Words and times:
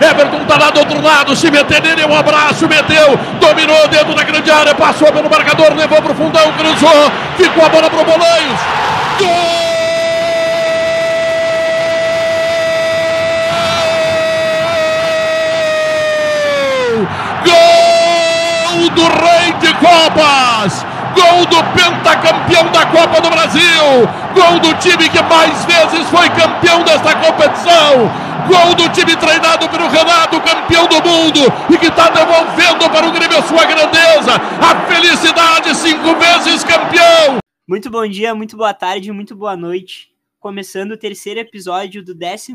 Everton 0.00 0.44
tá 0.44 0.56
lá 0.58 0.70
do 0.70 0.78
outro 0.80 1.02
lado, 1.02 1.34
se 1.34 1.50
meter 1.50 1.82
nele, 1.82 2.04
um 2.04 2.16
abraço, 2.16 2.68
meteu, 2.68 3.18
dominou 3.40 3.88
dentro 3.88 4.14
da 4.14 4.22
grande 4.22 4.50
área, 4.50 4.74
passou 4.74 5.12
pelo 5.12 5.28
marcador, 5.28 5.74
levou 5.74 6.00
pro 6.00 6.14
fundão, 6.14 6.52
cruzou, 6.52 7.12
ficou 7.36 7.64
a 7.64 7.68
bola 7.68 7.90
pro 7.90 8.04
Bolanhos. 8.04 8.60
Gol! 9.18 9.58
Gol 17.44 18.90
do 18.90 19.02
Rei 19.02 19.52
de 19.54 19.74
Copas! 19.74 20.97
Gol 21.18 21.44
do 21.46 21.56
pentacampeão 21.74 22.70
da 22.70 22.86
Copa 22.86 23.20
do 23.20 23.28
Brasil! 23.28 24.06
Gol 24.36 24.60
do 24.60 24.72
time 24.78 25.08
que 25.08 25.20
mais 25.22 25.64
vezes 25.64 26.08
foi 26.10 26.30
campeão 26.30 26.84
desta 26.84 27.12
competição! 27.16 28.08
Gol 28.46 28.74
do 28.76 28.88
time 28.90 29.16
treinado 29.16 29.68
pelo 29.68 29.88
Renato, 29.88 30.40
campeão 30.40 30.86
do 30.86 31.02
mundo, 31.02 31.40
e 31.70 31.76
que 31.76 31.86
está 31.86 32.08
devolvendo 32.08 32.88
para 32.88 33.08
o 33.08 33.10
Grêmio 33.10 33.36
a 33.36 33.42
sua 33.42 33.64
grandeza, 33.64 34.30
a 34.62 34.86
felicidade, 34.86 35.74
cinco 35.74 36.14
vezes 36.14 36.62
campeão! 36.62 37.38
Muito 37.66 37.90
bom 37.90 38.06
dia, 38.06 38.32
muito 38.32 38.56
boa 38.56 38.72
tarde, 38.72 39.10
muito 39.10 39.34
boa 39.34 39.56
noite. 39.56 40.10
Começando 40.38 40.92
o 40.92 40.96
terceiro 40.96 41.40
episódio 41.40 42.00
do 42.04 42.14
12 42.14 42.54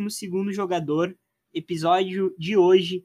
Jogador, 0.53 1.13
episódio 1.53 2.33
de 2.39 2.55
hoje, 2.55 3.03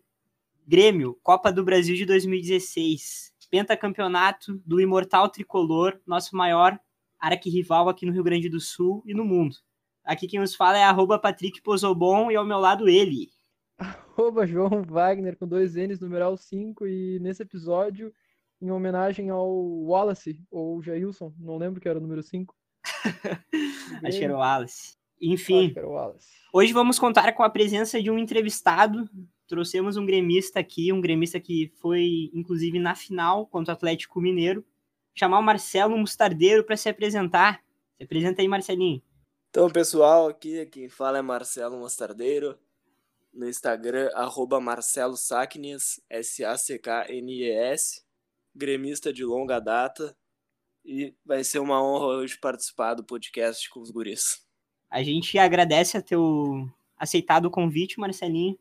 Grêmio, 0.65 1.19
Copa 1.21 1.51
do 1.51 1.65
Brasil 1.65 1.97
de 1.97 2.07
2016, 2.07 3.28
pentacampeonato 3.51 4.61
do 4.65 4.81
Imortal 4.81 5.29
Tricolor, 5.29 5.99
nosso 6.07 6.37
maior 6.37 6.79
arquirrival 7.19 7.89
aqui 7.89 8.07
no 8.07 8.13
Rio 8.13 8.23
Grande 8.23 8.49
do 8.49 8.61
Sul 8.61 9.03
e 9.05 9.15
no 9.15 9.25
mundo. 9.25 9.57
Aqui 10.05 10.27
quem 10.27 10.41
nos 10.41 10.55
fala 10.55 10.79
é 10.79 10.85
arroba 10.85 11.19
Patrick 11.19 11.61
Pozobon 11.61 12.31
e 12.31 12.37
ao 12.37 12.47
meu 12.47 12.59
lado 12.59 12.89
ele. 12.89 13.31
Arroba 13.77 14.47
João 14.47 14.83
Wagner 14.83 15.37
com 15.37 15.47
dois 15.47 15.75
N's, 15.75 16.01
numeral 16.01 16.37
5, 16.37 16.87
e 16.87 17.19
nesse 17.21 17.43
episódio, 17.43 18.13
em 18.61 18.71
homenagem 18.71 19.31
ao 19.31 19.49
Wallace, 19.49 20.41
ou 20.51 20.83
Jailson, 20.83 21.33
não 21.39 21.57
lembro 21.57 21.81
que 21.81 21.89
era 21.89 21.99
o 21.99 22.03
número 22.03 22.23
5. 22.23 22.55
Acho 24.05 24.19
que 24.19 24.25
era 24.25 24.35
o 24.35 24.39
Wallace. 24.39 24.97
Enfim, 25.21 25.75
o 25.77 25.91
Wallace. 25.91 26.29
hoje 26.53 26.73
vamos 26.73 26.99
contar 26.99 27.33
com 27.33 27.43
a 27.43 27.51
presença 27.51 28.01
de 28.03 28.11
um 28.11 28.19
entrevistado. 28.19 29.09
Trouxemos 29.49 29.97
um 29.97 30.05
gremista 30.05 30.61
aqui, 30.61 30.93
um 30.93 31.01
gremista 31.01 31.41
que 31.41 31.73
foi, 31.81 32.31
inclusive, 32.35 32.79
na 32.79 32.95
final 32.95 33.47
contra 33.47 33.73
o 33.73 33.77
Atlético 33.77 34.21
Mineiro. 34.21 34.63
Chamar 35.15 35.39
o 35.39 35.43
Marcelo 35.43 35.97
Mustardeiro 35.97 36.63
para 36.63 36.77
se 36.77 36.87
apresentar. 36.87 37.65
Se 37.97 38.05
apresenta 38.05 38.43
aí, 38.43 38.47
Marcelinho. 38.47 39.03
Então, 39.49 39.71
pessoal, 39.71 40.29
aqui 40.29 40.67
quem 40.67 40.91
fala 40.91 41.17
é 41.19 41.23
Marcelo 41.23 41.79
Mostardeiro. 41.79 42.59
No 43.33 43.49
Instagram, 43.49 44.11
arroba 44.15 44.61
Marcelo 44.61 45.17
Sacnes, 45.17 45.99
S-A-C-K-N-E-S. 46.11 48.05
Gremista 48.55 49.11
de 49.11 49.25
longa 49.25 49.59
data. 49.59 50.15
E 50.85 51.15
vai 51.25 51.43
ser 51.43 51.59
uma 51.59 51.83
honra 51.83 52.19
hoje 52.19 52.39
participar 52.39 52.93
do 52.93 53.03
podcast 53.03 53.71
com 53.71 53.81
os 53.81 53.91
guris. 53.91 54.47
A 54.91 55.03
gente 55.03 55.39
agradece 55.39 55.97
a 55.97 56.03
teu 56.03 56.69
aceitado 56.99 57.47
o 57.47 57.51
convite, 57.51 57.99
Marcelinho. 57.99 58.59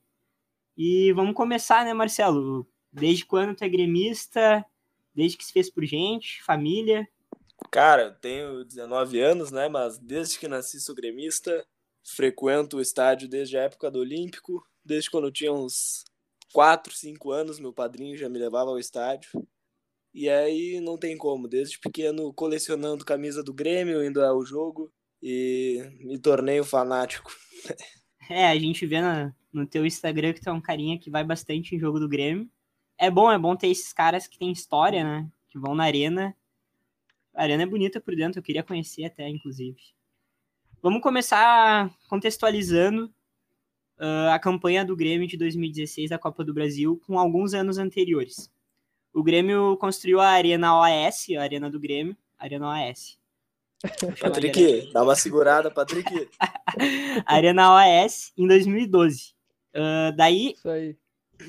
E 0.78 1.12
vamos 1.14 1.34
começar, 1.34 1.84
né, 1.84 1.92
Marcelo? 1.92 2.68
Desde 2.94 3.26
quando 3.26 3.56
tu 3.56 3.64
é 3.64 3.70
gremista? 3.70 4.64
Desde 5.16 5.36
que 5.36 5.44
se 5.44 5.52
fez 5.52 5.72
por 5.72 5.84
gente, 5.84 6.44
família? 6.44 7.08
Cara, 7.72 8.04
eu 8.04 8.14
tenho 8.14 8.64
19 8.64 9.20
anos, 9.20 9.52
né? 9.52 9.68
Mas 9.68 9.98
desde 9.98 10.38
que 10.38 10.48
nasci 10.48 10.80
sou 10.80 10.94
gremista. 10.94 11.66
Frequento 12.06 12.78
o 12.78 12.82
estádio 12.82 13.28
desde 13.28 13.58
a 13.58 13.64
época 13.64 13.90
do 13.90 14.00
Olímpico. 14.00 14.64
Desde 14.86 15.10
quando 15.10 15.26
eu 15.26 15.32
tinha 15.32 15.52
uns 15.52 16.04
4, 16.54 16.94
5 16.94 17.32
anos, 17.32 17.60
meu 17.60 17.74
padrinho 17.74 18.16
já 18.16 18.30
me 18.30 18.38
levava 18.38 18.70
ao 18.70 18.78
estádio. 18.78 19.32
E 20.14 20.30
aí 20.30 20.80
não 20.80 20.96
tem 20.96 21.18
como, 21.18 21.48
desde 21.48 21.80
pequeno 21.80 22.32
colecionando 22.34 23.04
camisa 23.04 23.44
do 23.44 23.54
Grêmio, 23.54 24.04
indo 24.04 24.24
ao 24.24 24.46
jogo 24.46 24.94
e 25.22 25.82
me 26.00 26.20
tornei 26.20 26.62
um 26.62 26.64
fanático. 26.64 27.32
É, 28.30 28.48
a 28.48 28.60
gente 28.60 28.86
vê 28.86 28.98
no 29.52 29.66
teu 29.66 29.86
Instagram 29.86 30.34
que 30.34 30.42
tu 30.42 30.50
é 30.50 30.54
um 30.54 30.62
carinha 30.62 30.98
que 30.98 31.10
vai 31.10 31.24
bastante 31.24 31.76
em 31.76 31.80
jogo 31.80 32.00
do 32.00 32.10
Grêmio. 32.10 32.50
É 32.98 33.10
bom, 33.10 33.32
é 33.32 33.38
bom 33.38 33.56
ter 33.56 33.68
esses 33.68 33.94
caras 33.94 34.28
que 34.28 34.38
têm 34.38 34.52
história, 34.52 35.04
né? 35.04 35.30
Que 35.50 35.58
vão 35.58 35.76
na 35.76 35.84
arena. 35.84 36.36
A 37.34 37.44
arena 37.44 37.64
é 37.64 37.66
bonita 37.66 38.02
por 38.02 38.16
dentro, 38.16 38.40
eu 38.40 38.44
queria 38.44 38.64
conhecer 38.64 39.06
até, 39.06 39.30
inclusive. 39.30 39.78
Vamos 40.82 41.02
começar 41.02 41.92
contextualizando 42.10 43.14
ah, 44.00 44.36
a 44.36 44.40
campanha 44.40 44.86
do 44.86 44.96
Grêmio 44.96 45.28
de 45.28 45.38
2016 45.38 46.10
da 46.10 46.20
Copa 46.20 46.44
do 46.44 46.54
Brasil 46.54 47.02
com 47.06 47.18
alguns 47.18 47.54
anos 47.54 47.78
anteriores. 47.78 48.52
O 49.14 49.24
Grêmio 49.24 49.76
construiu 49.78 50.20
a 50.20 50.28
Arena 50.28 50.80
OAS, 50.80 51.28
a 51.38 51.42
Arena 51.42 51.70
do 51.70 51.80
Grêmio, 51.80 52.16
Arena 52.38 52.68
OAS. 52.68 53.18
Patrick, 54.20 54.90
dá 54.92 55.04
uma 55.04 55.16
segurada, 55.16 55.70
Patrick. 55.72 56.28
Arena 57.26 57.74
OAS 57.74 58.32
em 58.38 58.48
2012. 58.48 59.34
Ah, 59.74 60.12
daí, 60.16 60.54
Isso 60.54 60.70
aí. 60.70 60.96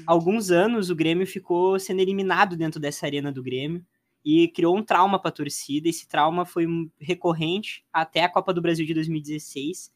alguns 0.06 0.50
anos, 0.50 0.90
o 0.90 0.94
Grêmio 0.94 1.26
ficou 1.26 1.78
sendo 1.78 2.00
eliminado 2.00 2.56
dentro 2.56 2.78
dessa 2.78 3.06
arena 3.06 3.32
do 3.32 3.42
Grêmio 3.42 3.84
e 4.24 4.48
criou 4.48 4.76
um 4.76 4.82
trauma 4.82 5.18
para 5.18 5.30
a 5.30 5.32
torcida. 5.32 5.88
Esse 5.88 6.06
trauma 6.06 6.44
foi 6.44 6.66
um- 6.66 6.90
recorrente 7.00 7.84
até 7.92 8.22
a 8.24 8.28
Copa 8.28 8.52
do 8.52 8.60
Brasil 8.60 8.84
de 8.84 8.92
2016. 8.94 9.90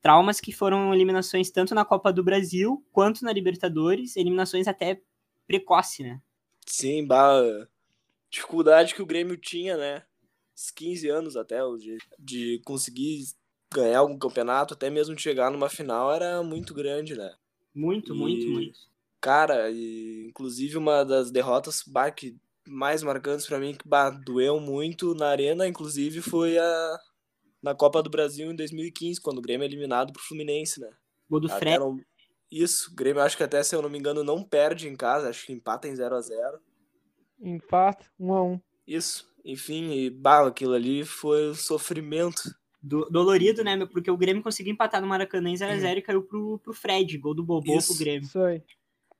Traumas 0.00 0.40
que 0.40 0.52
foram 0.52 0.94
eliminações 0.94 1.50
tanto 1.50 1.74
na 1.74 1.84
Copa 1.84 2.12
do 2.12 2.22
Brasil 2.24 2.82
quanto 2.92 3.24
na 3.24 3.32
Libertadores, 3.32 4.16
eliminações 4.16 4.66
até 4.68 5.00
precoce, 5.46 6.02
né? 6.02 6.20
Sim, 6.64 7.04
bah, 7.06 7.42
dificuldade 8.30 8.94
que 8.94 9.02
o 9.02 9.06
Grêmio 9.06 9.36
tinha, 9.36 9.76
né? 9.76 10.02
Uns 10.56 10.70
15 10.70 11.08
anos 11.08 11.36
até, 11.36 11.58
de, 11.78 11.98
de 12.18 12.60
conseguir 12.64 13.24
ganhar 13.72 13.98
algum 13.98 14.18
campeonato, 14.18 14.72
até 14.74 14.88
mesmo 14.88 15.14
de 15.14 15.20
chegar 15.22 15.50
numa 15.50 15.68
final, 15.68 16.12
era 16.12 16.42
muito 16.42 16.72
grande, 16.72 17.14
né? 17.14 17.34
Muito, 17.74 18.14
E- 18.14 18.16
muito, 18.16 18.48
muito. 18.48 18.78
Cara, 19.20 19.70
e, 19.70 20.26
inclusive 20.28 20.76
uma 20.78 21.04
das 21.04 21.30
derrotas 21.30 21.82
bah, 21.86 22.10
que 22.10 22.36
mais 22.66 23.02
marcantes 23.02 23.46
pra 23.46 23.58
mim, 23.58 23.74
que 23.74 23.86
bah, 23.86 24.10
doeu 24.10 24.58
muito 24.60 25.14
na 25.14 25.28
arena, 25.28 25.66
inclusive, 25.66 26.20
foi 26.22 26.56
a 26.58 26.98
na 27.62 27.74
Copa 27.74 28.02
do 28.02 28.08
Brasil 28.10 28.50
em 28.50 28.54
2015, 28.56 29.20
quando 29.20 29.38
o 29.38 29.42
Grêmio 29.42 29.64
é 29.64 29.66
eliminado 29.68 30.12
pro 30.12 30.22
Fluminense, 30.22 30.80
né? 30.80 30.88
Gol 31.28 31.40
do 31.40 31.48
Fred. 31.48 31.78
não- 31.78 32.00
Isso, 32.50 32.92
o 32.92 32.94
Grêmio 32.94 33.20
acho 33.22 33.36
que 33.36 33.42
até, 33.42 33.60
se 33.62 33.74
eu 33.74 33.82
não 33.82 33.90
me 33.90 33.98
engano, 33.98 34.22
não 34.22 34.44
perde 34.44 34.86
em 34.88 34.94
casa, 34.94 35.28
acho 35.28 35.44
que 35.44 35.52
empata 35.52 35.88
em 35.88 35.96
0 35.96 36.14
a 36.14 36.20
0 36.20 36.60
Empate, 37.40 38.08
1 38.20 38.32
a 38.34 38.42
1 38.44 38.60
Isso, 38.86 39.28
enfim, 39.46 39.92
e 39.92 40.10
bah, 40.10 40.46
aquilo 40.46 40.74
ali 40.74 41.04
foi 41.04 41.50
um 41.50 41.54
sofrimento. 41.54 42.42
Do- 42.82 43.08
dolorido, 43.10 43.64
né? 43.64 43.74
meu? 43.76 43.88
Porque 43.88 44.10
o 44.10 44.16
Grêmio 44.16 44.42
conseguiu 44.42 44.72
empatar 44.72 45.00
no 45.00 45.06
Maracanã 45.08 45.48
em 45.50 45.54
0x0 45.54 45.98
e 45.98 46.02
caiu 46.02 46.22
pro, 46.22 46.58
pro 46.58 46.72
Fred. 46.72 47.16
Gol 47.18 47.34
do 47.34 47.42
Bobô 47.42 47.76
Isso. 47.78 47.88
pro 47.94 47.98
Grêmio. 48.04 48.26
Isso 48.26 48.38
aí. 48.40 48.62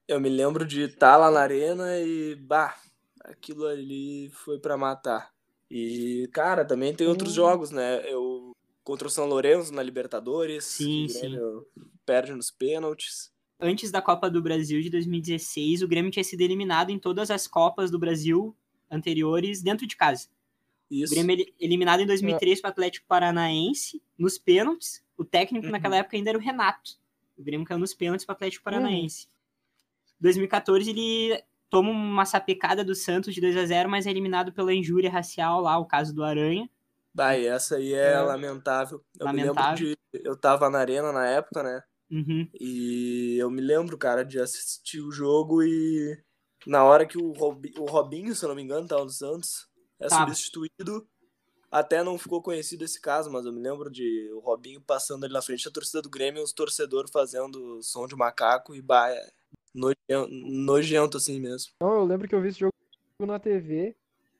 Eu 0.07 0.21
me 0.21 0.29
lembro 0.29 0.65
de 0.65 0.83
estar 0.83 1.17
lá 1.17 1.31
na 1.31 1.41
arena 1.41 1.99
e, 2.01 2.37
bah, 2.37 2.77
aquilo 3.25 3.67
ali 3.67 4.31
foi 4.33 4.59
pra 4.59 4.77
matar. 4.77 5.33
E, 5.71 6.29
cara, 6.33 6.65
também 6.65 6.95
tem 6.95 7.09
outros 7.09 7.33
Hum. 7.33 7.37
jogos, 7.37 7.71
né? 7.73 8.03
Eu 8.09 8.53
contra 8.85 9.09
o 9.09 9.11
São 9.11 9.27
Lourenço 9.27 9.75
na 9.75 9.83
Libertadores, 9.83 10.65
Sim, 10.65 11.09
Grêmio 11.09 11.67
perde 12.05 12.33
nos 12.33 12.53
pênaltis. 12.53 13.33
antes 13.61 13.91
da 13.91 14.01
Copa 14.01 14.31
do 14.31 14.41
Brasil 14.41 14.81
de 14.81 14.89
2016, 14.91 15.83
o 15.83 15.89
Grêmio 15.89 16.13
tinha 16.13 16.23
sido 16.23 16.43
eliminado 16.43 16.91
em 16.91 16.99
todas 17.01 17.33
as 17.33 17.49
Copas 17.49 17.91
do 17.91 17.99
Brasil 17.99 18.57
anteriores 18.91 19.63
dentro 19.63 19.87
de 19.87 19.97
casa. 19.97 20.29
O 20.91 20.95
Isso. 20.95 21.13
Grêmio 21.15 21.35
eli- 21.35 21.55
eliminado 21.59 22.01
em 22.01 22.07
2003 22.07 22.61
para 22.61 22.69
o 22.69 22.73
Atlético 22.73 23.07
Paranaense 23.09 24.03
nos 24.19 24.39
pênaltis. 24.39 25.05
O 25.17 25.25
técnico 25.25 25.67
Uhum. 25.67 25.73
naquela 25.73 25.97
época 25.97 26.17
ainda 26.17 26.31
era 26.31 26.39
o 26.39 26.41
Renato. 26.41 26.93
O 27.37 27.43
Grêmio 27.43 27.67
caiu 27.67 27.79
nos 27.79 27.93
pênaltis 27.95 28.25
para 28.25 28.33
o 28.35 28.37
Atlético 28.37 28.65
Paranaense. 28.65 29.29
2014 30.21 30.91
ele 30.91 31.43
toma 31.69 31.91
uma 31.91 32.25
sapecada 32.25 32.85
do 32.85 32.95
Santos 32.95 33.35
de 33.35 33.41
2 33.41 33.57
a 33.57 33.67
0, 33.67 33.89
mas 33.91 34.07
é 34.07 34.11
eliminado 34.11 34.53
pela 34.53 34.73
injúria 34.73 35.11
racial 35.11 35.61
lá, 35.61 35.77
o 35.79 35.85
caso 35.85 36.15
do 36.15 36.23
Aranha. 36.25 36.69
Bah, 37.13 37.35
essa 37.37 37.77
aí 37.77 37.93
é, 37.93 38.13
É. 38.13 38.21
lamentável. 38.21 39.03
Eu 39.19 39.27
me 39.27 39.41
Lamentável. 39.43 39.87
lembro 39.89 39.97
de. 40.13 40.21
Eu 40.29 40.37
tava 40.37 40.71
na 40.71 40.79
arena 40.79 41.13
na 41.13 41.27
época, 41.27 41.63
né? 41.63 41.83
Uhum. 42.11 42.49
E 42.61 43.37
eu 43.39 43.51
me 43.51 43.61
lembro, 43.61 43.99
cara, 43.99 44.23
de 44.25 44.39
assistir 44.39 45.01
o 45.01 45.11
jogo 45.11 45.63
e 45.63 46.17
na 46.67 46.85
hora 46.85 47.07
que 47.07 47.17
o, 47.19 47.33
Robi- 47.33 47.75
o 47.79 47.85
Robinho, 47.85 48.35
se 48.35 48.45
eu 48.45 48.49
não 48.49 48.57
me 48.57 48.63
engano, 48.63 48.87
tava 48.89 49.05
no 49.05 49.11
Santos, 49.11 49.67
é 50.01 50.09
Tava. 50.09 50.27
substituído. 50.35 51.07
Até 51.71 52.03
não 52.03 52.17
ficou 52.17 52.41
conhecido 52.41 52.85
esse 52.85 53.01
caso, 53.01 53.31
mas 53.31 53.45
eu 53.45 53.53
me 53.53 53.61
lembro 53.61 53.91
de 53.91 54.31
o 54.33 54.39
Robinho 54.39 54.81
passando 54.81 55.25
ali 55.25 55.33
na 55.33 55.43
frente 55.43 55.65
da 55.65 55.71
torcida 55.71 56.01
do 56.01 56.09
Grêmio 56.09 56.41
e 56.41 56.45
os 56.45 56.53
torcedores 56.53 57.11
fazendo 57.11 57.83
som 57.83 58.07
de 58.07 58.15
macaco 58.15 58.75
e 58.75 58.81
bah, 58.81 59.11
é 59.11 59.31
nojento, 59.75 60.29
nojento 60.31 61.17
assim 61.17 61.41
mesmo. 61.41 61.73
Não, 61.83 61.93
eu 61.95 62.05
lembro 62.05 62.29
que 62.29 62.35
eu 62.35 62.41
vi 62.41 62.49
esse 62.49 62.61
jogo 62.61 62.73
na 63.21 63.39
TV 63.39 63.97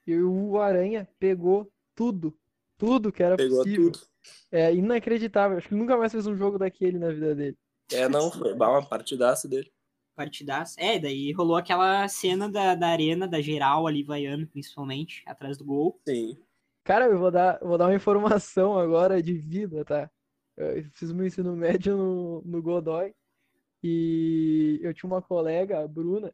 e 0.07 0.17
o 0.21 0.59
Aranha 0.59 1.09
pegou 1.19 1.71
tudo. 1.95 2.33
Tudo 2.79 3.11
que 3.13 3.23
era 3.23 3.37
Pegou 3.37 3.59
possível. 3.59 3.91
tudo. 3.93 4.07
É 4.53 4.73
inacreditável. 4.73 5.59
Acho 5.59 5.69
que 5.69 5.75
nunca 5.75 5.97
mais 5.97 6.13
fez 6.13 6.27
um 6.27 6.37
jogo 6.37 6.59
daquele 6.59 6.99
na 6.99 7.09
vida 7.09 7.35
dele. 7.35 7.59
É, 7.91 8.09
não, 8.09 8.31
foi 8.31 8.53
uma 8.53 8.87
partidaça 8.87 9.49
dele. 9.49 9.73
Partidaço. 10.17 10.75
É, 10.79 10.99
daí 10.99 11.31
rolou 11.33 11.57
aquela 11.57 12.09
cena 12.09 12.49
da, 12.49 12.75
da 12.75 12.89
arena, 12.89 13.29
da 13.29 13.41
geral 13.41 13.87
ali, 13.87 14.03
vaiano, 14.03 14.47
principalmente, 14.47 15.23
atrás 15.27 15.59
do 15.59 15.65
gol. 15.65 16.01
Sim. 16.09 16.37
Cara, 16.83 17.07
eu 17.07 17.19
vou 17.19 17.31
dar, 17.31 17.59
vou 17.61 17.77
dar 17.77 17.87
uma 17.87 17.95
informação 17.95 18.79
agora 18.79 19.23
de 19.23 19.35
vida, 19.35 19.85
tá? 19.85 20.11
Eu 20.57 20.85
fiz 20.93 21.13
meu 21.13 21.27
ensino 21.27 21.55
médio 21.55 21.97
no, 21.97 22.43
no 22.43 22.63
Godoy 22.63 23.15
e 23.83 24.81
eu 24.83 24.95
tinha 24.95 25.09
uma 25.11 25.21
colega, 25.21 25.83
a 25.83 25.87
Bruna. 25.87 26.33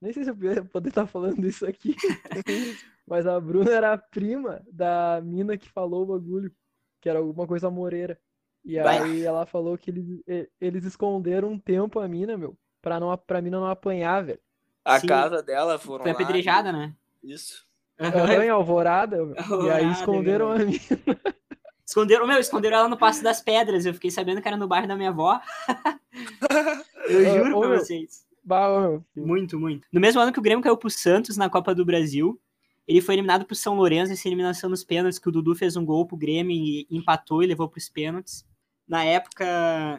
Nem 0.00 0.12
sei 0.12 0.24
se 0.24 0.30
eu 0.30 0.66
poder 0.66 0.88
estar 0.88 1.06
falando 1.06 1.46
isso 1.46 1.64
aqui, 1.64 1.94
mas 3.06 3.26
a 3.26 3.40
Bruna 3.40 3.70
era 3.70 3.92
a 3.92 3.98
prima 3.98 4.62
da 4.70 5.20
mina 5.24 5.56
que 5.56 5.70
falou 5.70 6.02
o 6.02 6.18
bagulho, 6.18 6.52
que 7.00 7.08
era 7.08 7.20
alguma 7.20 7.46
coisa 7.46 7.70
moreira. 7.70 8.20
E 8.64 8.80
Vai. 8.80 8.98
aí 8.98 9.22
ela 9.22 9.46
falou 9.46 9.78
que 9.78 9.90
eles, 9.90 10.22
eles 10.60 10.84
esconderam 10.84 11.52
um 11.52 11.58
tempo 11.58 11.98
a 11.98 12.06
mina, 12.06 12.36
meu, 12.36 12.56
pra, 12.82 13.00
não, 13.00 13.16
pra 13.16 13.40
mina 13.40 13.58
não 13.58 13.66
apanhar, 13.66 14.24
velho. 14.24 14.40
A 14.84 14.98
Sim. 14.98 15.06
casa 15.06 15.42
dela 15.42 15.78
foram 15.78 16.02
Foi 16.02 16.12
lá 16.12 16.18
apedrejada, 16.18 16.72
né? 16.72 16.92
Isso. 17.22 17.64
Aham, 17.98 18.44
em 18.44 18.48
Alvorada, 18.50 19.24
meu. 19.24 19.36
E 19.64 19.70
aí 19.70 19.84
Alvorada, 19.84 19.92
esconderam 19.92 20.50
a 20.50 20.58
mina. 20.58 20.80
Esconderam, 21.84 22.26
meu, 22.26 22.38
esconderam 22.38 22.78
ela 22.78 22.88
no 22.88 22.96
Passo 22.96 23.22
das 23.22 23.42
Pedras. 23.42 23.84
Eu 23.84 23.92
fiquei 23.92 24.10
sabendo 24.10 24.40
que 24.40 24.48
era 24.48 24.56
no 24.56 24.66
bairro 24.66 24.88
da 24.88 24.96
minha 24.96 25.10
avó. 25.10 25.38
Eu 27.06 27.24
juro 27.26 27.56
ô, 27.56 27.60
pra 27.60 27.68
meu. 27.68 27.78
vocês. 27.78 28.24
Bah, 28.42 28.68
ô, 28.70 28.80
meu. 28.80 29.04
Muito, 29.14 29.60
muito. 29.60 29.86
No 29.92 30.00
mesmo 30.00 30.18
ano 30.18 30.32
que 30.32 30.38
o 30.38 30.42
Grêmio 30.42 30.62
caiu 30.62 30.76
pro 30.76 30.88
Santos 30.88 31.36
na 31.36 31.50
Copa 31.50 31.74
do 31.74 31.84
Brasil, 31.84 32.40
ele 32.88 33.02
foi 33.02 33.14
eliminado 33.14 33.44
pro 33.44 33.54
São 33.54 33.74
Lourenço, 33.74 34.10
essa 34.10 34.26
eliminação 34.26 34.70
nos 34.70 34.82
pênaltis, 34.82 35.18
que 35.18 35.28
o 35.28 35.32
Dudu 35.32 35.54
fez 35.54 35.76
um 35.76 35.84
gol 35.84 36.06
pro 36.06 36.16
Grêmio 36.16 36.56
e 36.56 36.86
empatou 36.90 37.42
e 37.42 37.46
levou 37.46 37.68
pros 37.68 37.90
pênaltis. 37.90 38.46
Na 38.88 39.04
época, 39.04 39.44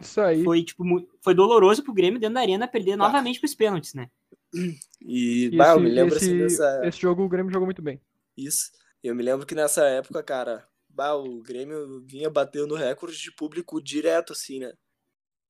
Isso 0.00 0.20
aí. 0.20 0.44
foi, 0.44 0.62
tipo, 0.62 0.84
foi 1.22 1.34
doloroso 1.34 1.82
pro 1.82 1.92
Grêmio 1.94 2.20
dentro 2.20 2.34
da 2.34 2.40
arena 2.40 2.68
perder 2.68 2.96
Bah. 2.96 3.06
novamente 3.06 3.40
pros 3.40 3.54
pênaltis, 3.54 3.94
né? 3.94 4.10
E, 5.00 5.46
E 5.52 5.56
bah, 5.56 5.70
eu 5.70 5.76
esse, 5.76 5.84
me 5.84 5.90
lembro 5.90 6.16
esse, 6.16 6.24
assim 6.26 6.38
dessa. 6.38 6.80
esse 6.86 7.00
jogo 7.00 7.24
o 7.24 7.28
Grêmio 7.28 7.52
jogou 7.52 7.66
muito 7.66 7.82
bem. 7.82 8.00
Isso. 8.36 8.70
Eu 9.02 9.14
me 9.14 9.22
lembro 9.22 9.46
que 9.46 9.54
nessa 9.54 9.84
época, 9.86 10.22
cara, 10.22 10.66
bah, 10.88 11.14
o 11.14 11.42
Grêmio 11.42 12.00
vinha 12.06 12.30
batendo 12.30 12.74
recorde 12.74 13.16
de 13.18 13.32
público 13.32 13.82
direto, 13.82 14.32
assim, 14.32 14.60
né? 14.60 14.72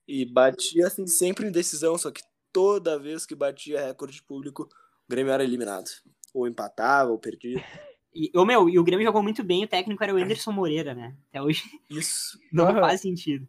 E 0.08 0.24
batia, 0.24 0.86
assim, 0.86 1.06
sempre 1.06 1.46
em 1.46 1.52
decisão, 1.52 1.96
só 1.98 2.10
que 2.10 2.22
toda 2.52 2.98
vez 2.98 3.24
que 3.26 3.34
batia 3.34 3.80
recorde 3.80 4.14
de 4.16 4.22
público, 4.22 4.64
o 4.64 5.10
Grêmio 5.10 5.32
era 5.32 5.44
eliminado. 5.44 5.88
Ou 6.32 6.46
empatava, 6.48 7.10
ou 7.10 7.18
perdia. 7.18 7.62
E, 8.14 8.30
ô, 8.34 8.44
meu, 8.44 8.68
e 8.68 8.78
o 8.78 8.84
Grêmio 8.84 9.04
jogou 9.04 9.22
muito 9.22 9.42
bem, 9.42 9.64
o 9.64 9.68
técnico 9.68 10.02
era 10.02 10.14
o 10.14 10.16
Anderson 10.18 10.52
Moreira, 10.52 10.94
né? 10.94 11.14
Até 11.28 11.42
hoje 11.42 11.64
Isso. 11.90 12.38
não 12.52 12.68
Aham. 12.68 12.80
faz 12.80 13.00
sentido. 13.00 13.46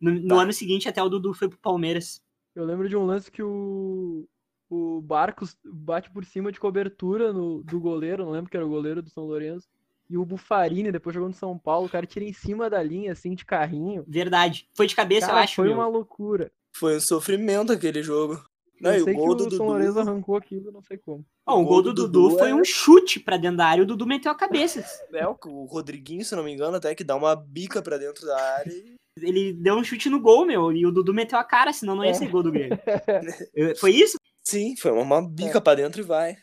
No, 0.00 0.10
no 0.12 0.28
Bah. 0.36 0.42
ano 0.42 0.52
seguinte, 0.52 0.88
até 0.88 1.02
o 1.02 1.08
Dudu 1.08 1.34
foi 1.34 1.48
pro 1.48 1.58
Palmeiras. 1.58 2.22
Eu 2.54 2.64
lembro 2.64 2.88
de 2.88 2.96
um 2.96 3.04
lance 3.04 3.30
que 3.30 3.42
o, 3.42 4.26
o 4.70 5.00
Barcos 5.02 5.56
bate 5.64 6.10
por 6.10 6.24
cima 6.24 6.50
de 6.50 6.58
cobertura 6.58 7.32
no, 7.32 7.62
do 7.62 7.78
goleiro, 7.78 8.24
não 8.24 8.32
lembro 8.32 8.50
que 8.50 8.56
era 8.56 8.66
o 8.66 8.70
goleiro 8.70 9.02
do 9.02 9.10
São 9.10 9.24
Lourenço. 9.24 9.68
E 10.08 10.16
o 10.16 10.24
Bufarini, 10.24 10.92
depois 10.92 11.12
jogou 11.12 11.28
no 11.28 11.34
São 11.34 11.58
Paulo, 11.58 11.86
o 11.86 11.90
cara 11.90 12.06
tira 12.06 12.24
em 12.24 12.32
cima 12.32 12.70
da 12.70 12.82
linha, 12.82 13.12
assim, 13.12 13.34
de 13.34 13.44
carrinho. 13.44 14.04
Verdade. 14.06 14.68
Foi 14.74 14.86
de 14.86 14.94
cabeça, 14.94 15.26
Cara, 15.26 15.40
eu 15.40 15.44
acho, 15.44 15.56
foi 15.56 15.66
meu. 15.66 15.74
uma 15.76 15.88
loucura. 15.88 16.52
Foi 16.72 16.96
um 16.96 17.00
sofrimento 17.00 17.72
aquele 17.72 18.02
jogo. 18.02 18.42
Não, 18.80 18.90
eu 18.92 19.00
e 19.00 19.04
sei 19.04 19.14
o 19.14 19.16
gol 19.16 19.28
que 19.28 19.34
do 19.36 19.46
o 19.46 19.50
São 19.50 19.50
Dudu. 19.50 19.64
Lourenço 19.64 19.98
arrancou 20.00 20.36
aquilo, 20.36 20.70
não 20.72 20.82
sei 20.82 20.98
como. 20.98 21.24
Ó, 21.46 21.60
o 21.60 21.64
gol 21.64 21.82
do 21.82 21.94
Dudu, 21.94 22.30
foi 22.38 22.50
é- 22.50 22.54
um 22.54 22.64
chute 22.64 23.18
pra 23.20 23.36
dentro 23.36 23.56
da 23.58 23.66
área, 23.66 23.82
o 23.82 23.86
Dudu 23.86 24.06
meteu 24.06 24.30
a 24.30 24.34
cabeça. 24.34 24.84
É, 25.12 25.26
o 25.26 25.64
Rodriguinho, 25.64 26.24
se 26.24 26.34
não 26.36 26.42
me 26.44 26.52
engano, 26.52 26.76
até 26.76 26.94
que 26.94 27.04
dá 27.04 27.16
uma 27.16 27.34
bica 27.36 27.80
pra 27.80 27.96
dentro 27.98 28.26
da 28.26 28.36
área 28.38 28.72
e 28.72 28.96
Ele 29.18 29.52
deu 29.54 29.76
um 29.76 29.82
chute 29.84 30.10
no 30.10 30.20
gol, 30.20 30.44
meu, 30.44 30.70
e 30.72 30.84
o 30.84 30.90
Dudu 30.92 31.14
meteu 31.14 31.38
a 31.38 31.44
cara, 31.44 31.72
senão 31.72 31.96
não 31.96 32.04
ia 32.04 32.10
É. 32.10 32.14
ser 32.14 32.28
gol 32.28 32.42
do 32.42 32.52
Grêmio. 32.52 32.78
Foi 33.80 33.90
isso? 33.92 34.18
Sim, 34.44 34.76
foi 34.76 34.92
uma, 34.92 35.02
uma 35.02 35.26
bica 35.26 35.58
pra 35.60 35.74
dentro 35.74 36.02
e 36.02 36.04
vai. 36.04 36.36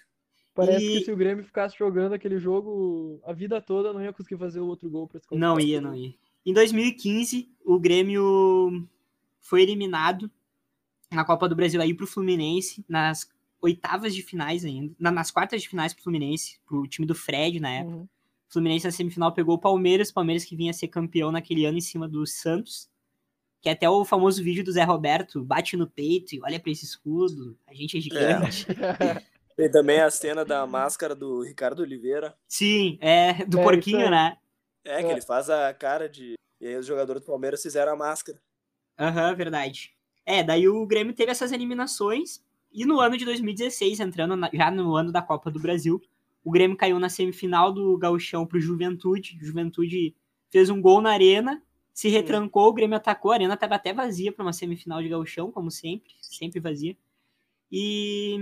Parece 0.55 0.83
E- 0.83 0.97
que 0.99 1.05
se 1.05 1.11
o 1.11 1.15
Grêmio 1.15 1.43
ficasse 1.45 1.77
jogando 1.77 2.13
aquele 2.13 2.39
jogo 2.39 3.19
a 3.25 3.31
vida 3.31 3.61
toda, 3.61 3.93
não 3.93 4.01
ia 4.03 4.11
conseguir 4.11 4.37
fazer 4.39 4.59
o 4.59 4.65
outro 4.67 4.89
gol 4.89 5.07
pra 5.07 5.19
se 5.19 5.25
Não 5.31 5.59
ia, 5.59 5.79
não 5.79 5.93
ia. 5.95 6.13
Em 6.45 6.51
2015, 6.53 7.47
o 7.63 7.79
Grêmio 7.79 8.87
foi 9.39 9.61
eliminado 9.61 10.29
na 11.15 11.25
Copa 11.25 11.47
do 11.49 11.55
Brasil 11.55 11.81
aí 11.81 11.93
pro 11.93 12.07
Fluminense, 12.07 12.83
nas 12.87 13.29
oitavas 13.61 14.13
de 14.13 14.21
finais 14.21 14.65
ainda, 14.65 14.93
na- 14.99 15.11
nas 15.11 15.31
quartas 15.31 15.61
de 15.61 15.69
finais 15.69 15.93
pro 15.93 16.03
Fluminense, 16.03 16.59
pro 16.65 16.85
time 16.87 17.07
do 17.07 17.15
Fred 17.15 17.59
na 17.59 17.71
época. 17.71 17.95
Uhum. 17.95 18.03
O 18.49 18.53
Fluminense 18.53 18.85
na 18.85 18.91
semifinal 18.91 19.31
pegou 19.33 19.55
o 19.55 19.59
Palmeiras, 19.59 20.09
o 20.09 20.13
Palmeiras 20.13 20.43
que 20.45 20.55
vinha 20.55 20.71
a 20.71 20.73
ser 20.73 20.87
campeão 20.89 21.31
naquele 21.31 21.65
ano 21.65 21.77
em 21.77 21.81
cima 21.81 22.07
do 22.07 22.25
Santos. 22.27 22.89
Que 23.61 23.69
é 23.69 23.71
até 23.71 23.89
o 23.89 24.03
famoso 24.03 24.43
vídeo 24.43 24.63
do 24.63 24.71
Zé 24.73 24.83
Roberto, 24.83 25.41
bate 25.43 25.77
no 25.77 25.87
peito 25.89 26.35
e 26.35 26.41
olha 26.43 26.59
pra 26.59 26.69
esse 26.71 26.83
escudo, 26.83 27.57
a 27.65 27.73
gente 27.73 27.97
é 27.97 28.01
gigante. 28.01 28.67
Tem 29.55 29.71
também 29.71 30.01
a 30.01 30.11
cena 30.11 30.43
da 30.43 30.67
máscara 30.67 31.15
do 31.15 31.41
Ricardo 31.43 31.79
Oliveira. 31.81 32.35
Sim, 32.47 32.97
é 32.99 33.45
do 33.45 33.59
É, 33.59 33.63
porquinho, 33.63 34.09
né? 34.09 34.35
É, 34.83 34.97
que 35.01 35.07
É. 35.07 35.11
ele 35.13 35.21
faz 35.21 35.49
a 35.49 35.73
cara 35.73 36.09
de. 36.09 36.33
E 36.59 36.67
aí 36.67 36.75
os 36.75 36.85
jogadores 36.85 37.21
do 37.21 37.25
Palmeiras 37.27 37.61
fizeram 37.61 37.93
a 37.93 37.95
máscara. 37.95 38.37
Aham, 38.99 39.33
verdade. 39.35 39.92
É, 40.25 40.43
daí 40.43 40.67
o 40.67 40.85
Grêmio 40.85 41.13
teve 41.13 41.31
essas 41.31 41.51
eliminações. 41.51 42.41
E 42.71 42.85
no 42.85 42.99
ano 42.99 43.17
de 43.17 43.25
2016, 43.25 43.99
entrando 43.99 44.35
na- 44.35 44.49
já 44.53 44.71
no 44.71 44.95
ano 44.95 45.11
da 45.11 45.21
Copa 45.21 45.51
do 45.51 45.59
Brasil, 45.59 46.01
o 46.43 46.51
Grêmio 46.51 46.75
caiu 46.77 46.99
na 46.99 47.09
semifinal 47.09 47.71
do 47.71 47.97
Gauchão 47.97 48.45
pro 48.45 48.59
Juventude. 48.59 49.37
Juventude 49.41 50.15
fez 50.49 50.69
um 50.69 50.81
gol 50.81 51.01
na 51.01 51.11
arena, 51.11 51.61
se 51.93 52.09
retrancou, 52.09 52.69
o 52.69 52.73
Grêmio 52.73 52.97
atacou, 52.97 53.31
a 53.31 53.35
arena 53.35 53.53
estava 53.53 53.75
até 53.75 53.93
vazia 53.93 54.31
para 54.31 54.43
uma 54.43 54.53
semifinal 54.53 55.01
de 55.01 55.09
Gauchão, 55.09 55.51
como 55.51 55.69
sempre, 55.69 56.11
sempre 56.21 56.59
vazia. 56.59 56.97
E 57.71 58.37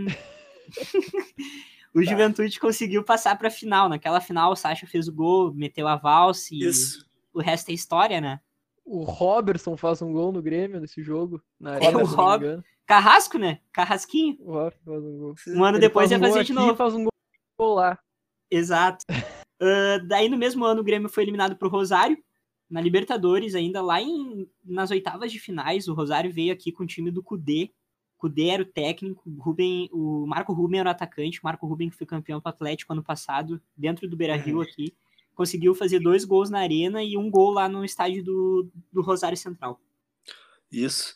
o 1.94 2.02
Juventude 2.04 2.60
conseguiu 2.60 3.04
passar 3.04 3.38
para 3.38 3.48
a 3.48 3.52
final. 3.52 3.90
Naquela 3.90 4.22
final, 4.22 4.52
o 4.52 4.56
Sacha 4.56 4.88
fez 4.88 5.08
o 5.08 5.14
gol, 5.14 5.54
meteu 5.54 5.88
a 5.88 5.96
valsa 5.96 6.54
e 6.54 6.60
Isso. 6.64 7.06
o 7.34 7.40
resto 7.42 7.70
é 7.70 7.74
história, 7.74 8.22
né? 8.22 8.40
O 8.86 9.04
Robertson 9.04 9.78
faz 9.78 10.02
um 10.02 10.12
gol 10.12 10.32
no 10.32 10.42
Grêmio 10.42 10.80
nesse 10.80 11.02
jogo. 11.02 11.42
Na 11.60 11.78
É, 11.78 11.96
o 11.96 12.06
Rob-. 12.06 12.64
Carrasco, 12.86 13.38
né? 13.38 13.60
Carrasquinho. 13.72 14.38
O 14.42 14.52
Robertson 14.52 14.84
faz 14.86 15.04
um 15.04 15.18
gol. 15.18 15.36
Um 15.48 15.64
ano 15.64 15.78
Ele 15.78 15.88
depois 15.88 16.10
faz 16.10 16.12
ia 16.12 16.18
um 16.18 16.22
gol 16.22 16.32
fazer 16.32 16.44
de 16.46 16.54
novo. 16.54 16.76
faz 16.76 16.94
um 16.94 17.06
gol 17.60 17.76
lá. 17.76 18.00
Exato. 18.50 19.06
Ah, 19.64 20.00
daí 20.04 20.28
no 20.28 20.40
mesmo 20.40 20.66
ano 20.66 20.82
o 20.82 20.84
Grêmio 20.84 21.08
foi 21.08 21.24
eliminado 21.24 21.56
pro 21.56 21.70
Rosário, 21.70 22.18
na 22.68 22.82
Libertadores, 22.82 23.54
ainda 23.54 23.80
lá 23.80 24.02
em, 24.02 24.50
nas 24.66 24.90
oitavas 24.90 25.32
de 25.32 25.40
finais. 25.40 25.88
O 25.88 25.94
Rosário 25.94 26.34
veio 26.34 26.52
aqui 26.52 26.72
com 26.72 26.84
o 26.84 26.88
time 26.88 27.12
do 27.12 27.22
Cudê. 27.22 27.70
Cudê 28.18 28.48
era 28.48 28.64
o 28.64 28.66
técnico, 28.66 29.22
o, 29.30 29.40
Ruben, 29.40 29.88
o 29.92 30.26
Marco 30.26 30.52
Ruben 30.52 30.80
era 30.80 30.90
o 30.90 30.92
atacante. 30.92 31.40
O 31.40 31.44
Marco 31.44 31.68
Ruben 31.68 31.90
que 31.92 31.96
foi 31.96 32.08
campeão 32.08 32.40
do 32.40 32.48
Atlético 32.48 32.94
ano 32.94 33.04
passado, 33.04 33.62
dentro 33.78 34.10
do 34.10 34.18
Beira 34.18 34.36
Rio 34.36 34.62
aqui. 34.62 34.96
Conseguiu 35.36 35.74
fazer 35.74 36.00
dois 36.00 36.26
gols 36.26 36.50
na 36.50 36.60
arena 36.60 37.04
e 37.04 37.18
um 37.18 37.30
gol 37.30 37.52
lá 37.52 37.68
no 37.68 37.84
estádio 37.84 38.24
do, 38.24 38.70
do 38.92 39.02
Rosário 39.02 39.38
Central. 39.38 39.80
Isso. 40.72 41.16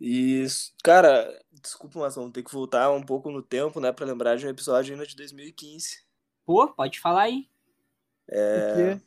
E, 0.00 0.44
cara, 0.82 1.32
desculpa, 1.52 2.00
mas 2.00 2.16
vamos 2.16 2.32
ter 2.32 2.42
que 2.42 2.52
voltar 2.52 2.90
um 2.90 3.02
pouco 3.02 3.30
no 3.30 3.40
tempo, 3.40 3.78
né? 3.78 3.92
Pra 3.92 4.04
lembrar 4.04 4.36
de 4.36 4.46
um 4.46 4.50
episódio 4.50 4.92
ainda 4.92 5.06
de 5.06 5.14
2015. 5.14 6.02
Pô, 6.44 6.68
pode 6.68 6.98
falar 6.98 7.22
aí. 7.22 7.48
O 8.28 8.76
quê? 8.76 9.00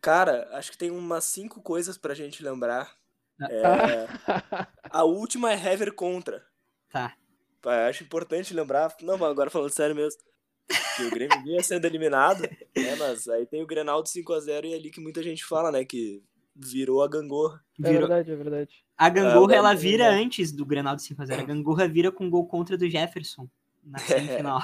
Cara, 0.00 0.48
acho 0.52 0.72
que 0.72 0.78
tem 0.78 0.90
umas 0.90 1.24
cinco 1.24 1.62
coisas 1.62 1.96
pra 1.96 2.14
gente 2.14 2.42
lembrar. 2.42 2.94
Ah. 3.40 3.48
É, 3.50 4.06
a 4.90 5.04
última 5.04 5.52
é 5.52 5.54
Hever 5.54 5.94
contra. 5.94 6.44
Tá. 6.90 7.16
Acho 7.88 8.02
importante 8.02 8.52
lembrar. 8.52 8.94
Não, 9.00 9.16
mas 9.16 9.30
agora 9.30 9.48
falando 9.48 9.70
sério 9.70 9.94
mesmo. 9.94 10.20
Que 10.96 11.02
o 11.04 11.10
Grêmio 11.10 11.42
vinha 11.42 11.62
sendo 11.62 11.84
eliminado, 11.86 12.42
né? 12.42 12.96
Mas 12.98 13.28
aí 13.28 13.46
tem 13.46 13.62
o 13.62 13.66
Grenal 13.66 14.02
de 14.02 14.10
5x0 14.10 14.64
e 14.66 14.72
é 14.72 14.76
ali 14.76 14.90
que 14.90 15.00
muita 15.00 15.22
gente 15.22 15.44
fala, 15.44 15.70
né? 15.72 15.84
Que 15.84 16.22
virou 16.54 17.02
a 17.02 17.08
gangorra. 17.08 17.62
É 17.78 17.88
Virou- 17.88 18.00
verdade, 18.08 18.30
é 18.30 18.36
verdade. 18.36 18.84
A 18.96 19.08
Gangorra, 19.08 19.54
Ah, 19.54 19.56
ela 19.56 19.72
é 19.72 19.76
vira 19.76 20.04
verdade. 20.04 20.24
antes 20.24 20.52
do 20.52 20.64
Grenal 20.66 20.94
de 20.94 21.02
5x0. 21.02 21.40
A 21.40 21.44
Gangorra 21.44 21.88
vira 21.88 22.12
com 22.12 22.28
gol 22.30 22.46
contra 22.46 22.76
do 22.76 22.88
Jefferson 22.88 23.48
na 23.82 23.98
semifinal. 24.46 24.60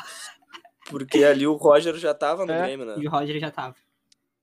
Porque 0.90 1.24
ali 1.24 1.46
o 1.46 1.54
Roger 1.54 1.94
já 1.96 2.14
tava 2.14 2.46
no 2.46 2.52
É. 2.52 2.62
Grêmio, 2.62 2.86
né? 2.86 2.94
E 2.98 3.06
o 3.06 3.10
Roger 3.10 3.38
já 3.40 3.50
tava. 3.50 3.74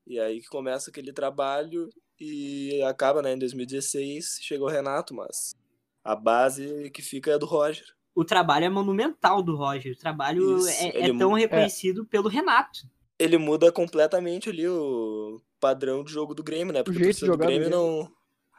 E 0.05 0.19
aí 0.19 0.41
que 0.41 0.47
começa 0.47 0.89
aquele 0.89 1.13
trabalho 1.13 1.89
e 2.19 2.81
acaba, 2.83 3.21
né? 3.21 3.33
Em 3.33 3.39
2016 3.39 4.39
chegou 4.41 4.67
o 4.67 4.71
Renato, 4.71 5.13
mas 5.13 5.55
a 6.03 6.15
base 6.15 6.89
que 6.91 7.01
fica 7.01 7.31
é 7.31 7.37
do 7.39 7.45
Roger. 7.45 7.85
O 8.15 8.23
trabalho 8.23 8.65
é 8.65 8.69
monumental 8.69 9.43
do 9.43 9.55
Roger. 9.55 9.93
O 9.93 9.99
trabalho 9.99 10.57
Isso, 10.57 10.69
é, 10.69 11.09
é 11.09 11.17
tão 11.17 11.33
reconhecido 11.33 12.05
pelo 12.05 12.29
Renato. 12.29 12.87
Ele 13.19 13.37
muda 13.37 13.71
completamente 13.71 14.49
ali 14.49 14.67
o 14.67 15.41
padrão 15.59 16.03
de 16.03 16.11
jogo 16.11 16.33
do 16.33 16.41
Grêmio, 16.43 16.73
né? 16.73 16.81
Porque 16.81 16.99
a 16.99 17.03
jeito 17.03 17.25
do 17.25 17.37
Grêmio 17.37 17.69
não, 17.69 18.11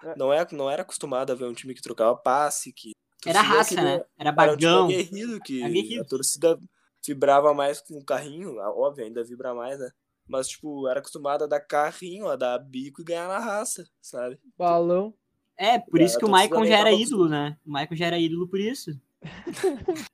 É. 0.05 0.15
não, 0.17 0.33
é, 0.33 0.47
não 0.53 0.71
era 0.71 0.83
acostumada 0.83 1.33
a 1.33 1.37
ver 1.37 1.47
um 1.47 1.55
time 1.55 1.73
que 1.75 1.81
trocava 1.83 2.15
passe, 2.17 2.73
que 2.73 2.93
Era 3.25 3.41
raça, 3.41 3.71
queria- 3.71 3.85
né? 3.85 3.93
Era 4.19 4.29
Era 4.29 4.33
um 4.33 4.35
bagão. 4.35 4.85
aguerrido, 4.85 5.41
que 5.41 5.63
Aguerrido. 5.63 6.03
a 6.03 6.05
torcida 6.07 6.61
vibrava 7.07 7.55
mais 7.55 7.81
com 7.81 7.95
o 7.99 8.05
carrinho, 8.05 8.57
óbvio, 8.59 9.05
ainda 9.05 9.25
vibra 9.25 9.55
mais, 9.55 9.79
né? 9.79 9.91
Mas, 10.29 10.49
tipo, 10.49 10.87
era 10.89 10.99
acostumada 11.01 11.45
a 11.45 11.49
dar 11.49 11.61
carrinho, 11.61 12.27
a 12.29 12.37
dar 12.37 12.59
bico 12.59 13.01
e 13.01 13.05
ganhar 13.05 13.29
na 13.29 13.39
raça, 13.39 13.89
sabe? 14.03 14.39
Balão. 14.59 15.15
É, 15.57 15.79
por 15.79 16.01
É, 16.01 16.05
isso 16.05 16.19
que 16.19 16.25
o 16.25 16.29
Maicon 16.29 16.67
já 16.67 16.77
era 16.79 16.93
ídolo, 16.93 17.29
né? 17.29 17.57
O 17.65 17.71
Maicon 17.71 17.95
já 17.97 18.07
era 18.07 18.19
ídolo 18.19 18.47
por 18.49 18.59
isso. 18.61 18.91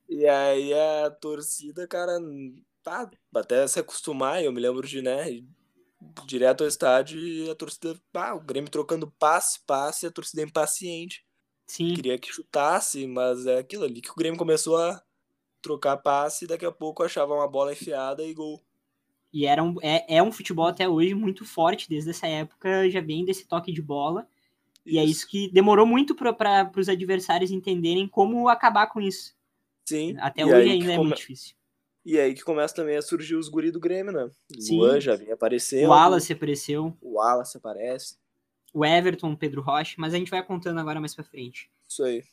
E 0.08 0.26
aí 0.26 0.74
a 0.74 1.10
torcida, 1.10 1.86
cara, 1.88 2.18
tá, 2.82 3.10
até 3.34 3.66
se 3.66 3.80
acostumar, 3.80 4.42
eu 4.42 4.52
me 4.52 4.60
lembro 4.60 4.86
de, 4.86 5.00
né, 5.00 5.30
ir 5.30 5.48
direto 6.26 6.62
ao 6.62 6.68
estádio 6.68 7.18
e 7.18 7.50
a 7.50 7.54
torcida, 7.54 7.98
o 8.34 8.40
Grêmio 8.40 8.70
trocando 8.70 9.10
passe, 9.18 9.60
passe, 9.66 10.06
a 10.06 10.10
torcida 10.10 10.42
impaciente. 10.42 11.24
Sim. 11.66 11.94
Queria 11.94 12.18
que 12.18 12.32
chutasse, 12.32 13.06
mas 13.06 13.46
é 13.46 13.58
aquilo 13.58 13.84
ali 13.84 14.00
que 14.00 14.10
o 14.10 14.14
Grêmio 14.14 14.38
começou 14.38 14.76
a 14.76 15.02
trocar 15.62 15.96
passe 15.96 16.44
e 16.44 16.48
daqui 16.48 16.66
a 16.66 16.72
pouco 16.72 17.02
achava 17.02 17.34
uma 17.34 17.48
bola 17.48 17.72
enfiada 17.72 18.22
e 18.24 18.34
gol. 18.34 18.60
E 19.32 19.46
era 19.46 19.62
um, 19.62 19.76
é, 19.80 20.16
é 20.16 20.22
um 20.22 20.30
futebol 20.30 20.66
até 20.66 20.86
hoje 20.86 21.14
muito 21.14 21.44
forte, 21.44 21.88
desde 21.88 22.10
essa 22.10 22.26
época 22.26 22.90
já 22.90 23.00
vem 23.00 23.24
desse 23.24 23.46
toque 23.46 23.72
de 23.72 23.80
bola. 23.80 24.28
E 24.84 24.98
é 24.98 25.04
isso 25.04 25.28
que 25.28 25.48
demorou 25.52 25.86
muito 25.86 26.14
para 26.14 26.70
os 26.76 26.88
adversários 26.88 27.50
entenderem 27.50 28.06
como 28.08 28.48
acabar 28.48 28.86
com 28.88 29.00
isso. 29.00 29.34
Sim. 29.84 30.16
Até 30.18 30.44
hoje 30.44 30.70
ainda 30.70 30.92
é 30.92 30.96
come- 30.96 31.08
muito 31.08 31.18
difícil. 31.18 31.54
E 32.04 32.18
aí 32.18 32.34
que 32.34 32.42
começa 32.42 32.74
também 32.74 32.96
a 32.96 33.02
surgir 33.02 33.36
os 33.36 33.48
guri 33.48 33.70
do 33.70 33.78
Grêmio, 33.78 34.12
né? 34.12 34.28
Sim. 34.58 34.78
Luan 34.78 35.00
já 35.00 35.14
vinha 35.14 35.34
aparecendo. 35.34 35.86
O 35.86 35.90
Wallace 35.90 36.32
apareceu, 36.32 36.96
O 37.00 37.14
Wallace 37.14 37.56
aparece. 37.56 38.16
o 38.74 38.84
Everton, 38.84 39.32
o 39.32 39.36
Pedro 39.36 39.62
Rocha, 39.62 39.94
mas 39.98 40.12
a 40.12 40.18
gente 40.18 40.30
vai 40.30 40.44
contando 40.44 40.80
agora 40.80 40.98
mais 40.98 41.14
pra 41.14 41.22
frente. 41.22 41.70
Isso 41.88 42.02
aí. 42.02 42.24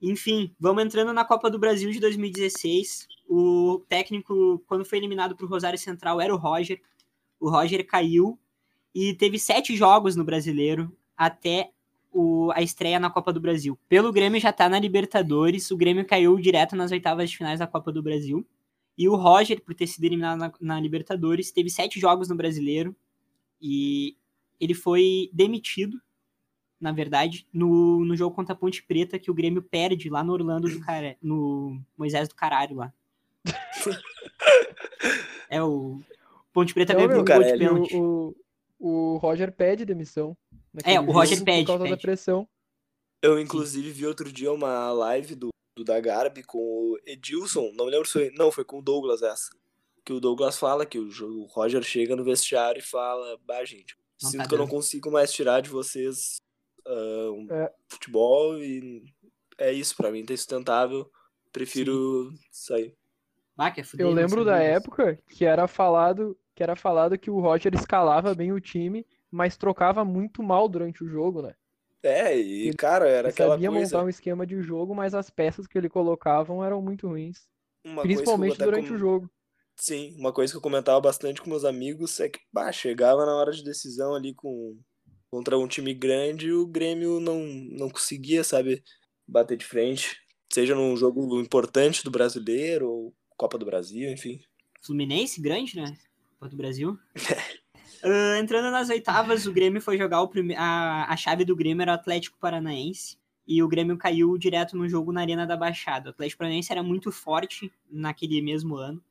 Enfim, 0.00 0.54
vamos 0.58 0.82
entrando 0.84 1.12
na 1.12 1.24
Copa 1.24 1.50
do 1.50 1.58
Brasil 1.58 1.90
de 1.90 2.00
2016. 2.00 3.06
O 3.28 3.82
técnico, 3.88 4.62
quando 4.66 4.84
foi 4.84 4.98
eliminado 4.98 5.36
pro 5.36 5.46
Rosário 5.46 5.78
Central, 5.78 6.20
era 6.20 6.34
o 6.34 6.38
Roger. 6.38 6.80
O 7.40 7.50
Roger 7.50 7.86
caiu 7.86 8.38
e 8.94 9.14
teve 9.14 9.38
sete 9.38 9.76
jogos 9.76 10.14
no 10.16 10.24
Brasileiro 10.24 10.94
até 11.16 11.70
o- 12.14 12.50
a 12.54 12.62
estreia 12.62 12.98
na 13.00 13.10
Copa 13.10 13.32
do 13.32 13.40
Brasil. 13.40 13.78
Pelo 13.88 14.12
Grêmio 14.12 14.40
já 14.40 14.52
tá 14.52 14.68
na 14.68 14.78
Libertadores, 14.78 15.70
o 15.70 15.76
Grêmio 15.76 16.06
caiu 16.06 16.38
direto 16.38 16.76
nas 16.76 16.92
oitavas 16.92 17.28
de 17.30 17.36
finais 17.36 17.58
da 17.58 17.66
Copa 17.66 17.90
do 17.92 18.02
Brasil. 18.02 18.46
E 18.96 19.08
o 19.08 19.16
Roger, 19.16 19.60
por 19.60 19.74
ter 19.74 19.88
sido 19.88 20.04
eliminado 20.04 20.38
na, 20.38 20.52
na 20.60 20.80
Libertadores, 20.80 21.50
teve 21.50 21.68
sete 21.68 21.98
jogos 21.98 22.28
no 22.28 22.36
Brasileiro 22.36 22.94
e 23.60 24.16
ele 24.60 24.72
foi 24.74 25.28
demitido 25.32 26.00
na 26.80 26.92
verdade, 26.92 27.46
no, 27.50 28.04
no 28.04 28.14
jogo 28.14 28.36
contra 28.36 28.52
a 28.52 28.56
Ponte 28.56 28.82
Preta, 28.82 29.18
que 29.18 29.30
o 29.30 29.34
Grêmio 29.34 29.62
perde 29.62 30.10
lá 30.10 30.22
no 30.22 30.34
Orlando 30.34 30.68
do 30.68 30.80
Cara, 30.80 31.16
no 31.22 31.80
Moisés 31.96 32.28
do 32.28 32.34
Caralho 32.34 32.76
lá. 32.76 32.92
é 35.48 35.62
o 35.62 36.00
Ponte 36.52 36.74
Preta 36.74 36.92
Não, 36.92 37.06
ganhou 37.08 37.24
gol 37.24 37.42
de 37.42 37.58
pênalti. 37.58 37.96
o, 37.96 38.34
o, 38.78 39.14
o 39.14 39.16
Roger 39.16 39.50
pede 39.52 39.84
demissão. 39.86 40.36
É, 40.84 40.98
o 40.98 41.10
Roger 41.10 41.44
pede, 41.44 41.62
Por 41.62 41.66
causa 41.72 41.84
da 41.84 41.90
pede. 41.90 42.02
pressão. 42.02 42.48
Eu, 43.22 43.38
inclusive, 43.38 43.90
vi 43.90 44.06
outro 44.06 44.30
dia 44.32 44.52
uma 44.52 44.92
live 44.92 45.34
do, 45.34 45.48
do 45.76 45.84
da 45.84 45.98
Garbi 46.00 46.42
com 46.42 46.58
o 46.58 46.98
Edilson. 47.06 47.72
Não 47.74 47.86
me 47.86 47.90
lembro 47.92 48.06
se 48.06 48.12
foi. 48.12 48.30
Não, 48.30 48.50
foi 48.50 48.64
com 48.64 48.78
o 48.78 48.82
Douglas 48.82 49.22
essa. 49.22 49.50
Que 50.04 50.12
o 50.12 50.20
Douglas 50.20 50.58
fala 50.58 50.84
que 50.84 50.98
o, 50.98 51.08
o 51.08 51.46
Roger 51.46 51.82
chega 51.82 52.14
no 52.16 52.24
vestiário 52.24 52.80
e 52.80 52.82
fala: 52.82 53.38
Bah, 53.44 53.64
gente, 53.64 53.96
Não 54.22 54.30
sinto 54.30 54.42
tá 54.42 54.48
que 54.48 54.54
eu 54.54 54.58
não 54.58 54.66
dando." 54.66 54.74
consigo 54.74 55.10
mais 55.10 55.32
tirar 55.32 55.60
de 55.62 55.70
vocês 55.70 56.36
ah, 56.86 57.30
um 57.32 57.46
É. 57.50 57.72
futebol 57.88 58.58
e 58.58 59.02
é 59.56 59.72
isso, 59.72 59.96
pra 59.96 60.10
mim 60.10 60.24
tá 60.24 60.36
sustentável. 60.36 61.10
Prefiro 61.52 62.32
sair. 62.50 62.94
Que 63.74 63.80
é 63.80 63.84
Eu 63.98 64.10
lembro 64.10 64.44
da 64.44 64.58
época 64.58 65.16
que 65.30 65.44
era 65.44 65.68
falado 65.68 66.36
que 66.56 66.62
era 66.62 66.76
falado 66.76 67.18
que 67.18 67.30
o 67.30 67.40
Roger 67.40 67.72
escalava 67.74 68.34
bem 68.34 68.52
o 68.52 68.60
time, 68.60 69.04
mas 69.34 69.56
trocava 69.56 70.04
muito 70.04 70.42
mal 70.42 70.68
durante 70.68 71.02
o 71.02 71.08
jogo, 71.08 71.42
né? 71.42 71.54
É, 72.02 72.38
e 72.38 72.68
Ele- 72.68 72.76
cara, 72.76 73.08
era 73.08 73.28
Ele 73.28 73.32
aquela 73.32 73.54
sabia 73.54 73.70
coisa. 73.70 73.96
montar 73.96 74.04
um 74.06 74.08
esquema 74.08 74.46
de 74.46 74.62
jogo, 74.62 74.94
mas 74.94 75.14
as 75.14 75.30
peças 75.30 75.66
que 75.66 75.76
ele 75.76 75.88
colocavam 75.88 76.62
eram 76.64 76.80
muito 76.80 77.08
ruins, 77.08 77.48
Uma 77.84 78.02
principalmente 78.02 78.58
durante 78.58 78.88
com- 78.88 78.94
o 78.94 78.98
jogo. 78.98 79.30
Sim, 79.76 80.14
uma 80.18 80.32
coisa 80.32 80.52
que 80.52 80.56
eu 80.56 80.60
comentava 80.62 81.00
bastante 81.00 81.42
com 81.42 81.50
meus 81.50 81.64
amigos 81.64 82.20
é 82.20 82.28
que, 82.28 82.38
bah, 82.52 82.70
chegava 82.70 83.26
na 83.26 83.34
hora 83.34 83.50
de 83.52 83.64
decisão 83.64 84.14
ali 84.14 84.32
com 84.34 84.78
contra 85.30 85.58
um 85.58 85.66
time 85.66 85.92
grande 85.92 86.46
e 86.46 86.52
o 86.52 86.64
Grêmio 86.64 87.18
não, 87.18 87.40
não 87.40 87.90
conseguia, 87.90 88.44
sabe, 88.44 88.84
bater 89.26 89.56
de 89.56 89.64
frente. 89.64 90.16
Seja 90.52 90.76
num 90.76 90.96
jogo 90.96 91.40
importante 91.40 92.04
do 92.04 92.10
brasileiro 92.10 92.88
ou 92.88 93.14
Copa 93.36 93.58
do 93.58 93.66
Brasil, 93.66 94.12
enfim. 94.12 94.38
Fluminense, 94.80 95.40
grande, 95.40 95.74
né? 95.74 95.96
Copa 96.38 96.50
do 96.50 96.56
Brasil. 96.56 96.96
Ah, 98.04 98.38
entrando 98.38 98.70
nas 98.70 98.90
oitavas, 98.90 99.46
o 99.46 99.52
Grêmio 99.52 99.80
foi 99.80 99.96
jogar 99.96 100.20
o 100.20 100.28
prime... 100.28 100.54
a, 100.56 101.06
a 101.10 101.16
chave 101.16 101.42
do 101.42 101.56
Grêmio 101.56 101.82
era 101.82 101.92
o 101.92 101.94
Atlético 101.94 102.38
Paranaense. 102.38 103.16
E 103.46 103.62
o 103.62 103.68
Grêmio 103.68 103.96
caiu 103.96 104.36
direto 104.36 104.76
no 104.76 104.88
jogo 104.88 105.10
na 105.10 105.22
Arena 105.22 105.46
da 105.46 105.56
Baixada. 105.56 106.08
O 106.08 106.10
Atlético 106.10 106.38
Paranaense 106.38 106.70
era 106.70 106.82
muito 106.82 107.10
forte 107.10 107.72
naquele 107.90 108.42
mesmo 108.42 108.76
ano. 108.76 109.02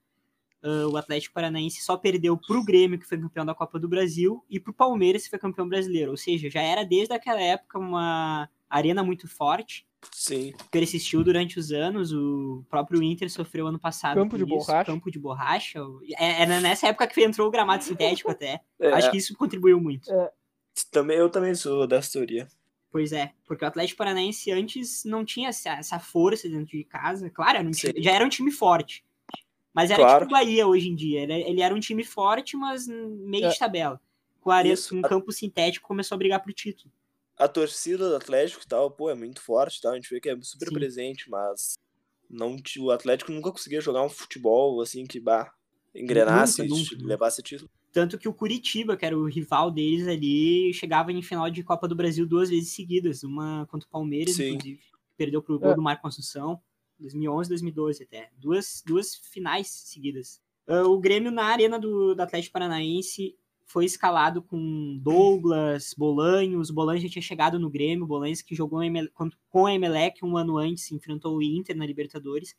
Ah, 0.62 0.88
o 0.88 0.96
Atlético 0.96 1.34
Paranaense 1.34 1.82
só 1.82 1.98
perdeu 1.98 2.38
pro 2.38 2.64
Grêmio, 2.64 3.00
que 3.00 3.08
foi 3.08 3.18
campeão 3.18 3.46
da 3.46 3.56
Copa 3.56 3.80
do 3.80 3.88
Brasil, 3.88 4.46
e 4.48 4.60
pro 4.60 4.74
Palmeiras, 4.74 5.24
que 5.24 5.30
foi 5.32 5.40
campeão 5.40 5.68
brasileiro. 5.68 6.12
Ou 6.12 6.18
seja, 6.18 6.48
já 6.48 6.62
era 6.62 6.86
desde 6.86 7.16
aquela 7.16 7.42
época 7.42 7.80
uma 7.80 8.48
arena 8.70 9.04
muito 9.04 9.28
forte. 9.28 9.88
Sim, 10.12 10.54
persistiu 10.72 11.24
durante 11.24 11.60
os 11.60 11.72
anos. 11.72 12.12
O 12.14 12.64
próprio 12.70 13.02
Inter 13.04 13.30
sofreu 13.30 13.68
ano 13.68 13.80
passado. 13.80 14.16
Campo 14.16 14.38
de 14.38 14.44
isso, 14.44 14.54
borracha. 14.56 14.86
Campo 14.86 15.12
de 15.12 15.20
borracha. 15.20 15.80
É, 16.18 16.42
Era 16.44 16.62
nessa 16.62 16.88
época 16.88 17.08
que 17.08 17.24
entrou 17.24 17.48
o 17.48 17.52
gramado 17.52 17.84
sintético 17.84 18.32
até. 18.32 18.62
é, 18.80 18.90
Acho 18.94 19.12
que 19.12 19.18
isso 19.18 19.36
contribuiu 19.36 19.80
muito. 19.82 20.10
também, 20.92 21.18
eu 21.18 21.30
também 21.30 21.54
sou 21.56 21.86
dessa 21.88 22.12
teoria. 22.14 22.48
Pois 22.92 23.12
é, 23.12 23.32
porque 23.48 23.66
o 23.66 23.68
Atlético 23.68 23.98
Paranaense 23.98 24.52
antes 24.52 25.04
não 25.04 25.26
tinha 25.26 25.50
essa, 25.50 25.72
essa 25.72 26.00
força 26.00 26.48
dentro 26.48 26.78
de 26.78 26.84
casa. 26.84 27.30
Claro, 27.30 27.58
era 27.58 27.68
um 27.68 27.72
time- 27.72 27.94
já 28.02 28.12
era 28.12 28.24
um 28.26 28.30
time 28.30 28.52
forte. 28.52 29.04
Mas 29.74 29.90
era 29.90 30.00
Claro. 30.04 30.26
tipo 30.26 30.36
o 30.36 30.38
Bahia 30.38 30.68
hoje 30.68 30.88
em 30.90 30.96
dia. 30.96 31.22
Ele, 31.22 31.34
ele 31.34 31.62
era 31.62 31.74
um 31.74 31.80
time 31.80 32.04
forte, 32.04 32.56
mas 32.56 32.88
meio 32.88 33.46
É. 33.46 33.50
de 33.50 33.58
tabela. 33.58 34.00
Com 34.40 34.52
a 34.52 34.58
arena, 34.58 34.74
Isso. 34.76 34.96
um 34.96 35.02
campo 35.02 35.32
sintético 35.32 35.88
começou 35.88 36.16
a 36.16 36.20
brigar 36.20 36.40
pro 36.44 36.54
título. 36.54 36.94
A 37.44 37.48
torcida 37.48 38.10
do 38.10 38.16
Atlético 38.16 38.64
e 38.64 38.68
tal, 38.68 38.90
pô, 38.90 39.10
é 39.10 39.16
muito 39.16 39.42
forte, 39.42 39.82
tá? 39.82 39.92
A 39.92 39.96
gente 39.96 40.10
vê 40.10 40.20
que 40.22 40.30
é 40.30 40.38
super 40.42 40.70
Sim. 40.70 40.74
presente, 40.74 41.30
mas 41.30 41.74
não, 42.30 42.56
o 42.80 42.92
Atlético 42.92 43.32
nunca 43.32 43.52
conseguia 43.52 43.82
jogar 43.82 44.02
um 44.04 44.10
futebol 44.10 44.80
assim 44.82 45.06
que, 45.06 45.20
bah, 45.20 45.52
engrenasse, 45.94 46.62
Nunca, 46.62 46.74
e 46.76 46.80
nunca, 46.80 46.96
nunca. 46.96 47.08
levasse 47.08 47.44
título. 47.44 47.70
Tanto 47.92 48.18
que 48.18 48.28
o 48.28 48.34
Curitiba, 48.34 48.98
que 48.98 49.06
era 49.06 49.18
o 49.18 49.26
rival 49.28 49.70
deles 49.70 50.08
ali, 50.08 50.74
chegava 50.74 51.12
em 51.12 51.22
final 51.22 51.50
de 51.50 51.62
Copa 51.64 51.88
do 51.88 51.96
Brasil 51.96 52.26
duas 52.26 52.50
vezes 52.50 52.74
seguidas. 52.74 53.24
Uma 53.24 53.68
contra 53.70 53.88
o 53.88 53.92
Palmeiras, 53.92 54.36
Sim. 54.36 54.52
inclusive. 54.54 54.82
Perdeu 55.16 55.42
pro 55.44 55.60
gol 55.60 55.72
É. 55.72 55.76
do 55.76 55.82
Marco 55.82 56.08
Assunção. 56.08 56.60
2011, 57.00 57.50
2012 57.50 58.04
até. 58.04 58.30
Duas, 58.38 58.82
duas 58.86 59.16
finais 59.16 59.68
seguidas. 59.68 60.42
Ah, 60.66 60.84
o 60.84 60.98
Grêmio 60.98 61.30
na 61.32 61.44
arena 61.44 61.78
do, 61.78 62.16
do 62.16 62.22
Atlético 62.22 62.54
Paranaense 62.54 63.36
foi 63.74 63.86
escalado 63.86 64.40
com 64.40 65.00
Douglas, 65.02 65.96
Bolanhos. 65.98 66.70
Bolanhos 66.70 67.02
já 67.02 67.10
tinha 67.10 67.24
chegado 67.24 67.58
no 67.58 67.72
Grêmio. 67.72 68.06
Bolanhos 68.06 68.44
que 68.44 68.54
jogou 68.54 68.80
com 69.50 69.66
a 69.66 69.74
Emelec 69.74 70.24
um 70.24 70.38
ano 70.38 70.60
antes, 70.60 70.92
enfrentou 70.92 71.38
o 71.38 71.42
Inter 71.42 71.76
na 71.76 71.84
Libertadores. 71.84 72.56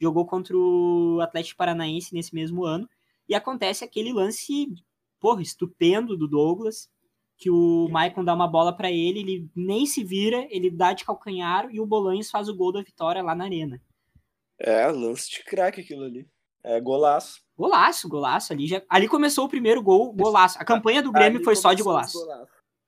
Jogou 0.00 0.26
contra 0.26 0.56
o 0.56 1.20
Atlético 1.22 1.58
Paranaense 1.58 2.12
nesse 2.12 2.34
mesmo 2.34 2.64
ano. 2.64 2.90
E 3.28 3.36
acontece 3.36 3.84
aquele 3.84 4.12
lance, 4.12 4.74
porra, 5.20 5.42
estupendo 5.42 6.16
do 6.16 6.26
Douglas, 6.26 6.90
que 7.36 7.48
o 7.48 7.88
Maicon 7.88 8.24
dá 8.24 8.34
uma 8.34 8.48
bola 8.48 8.76
pra 8.76 8.90
ele, 8.90 9.20
ele 9.20 9.50
nem 9.54 9.86
se 9.86 10.02
vira, 10.02 10.44
ele 10.50 10.70
dá 10.70 10.92
de 10.92 11.04
calcanhar 11.04 11.68
e 11.70 11.80
o 11.80 11.86
Bolanhos 11.86 12.32
faz 12.32 12.48
o 12.48 12.56
gol 12.56 12.72
da 12.72 12.82
vitória 12.82 13.22
lá 13.22 13.32
na 13.32 13.44
arena. 13.44 13.80
É, 14.58 14.88
lance 14.88 15.30
de 15.30 15.44
craque 15.44 15.82
aquilo 15.82 16.02
ali. 16.02 16.28
É 16.64 16.80
golaço. 16.80 17.46
Golaço, 17.58 18.08
golaço 18.08 18.52
ali. 18.52 18.68
Já, 18.68 18.80
ali 18.88 19.08
começou 19.08 19.44
o 19.46 19.48
primeiro 19.48 19.82
gol, 19.82 20.12
golaço. 20.12 20.56
A 20.60 20.64
campanha 20.64 21.02
do 21.02 21.10
Grêmio 21.10 21.38
Ali 21.38 21.44
foi 21.44 21.56
só 21.56 21.72
de 21.72 21.82
golaço. 21.82 22.16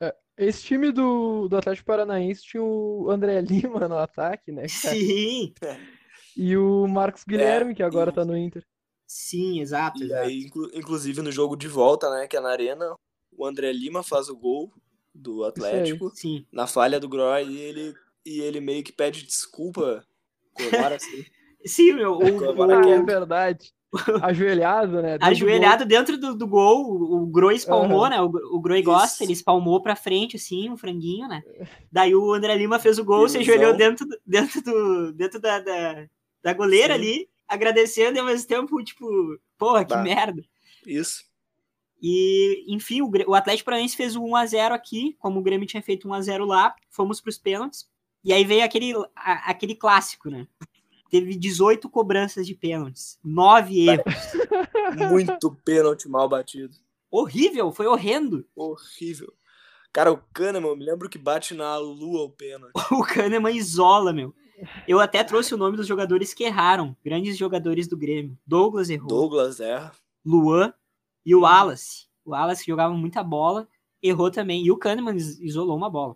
É, 0.01 0.15
Esse 0.39 0.63
time 0.63 0.93
do, 0.93 1.49
do 1.49 1.57
Atlético 1.57 1.87
Paranaense 1.87 2.43
tinha 2.45 2.63
o 2.63 3.11
André 3.11 3.41
Lima 3.43 3.89
no 3.89 3.99
ataque, 3.99 4.53
né? 4.53 4.63
cara? 4.81 4.95
Sim, 4.95 5.53
E 6.37 6.57
o 6.57 6.87
Marcos 6.87 7.25
Guilherme, 7.25 7.75
que 7.75 7.83
agora 7.83 8.13
e- 8.13 8.15
tá 8.15 8.25
no 8.25 8.37
Inter. 8.37 8.65
sim, 9.09 9.61
exato, 9.61 9.99
E 10.01 10.05
exato. 10.05 10.23
aí, 10.23 10.45
inclu- 10.45 10.71
inclusive 10.73 11.21
no 11.21 11.33
jogo 11.33 11.57
de 11.57 11.67
volta, 11.67 12.09
né, 12.09 12.29
que 12.29 12.37
é 12.37 12.41
na 12.41 12.51
arena, 12.51 12.95
o 13.37 13.45
André 13.45 13.73
Lima 13.73 14.05
faz 14.05 14.29
o 14.29 14.37
gol 14.37 14.73
do 15.13 15.43
Atlético 15.43 16.11
Sim, 16.15 16.47
na 16.53 16.69
falha 16.69 17.01
do 17.01 17.09
Groy 17.09 17.43
e 17.45 17.59
ele, 17.59 17.95
e 18.25 18.41
ele 18.41 18.61
meio 18.61 18.85
que 18.85 18.93
pede 18.93 19.25
desculpa. 19.27 20.07
Comemora 20.55 20.95
assim. 20.95 21.25
sim, 21.67 21.93
meu, 21.93 22.13
o, 22.17 22.45
Agora 22.49 22.81
que 22.85 22.91
é 22.91 22.95
é- 22.95 23.03
verdade. 23.03 23.73
Ajoelhado, 24.23 25.03
né? 25.03 25.19
dentro 25.19 25.19
do 25.19 25.31
ajoelhado 25.31 25.85
dentro 25.85 26.17
do, 26.19 26.35
do 26.35 26.47
gol, 26.47 26.85
o, 26.91 27.27
Groi 27.27 27.57
espalmou, 27.57 28.03
Aham. 28.05 28.11
né? 28.11 28.21
O, 28.23 28.57
o 28.57 28.61
Groi 28.61 28.83
gosta, 28.83 29.25
ele 29.25 29.33
espalmou 29.33 29.83
pra 29.83 29.97
frente, 29.97 30.37
assim, 30.37 30.71
um 30.71 30.77
franguinho, 30.77 31.27
né? 31.27 31.43
Daí 31.91 32.15
o 32.15 32.33
André 32.33 32.55
Lima 32.55 32.79
fez 32.79 32.99
o 32.99 33.05
gol, 33.05 33.29
se 33.29 33.39
ajoelhou 33.39 33.77
dentro, 33.77 34.07
do- 34.07 34.19
dentro, 34.25 34.63
do, 34.63 35.13
dentro 35.13 35.41
da, 35.41 35.59
da, 35.59 36.07
da 36.43 36.53
goleira 36.53 36.95
Sim. 36.95 37.01
ali, 37.01 37.29
agradecendo 37.49 38.17
e 38.17 38.21
ao 38.21 38.27
mesmo 38.27 38.47
tempo, 38.47 38.83
tipo, 38.85 39.07
porra, 39.59 39.85
que 39.85 39.93
Bah. 39.95 40.03
merda. 40.03 40.43
Isso. 40.87 41.25
E, 42.03 42.65
enfim, 42.69 43.03
o, 43.03 43.11
o 43.27 43.35
Atlético 43.35 43.67
Paranaense 43.67 43.97
fez 43.97 44.17
o 44.17 44.23
1x0 44.23 44.73
aqui, 44.73 45.17
como 45.19 45.41
o 45.41 45.43
Grêmio 45.43 45.67
tinha 45.67 45.83
feito 45.83 46.09
1x0 46.09 46.47
lá, 46.47 46.75
fomos 46.91 47.21
pros 47.21 47.37
pênaltis. 47.39 47.89
E 48.25 48.33
aí 48.33 48.45
veio 48.45 48.65
aquele, 48.65 48.95
a- 49.17 49.51
aquele 49.51 49.75
clássico, 49.75 50.31
né? 50.31 50.47
Teve 51.11 51.35
18 51.37 51.89
cobranças 51.91 52.47
de 52.47 52.55
pênaltis, 52.55 53.19
9 53.25 53.89
erros. 53.89 54.05
Muito 55.11 55.51
pênalti 55.65 56.09
mal 56.09 56.29
batido. 56.29 56.75
Horrível, 57.11 57.73
foi 57.73 57.87
horrendo. 57.87 58.47
Horrível. 58.55 59.33
Cara, 59.93 60.13
o 60.13 60.19
Kahneman, 60.33 60.69
eu 60.71 60.77
me 60.77 60.85
lembro 60.85 61.09
que 61.09 61.19
bate 61.19 61.53
na 61.55 61.77
lua 61.77 62.23
o 62.23 62.31
pênalti. 62.31 62.73
O 62.93 63.03
Kahneman 63.03 63.51
isola, 63.53 64.13
meu. 64.13 64.33
Eu 64.87 65.01
até 65.01 65.25
trouxe 65.25 65.55
o 65.55 65.57
nome 65.57 65.77
dos 65.77 65.87
jogadores 65.87 66.33
que 66.35 66.45
erraram. 66.45 66.95
Grandes 67.05 67.37
jogadores 67.37 67.89
do 67.89 67.97
Grêmio. 67.97 68.39
Douglas 68.47 68.91
errou. 68.91 69.09
Douglas 69.09 69.59
erra. 69.59 69.93
Luan 70.25 70.73
e 71.25 71.35
o 71.35 71.41
Wallace. 71.41 72.07
O 72.25 72.31
Wallace 72.33 72.65
jogava 72.67 72.95
muita 72.95 73.23
bola, 73.25 73.67
errou 74.03 74.31
também. 74.31 74.63
E 74.65 74.71
o 74.71 74.77
Kahneman 74.77 75.17
is- 75.17 75.41
isolou 75.41 75.77
uma 75.77 75.89
bola. 75.91 76.15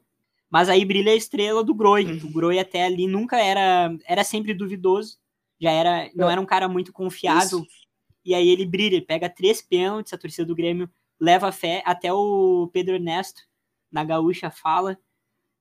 Mas 0.51 0.69
aí 0.69 0.85
brilha 0.85 1.13
a 1.13 1.17
estrela 1.17 1.65
do 1.65 1.75
Groi. 1.75 2.05
O 2.23 2.31
Groi 2.33 2.59
até 2.59 2.85
ali 2.85 3.07
nunca 3.07 3.39
era. 3.41 3.95
Era 4.07 4.23
sempre 4.25 4.55
duvidoso. 4.55 5.19
Já 5.61 5.71
era. 5.71 6.11
Não 6.15 6.29
É. 6.29 6.33
era 6.33 6.41
um 6.41 6.47
cara 6.47 6.69
muito 6.69 6.93
confiável. 6.93 7.61
Isso. 7.61 7.67
E 8.25 8.35
aí 8.35 8.49
ele 8.49 8.65
brilha, 8.65 8.97
ele 8.97 9.05
pega 9.05 9.29
três 9.29 9.61
pênaltis, 9.61 10.13
a 10.13 10.19
torcida 10.19 10.47
do 10.47 10.55
Grêmio 10.55 10.89
leva 11.21 11.53
fé. 11.53 11.83
Até 11.85 12.13
o 12.13 12.69
Pedro 12.73 12.95
Ernesto, 12.95 13.43
na 13.91 14.03
gaúcha, 14.05 14.51
fala 14.51 14.99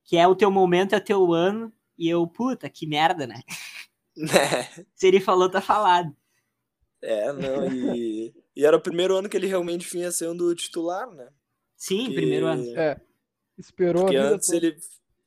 que 0.06 0.18
é 0.18 0.28
o 0.28 0.36
teu 0.36 0.50
momento, 0.52 0.94
é 0.94 0.98
o 0.98 1.04
teu 1.04 1.34
ano. 1.34 1.72
E 1.98 2.08
eu, 2.10 2.26
puta, 2.28 2.70
que 2.70 2.86
merda, 2.88 3.26
né? 3.28 3.42
Se 4.96 5.08
ele 5.08 5.20
falou, 5.20 5.50
tá 5.50 5.60
falado. 5.62 6.16
É, 7.02 7.34
não, 7.34 7.68
e, 7.96 8.34
e 8.56 8.66
era 8.66 8.78
o 8.78 8.82
primeiro 8.82 9.16
ano 9.16 9.28
que 9.28 9.36
ele 9.36 9.48
realmente 9.48 9.90
vinha 9.90 10.12
sendo 10.12 10.54
titular, 10.56 11.10
né? 11.12 11.28
Sim, 11.76 12.06
Porque- 12.06 12.16
primeiro 12.16 12.46
ano. 12.48 12.64
É. 12.80 13.02
Esperou 13.64 14.04
Porque 14.04 14.18
a 14.18 14.22
vida 14.24 14.36
antes 14.36 14.48
toda. 14.48 14.58
ele, 14.58 14.78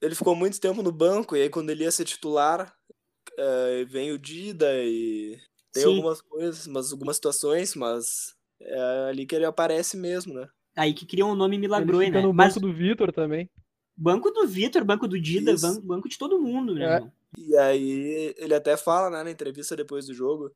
ele 0.02 0.14
ficou 0.14 0.36
muito 0.36 0.60
tempo 0.60 0.82
no 0.82 0.92
banco, 0.92 1.34
e 1.36 1.42
aí 1.42 1.48
quando 1.50 1.70
ele 1.70 1.84
ia 1.84 1.90
ser 1.90 2.04
titular, 2.04 2.74
eh, 3.38 3.84
vem 3.88 4.12
o 4.12 4.18
Dida 4.18 4.70
e 4.84 5.38
tem 5.72 5.82
Sim. 5.82 5.88
algumas 5.96 6.20
coisas, 6.20 6.66
mas 6.66 6.92
algumas 6.92 7.16
situações, 7.16 7.74
mas 7.74 8.34
é 8.60 9.08
ali 9.08 9.26
que 9.26 9.34
ele 9.34 9.44
aparece 9.44 9.96
mesmo, 9.96 10.34
né? 10.34 10.48
Aí 10.76 10.92
que 10.92 11.06
cria 11.06 11.24
um 11.24 11.34
nome 11.34 11.56
fica 12.06 12.20
né? 12.20 12.26
no 12.26 12.32
Mas 12.34 12.54
banco 12.54 12.60
do 12.66 12.72
Vitor 12.72 13.12
também. 13.12 13.48
banco 13.96 14.30
do 14.30 14.46
Vitor, 14.46 14.84
banco 14.84 15.08
do 15.08 15.18
Dida, 15.18 15.52
Isso. 15.52 15.62
ban- 15.62 15.80
banco 15.80 16.08
de 16.08 16.18
todo 16.18 16.38
mundo, 16.40 16.74
né? 16.74 16.98
É. 16.98 17.16
E 17.38 17.56
aí 17.56 18.34
ele 18.36 18.54
até 18.54 18.76
fala, 18.76 19.10
né, 19.10 19.22
na 19.22 19.30
entrevista 19.30 19.74
depois 19.76 20.06
do 20.06 20.14
jogo, 20.14 20.50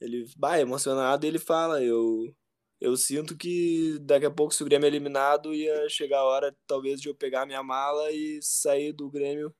ele, 0.00 0.26
bah, 0.36 0.58
emocionado, 0.58 1.24
e 1.24 1.28
ele 1.28 1.38
fala, 1.38 1.82
eu, 1.82 2.34
eu 2.80 2.96
sinto 2.96 3.36
que 3.36 3.98
daqui 4.00 4.24
a 4.26 4.30
pouco 4.30 4.54
se 4.54 4.62
o 4.62 4.66
Grêmio 4.66 4.86
é 4.86 4.88
eliminado 4.88 5.52
ia 5.54 5.88
chegar 5.88 6.18
a 6.20 6.24
hora 6.24 6.56
talvez 6.66 7.00
de 7.00 7.08
eu 7.08 7.14
pegar 7.14 7.44
minha 7.46 7.62
mala 7.62 8.10
e 8.10 8.38
sair 8.42 8.92
do 8.92 9.10
Grêmio, 9.10 9.54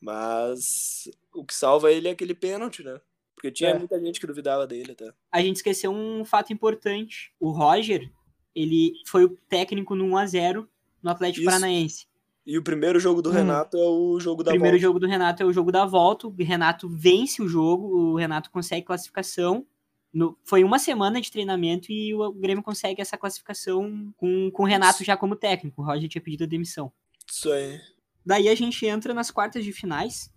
mas 0.00 1.08
o 1.34 1.44
que 1.44 1.54
salva 1.54 1.90
ele 1.90 2.08
é 2.08 2.12
aquele 2.12 2.34
pênalti, 2.34 2.82
né? 2.82 3.00
Porque 3.34 3.50
tinha 3.50 3.70
É. 3.70 3.78
muita 3.78 3.98
gente 4.00 4.20
que 4.20 4.26
duvidava 4.26 4.66
dele 4.66 4.92
até. 4.92 5.12
A 5.30 5.42
gente 5.42 5.56
esqueceu 5.56 5.90
um 5.92 6.24
fato 6.24 6.52
importante. 6.52 7.32
O 7.38 7.50
Roger, 7.50 8.10
ele 8.54 8.92
foi 9.06 9.24
o 9.24 9.36
técnico 9.48 9.94
no 9.94 10.06
1x0 10.06 10.66
no 11.02 11.10
Atlético 11.10 11.40
Isso. 11.42 11.50
Paranaense. 11.50 12.06
E 12.46 12.56
o 12.56 12.62
primeiro 12.62 13.00
jogo 13.00 13.20
do 13.20 13.30
Hum. 13.30 13.32
Renato 13.32 13.76
é 13.76 13.84
o 13.84 14.18
jogo 14.20 14.40
O 14.40 14.44
da 14.44 14.52
primeiro 14.52 14.76
volta. 14.76 14.82
jogo 14.86 14.98
do 15.00 15.06
Renato 15.06 15.42
é 15.42 15.46
o 15.46 15.52
jogo 15.52 15.72
da 15.72 15.84
volta. 15.84 16.28
O 16.28 16.34
Renato 16.38 16.88
vence 16.88 17.42
o 17.42 17.48
jogo, 17.48 17.88
o 17.88 18.16
Renato 18.16 18.50
consegue 18.50 18.86
classificação. 18.86 19.66
No- 20.16 20.38
foi 20.44 20.64
uma 20.64 20.78
semana 20.78 21.20
de 21.20 21.30
treinamento 21.30 21.92
e 21.92 22.14
o 22.14 22.32
Grêmio 22.32 22.62
consegue 22.64 23.02
essa 23.02 23.18
classificação 23.18 24.14
com, 24.16 24.50
com 24.50 24.62
o 24.62 24.66
Renato 24.66 25.04
já 25.04 25.14
como 25.16 25.36
técnico. 25.36 25.82
O 25.82 25.84
Roger 25.84 26.08
tinha 26.08 26.22
pedido 26.22 26.44
a 26.44 26.46
demissão. 26.46 26.90
Isso 27.30 27.52
aí. 27.52 27.78
Daí 28.24 28.48
a 28.48 28.54
gente 28.54 28.86
entra 28.86 29.12
nas 29.12 29.30
quartas 29.30 29.62
de 29.62 29.72
finais. 29.72 30.32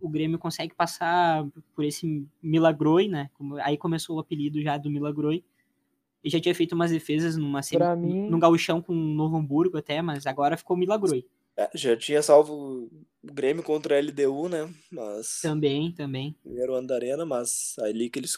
O 0.00 0.08
Grêmio 0.08 0.38
consegue 0.38 0.74
passar 0.74 1.44
por 1.74 1.84
esse 1.84 2.24
Milagroi, 2.40 3.08
né? 3.08 3.28
Como- 3.34 3.56
Aí 3.56 3.76
começou 3.76 4.16
o 4.16 4.20
apelido 4.20 4.62
já 4.62 4.78
do 4.78 4.88
Milagroi. 4.90 5.42
Ele 6.22 6.30
já 6.30 6.40
tinha 6.40 6.54
feito 6.54 6.74
umas 6.76 6.92
defesas 6.92 7.36
numa 7.36 7.60
Pra 7.72 7.96
mim- 7.96 8.28
num 8.30 8.38
gauchão 8.38 8.80
com 8.80 8.92
o 8.92 9.14
Novo 9.14 9.36
Hamburgo 9.36 9.76
até, 9.76 10.00
mas 10.02 10.24
agora 10.26 10.56
ficou 10.56 10.76
Milagroi. 10.76 11.26
É, 11.56 11.68
já 11.74 11.96
tinha 11.96 12.22
salvo 12.22 12.52
o 12.54 12.90
Grêmio 13.24 13.62
contra 13.64 13.96
a 13.96 13.98
LDU, 13.98 14.48
né? 14.48 14.72
Mas 14.92 15.40
Também, 15.40 15.90
também. 15.90 16.36
primeiro 16.44 16.74
ano 16.74 16.86
da 16.86 16.94
arena, 16.94 17.24
mas 17.26 17.74
ali 17.80 18.08
que 18.08 18.18
ele 18.20 18.28
se 18.28 18.36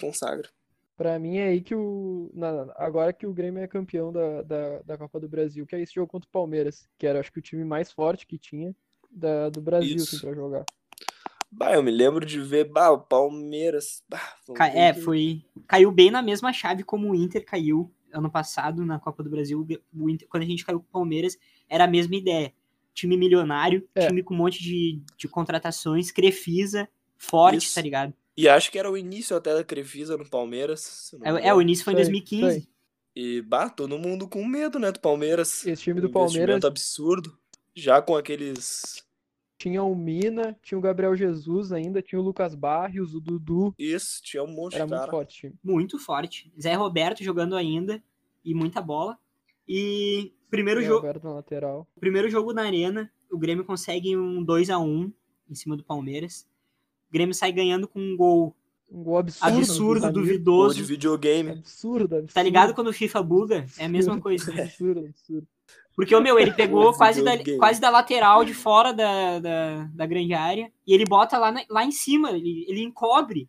Pra 0.98 1.16
mim 1.16 1.36
é 1.38 1.44
aí 1.46 1.60
que 1.60 1.76
o. 1.76 2.28
na- 2.34 2.74
agora 2.76 3.12
que 3.12 3.24
o 3.24 3.32
Grêmio 3.32 3.62
é 3.62 3.68
campeão 3.68 4.12
da, 4.12 4.42
da, 4.42 4.78
da 4.80 4.98
Copa 4.98 5.20
do 5.20 5.28
Brasil, 5.28 5.64
que 5.64 5.76
é 5.76 5.80
esse 5.80 5.94
jogo 5.94 6.10
contra 6.10 6.28
o 6.28 6.32
Palmeiras, 6.32 6.88
que 6.98 7.06
era 7.06 7.20
acho 7.20 7.32
que 7.32 7.38
o 7.38 7.42
time 7.42 7.62
mais 7.64 7.92
forte 7.92 8.26
que 8.26 8.36
tinha 8.36 8.74
da, 9.08 9.48
do 9.48 9.60
Brasil 9.60 9.94
assim, 9.94 10.18
pra 10.18 10.34
jogar. 10.34 10.64
Bah, 11.50 11.72
eu 11.72 11.84
me 11.84 11.92
lembro 11.92 12.26
de 12.26 12.40
ver, 12.40 12.64
bah, 12.64 12.90
o 12.90 12.98
Palmeiras. 12.98 14.02
Bah, 14.08 14.20
ver 14.48 14.76
É, 14.76 14.92
foi. 14.92 15.44
Caiu 15.68 15.92
bem 15.92 16.10
na 16.10 16.20
mesma 16.20 16.52
chave 16.52 16.82
como 16.82 17.10
o 17.10 17.14
Inter 17.14 17.44
caiu 17.46 17.90
ano 18.12 18.28
passado 18.30 18.84
na 18.84 18.98
Copa 18.98 19.22
do 19.22 19.30
Brasil. 19.30 19.64
O 19.94 20.10
Inter- 20.10 20.26
quando 20.28 20.42
a 20.42 20.46
gente 20.46 20.64
caiu 20.66 20.80
com 20.80 20.86
o 20.86 20.92
Palmeiras, 20.92 21.38
era 21.68 21.84
a 21.84 21.88
mesma 21.88 22.16
ideia. 22.16 22.52
Time 22.92 23.16
milionário, 23.16 23.88
É. 23.94 24.08
time 24.08 24.22
com 24.24 24.34
um 24.34 24.36
monte 24.36 24.60
de, 24.60 25.00
de 25.16 25.28
contratações, 25.28 26.10
Crefisa, 26.10 26.88
forte, 27.16 27.66
Isso. 27.66 27.76
tá 27.76 27.80
ligado? 27.80 28.12
E 28.38 28.48
acho 28.48 28.70
que 28.70 28.78
era 28.78 28.88
o 28.88 28.96
início 28.96 29.36
até 29.36 29.52
da 29.52 29.64
Crefisa 29.64 30.16
no 30.16 30.24
Palmeiras. 30.24 31.12
É, 31.24 31.48
é, 31.48 31.54
o 31.54 31.60
início 31.60 31.84
foi 31.84 31.92
em 31.92 31.96
Isso 31.96 32.10
aí, 32.12 32.20
2015. 32.20 32.58
isso 32.58 32.68
E, 33.16 33.42
bah, 33.42 33.68
todo 33.68 33.98
mundo 33.98 34.28
com 34.28 34.44
medo, 34.44 34.78
né, 34.78 34.92
do 34.92 35.00
Palmeiras. 35.00 35.66
Esse 35.66 35.82
time 35.82 35.98
Um 35.98 36.02
do 36.02 36.08
Palmeiras 36.08 36.36
investimento 36.36 36.66
absurdo. 36.68 37.36
Já 37.74 38.00
com 38.00 38.14
aqueles. 38.14 39.04
tinha 39.58 39.82
o 39.82 39.92
Mina, 39.92 40.56
tinha 40.62 40.78
o 40.78 40.80
Gabriel 40.80 41.16
Jesus 41.16 41.72
ainda, 41.72 42.00
tinha 42.00 42.20
o 42.20 42.22
Lucas 42.22 42.54
Barrios, 42.54 43.12
o 43.12 43.20
Dudu. 43.20 43.74
Isso, 43.76 44.22
tinha 44.22 44.44
um 44.44 44.54
monte 44.54 44.76
Era 44.76 44.86
de 44.86 44.94
muito 44.94 45.10
forte 45.10 45.40
time. 45.40 45.54
Muito 45.60 45.98
forte. 45.98 46.52
Zé 46.60 46.74
Roberto 46.74 47.24
jogando 47.24 47.56
ainda 47.56 48.00
e 48.44 48.54
muita 48.54 48.80
bola. 48.80 49.18
E 49.66 50.32
primeiro, 50.48 50.80
Zé 50.80 50.86
jogo 50.86 51.00
Roberto 51.00 51.24
na 51.24 51.32
lateral. 51.32 51.88
primeiro 51.98 52.30
jogo 52.30 52.52
na 52.52 52.62
Arena, 52.62 53.12
o 53.32 53.36
Grêmio 53.36 53.64
consegue 53.64 54.16
um 54.16 54.44
2 54.44 54.70
a 54.70 54.78
1 54.78 55.12
em 55.50 55.54
cima 55.56 55.76
do 55.76 55.82
Palmeiras. 55.82 56.46
O 57.08 57.12
Grêmio 57.12 57.34
sai 57.34 57.52
ganhando 57.52 57.88
com 57.88 57.98
um 58.00 58.16
gol 58.16 58.54
Um 58.90 59.02
gol 59.02 59.18
absurdo. 59.18 59.56
absurdo, 59.58 60.00
Ramiro. 60.02 60.12
Gol 60.14 60.22
duvidoso. 60.24 60.74
de 60.76 60.82
videogame. 60.84 61.50
Absurdo, 61.50 62.16
absurdo. 62.16 62.34
Tá 62.34 62.42
ligado 62.42 62.74
quando 62.74 62.88
o 62.88 62.92
FIFA 62.92 63.22
buga? 63.22 63.66
É 63.78 63.84
a 63.86 63.88
mesma 63.88 64.20
coisa. 64.20 64.50
Absurdo, 64.62 65.00
absurdo. 65.00 65.46
Porque, 65.94 66.14
o 66.14 66.20
meu, 66.20 66.38
ele 66.38 66.52
pegou 66.52 66.94
quase 66.94 67.22
da, 67.24 67.32
quase 67.58 67.80
da 67.80 67.90
lateral 67.90 68.44
de 68.44 68.54
fora 68.54 68.92
da, 68.92 69.40
da, 69.40 69.84
da 69.92 70.06
grande 70.06 70.32
área 70.32 70.72
e 70.86 70.94
ele 70.94 71.04
bota 71.04 71.36
lá, 71.38 71.50
na- 71.50 71.64
lá 71.68 71.84
em 71.84 71.90
cima, 71.90 72.30
ele, 72.30 72.64
ele 72.68 72.82
encobre 72.82 73.48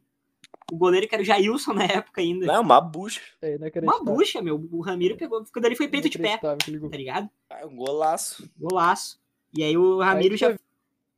o 0.72 0.76
goleiro 0.76 1.08
que 1.08 1.14
era 1.14 1.22
o 1.22 1.26
Jailson 1.26 1.74
na 1.74 1.84
época 1.86 2.22
ainda. 2.22 2.48
Não, 2.48 2.62
uma 2.64 2.82
bucha. 2.82 3.22
É 3.42 3.56
Uma 3.84 4.04
bucha, 4.04 4.42
meu. 4.42 4.68
O 4.72 4.82
Ramiro 4.82 5.16
pegou, 5.16 5.46
ficou 5.46 5.62
dali 5.62 5.76
foi 5.76 5.88
peito 5.88 6.10
de 6.10 6.18
pé, 6.18 6.38
tá 6.38 6.58
ligado? 6.98 7.30
Ah, 7.52 7.66
um 7.68 7.76
golaço. 7.76 8.50
Golaço. 8.58 9.20
E 9.56 9.64
aí 9.64 9.78
o 9.78 10.02
Aí 10.02 10.08
Ramiro 10.08 10.36
já. 10.36 10.52
já 10.52 10.58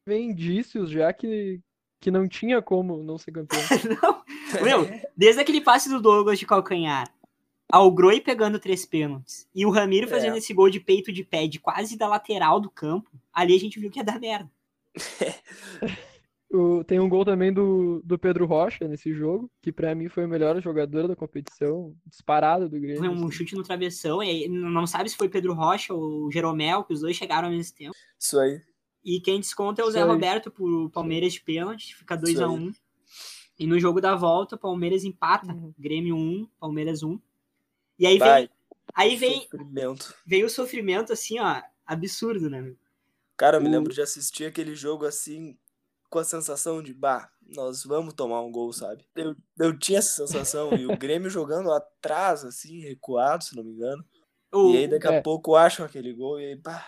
vem 0.06 0.32
indícios 0.32 0.90
já 0.90 1.14
que, 1.14 1.62
que 2.02 2.12
não 2.12 2.28
tinha 2.28 2.62
como 2.62 3.02
não 3.04 3.18
ser 3.18 3.32
campeão. 3.32 3.62
Não, 4.54 4.64
meu, 4.64 4.90
desde 5.16 5.40
aquele 5.42 5.62
passe 5.62 5.88
do 5.88 6.02
Douglas 6.02 6.38
de 6.38 6.46
calcanhar 6.46 7.10
ao 7.72 7.90
Groi 7.90 8.20
pegando 8.20 8.60
três 8.60 8.86
pênaltis 8.86 9.48
e 9.56 9.66
o 9.66 9.70
Ramiro 9.70 10.10
fazendo 10.10 10.36
É. 10.36 10.40
esse 10.40 10.54
gol 10.54 10.70
de 10.70 10.82
peito 10.82 11.10
de 11.14 11.24
pé 11.24 11.48
de 11.48 11.58
quase 11.58 11.98
da 11.98 12.06
lateral 12.10 12.60
do 12.60 12.70
campo, 12.70 13.10
ali 13.32 13.56
a 13.56 13.60
gente 13.60 13.80
viu 13.80 13.90
que 13.90 14.00
ia 14.00 14.04
dar 14.04 14.20
merda. 14.20 14.52
O- 16.54 16.84
tem 16.84 17.00
um 17.00 17.08
gol 17.08 17.24
também 17.24 17.54
do, 17.54 18.02
do 18.04 18.20
Pedro 18.20 18.46
Rocha 18.46 18.86
nesse 18.86 19.14
jogo, 19.14 19.50
que 19.62 19.72
pra 19.72 19.96
mim 19.96 20.10
foi 20.10 20.26
o 20.26 20.28
melhor 20.28 20.62
jogador 20.62 21.08
da 21.08 21.16
competição, 21.16 21.96
disparado 22.06 22.68
do 22.68 22.78
Grêmio. 22.78 22.98
Foi 22.98 23.08
um 23.08 23.14
assim. 23.14 23.32
chute 23.32 23.56
no 23.56 23.64
travessão, 23.64 24.22
e 24.22 24.50
não 24.50 24.86
sabe 24.86 25.08
se 25.10 25.16
foi 25.16 25.30
Pedro 25.30 25.54
Rocha 25.54 25.94
ou 25.94 26.30
Jeromel, 26.30 26.84
que 26.84 26.94
os 26.94 27.00
dois 27.00 27.16
chegaram 27.16 27.48
ao 27.48 27.54
mesmo 27.54 27.74
tempo. 27.78 27.96
Isso 28.20 28.38
aí. 28.38 28.60
E 29.04 29.20
quem 29.20 29.40
desconta 29.40 29.82
é 29.82 29.86
o 29.86 29.88
Isso 29.88 29.94
Zé 29.94 30.04
aí. 30.04 30.08
Roberto 30.08 30.52
por 30.52 30.90
Palmeiras 30.92 31.34
de 31.34 31.42
pênalti, 31.42 31.96
fica 31.96 32.16
2 32.16 32.34
Isso 32.36 32.44
a 32.44 32.48
aí. 32.48 32.54
1 32.54 32.72
E 33.60 33.68
no 33.68 33.80
jogo 33.80 34.00
da 34.02 34.16
volta, 34.16 34.56
o 34.56 34.60
Palmeiras 34.60 35.04
empata. 35.04 35.52
Uhum. 35.52 35.74
Grêmio 35.78 36.16
1, 36.16 36.48
Palmeiras 36.60 37.02
1. 37.04 37.20
E 38.00 38.06
aí 38.08 38.18
Vai. 38.18 38.42
vem, 38.42 38.50
aí 38.94 39.16
vem, 39.16 39.42
Sofrimento. 39.44 40.16
veio 40.26 40.46
o 40.46 40.50
sofrimento, 40.50 41.14
assim, 41.14 41.40
ó, 41.40 41.62
absurdo, 41.86 42.50
né? 42.50 42.62
meu? 42.62 42.76
Cara, 43.38 43.58
eu 43.58 43.62
me 43.62 43.70
lembro 43.70 43.94
de 43.94 44.02
assistir 44.02 44.46
aquele 44.46 44.76
jogo 44.76 45.06
assim, 45.06 45.58
com 46.10 46.20
a 46.20 46.24
sensação 46.24 46.82
de, 46.82 46.94
bah, 46.94 47.30
nós 47.56 47.84
vamos 47.84 48.14
tomar 48.14 48.42
um 48.42 48.52
gol, 48.52 48.72
sabe? 48.74 49.06
Eu, 49.16 49.36
eu 49.60 49.78
tinha 49.78 50.00
essa 50.00 50.26
sensação, 50.28 50.74
e 50.74 50.86
o 50.86 50.96
Grêmio 50.98 51.30
jogando 51.30 51.72
atrás, 51.72 52.44
assim, 52.46 52.80
recuado, 52.82 53.44
se 53.44 53.56
não 53.56 53.64
me 53.64 53.72
engano. 53.72 54.04
O- 54.52 54.72
E 54.74 54.78
aí 54.78 54.88
daqui 54.88 55.08
é. 55.08 55.18
a 55.18 55.22
pouco 55.22 55.56
acham 55.56 55.86
aquele 55.86 56.14
gol 56.14 56.40
e 56.40 56.46
aí, 56.48 56.56
bah, 56.56 56.88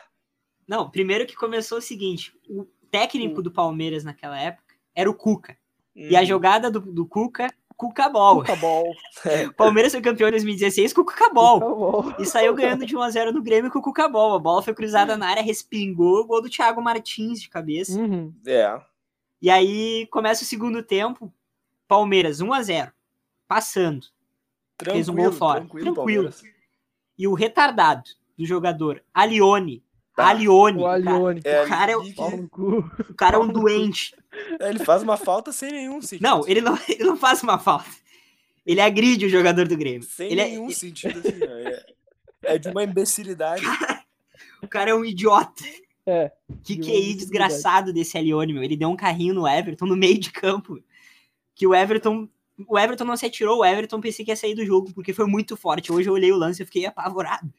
Não, 0.67 0.89
primeiro 0.89 1.25
que 1.25 1.35
começou 1.35 1.77
o 1.77 1.81
seguinte: 1.81 2.33
o 2.49 2.65
técnico 2.89 3.39
Hum. 3.39 3.43
do 3.43 3.51
Palmeiras 3.51 4.03
naquela 4.03 4.39
época 4.39 4.75
era 4.95 5.09
o 5.09 5.13
Cuca. 5.13 5.57
E 5.95 6.15
a 6.15 6.21
hum, 6.21 6.25
jogada 6.25 6.71
do, 6.71 6.79
do 6.79 7.05
Cuca, 7.05 7.53
Cuca 7.75 8.09
Ball. 8.09 8.37
Cuca 8.39 8.55
Ball. 8.55 8.95
O 9.49 9.53
Palmeiras 9.53 9.91
foi 9.91 10.01
campeão 10.01 10.27
em 10.27 10.31
2016 10.31 10.93
com 10.93 11.01
o 11.01 11.05
Cuca 11.05 11.29
Ball. 11.29 11.59
Cuca 11.59 11.75
Ball. 11.75 12.15
E 12.19 12.25
saiu 12.25 12.53
ganhando 12.55 12.85
de 12.85 12.95
1x0 12.95 13.31
no 13.31 13.41
Grêmio 13.41 13.71
com 13.71 13.79
o 13.79 13.81
Cuca 13.81 14.07
Ball. 14.07 14.35
A 14.35 14.39
bola 14.39 14.61
foi 14.61 14.73
cruzada 14.73 15.17
na 15.17 15.27
área, 15.27 15.43
respingou, 15.43 16.25
gol 16.25 16.41
do 16.41 16.49
Thiago 16.49 16.81
Martins 16.81 17.41
de 17.41 17.49
cabeça. 17.49 17.99
Uhum. 17.99 18.33
É, 18.45 18.79
E 19.41 19.49
aí 19.49 20.07
começa 20.07 20.43
o 20.43 20.47
segundo 20.47 20.81
tempo. 20.81 21.31
Palmeiras 21.87 22.39
1x0. 22.41 22.91
Passando. 23.47 24.07
Fez 24.83 25.07
um 25.09 25.15
gol 25.15 25.31
fora. 25.31 25.61
Tranquilo, 25.61 25.93
Tranquilo. 25.93 26.33
E 27.17 27.27
o 27.27 27.33
retardado 27.33 28.09
do 28.37 28.45
jogador, 28.45 29.03
Alione. 29.13 29.83
Tá. 30.15 30.27
Alione. 30.27 30.77
O 30.79 30.83
cara. 30.83 30.93
Alione. 30.95 31.41
É, 31.43 31.63
O 31.63 31.67
cara 31.67 31.91
é 31.91 31.97
o- 31.97 33.13
cara 33.17 33.35
é 33.37 33.39
um 33.39 33.47
doente. 33.47 34.15
é, 34.59 34.69
ele 34.69 34.79
faz 34.79 35.01
uma 35.01 35.17
falta 35.17 35.51
sem 35.51 35.71
nenhum 35.71 36.01
sentido. 36.01 36.21
Não, 36.23 36.47
ele 36.47 36.61
não, 36.61 36.77
ele 36.87 37.03
não 37.03 37.17
faz 37.17 37.41
uma 37.41 37.57
falta. 37.57 37.89
Ele 38.65 38.79
agride 38.79 39.25
o 39.25 39.29
jogador 39.29 39.67
do 39.67 39.75
Grêmio. 39.75 40.03
Sem 40.03 40.31
Ele 40.31 40.41
é- 40.41 40.45
nenhum 40.49 40.69
sentido, 40.69 41.19
assim, 41.19 41.43
é, 41.43 41.85
é 42.43 42.57
de 42.57 42.69
uma 42.69 42.83
imbecilidade. 42.83 43.63
O 44.61 44.67
cara 44.67 44.91
é 44.91 44.95
um 44.95 45.03
idiota. 45.03 45.61
É. 46.05 46.31
Que 46.63 46.75
De 46.77 46.81
QI 46.83 47.13
desgraçado 47.15 47.91
desse 47.91 48.17
Alione, 48.17 48.53
meu. 48.53 48.63
Ele 48.63 48.77
deu 48.77 48.87
um 48.89 48.95
carrinho 48.95 49.33
no 49.33 49.45
Everton 49.45 49.85
no 49.85 49.95
meio 49.97 50.17
de 50.17 50.31
campo. 50.31 50.79
Que 51.53 51.67
o 51.67 51.75
Everton. 51.75 52.29
O 52.65 52.79
Everton 52.79 53.03
não 53.03 53.17
se 53.17 53.25
atirou, 53.25 53.59
o 53.59 53.65
Everton 53.65 53.99
pensei 53.99 54.23
que 54.23 54.31
ia 54.31 54.37
sair 54.37 54.55
do 54.55 54.65
jogo, 54.65 54.93
porque 54.93 55.11
foi 55.11 55.25
muito 55.25 55.57
forte. 55.57 55.91
Hoje 55.91 56.07
eu 56.09 56.13
olhei 56.13 56.31
o 56.31 56.37
lance 56.37 56.63
e 56.63 56.65
fiquei 56.65 56.85
apavorado. 56.85 57.51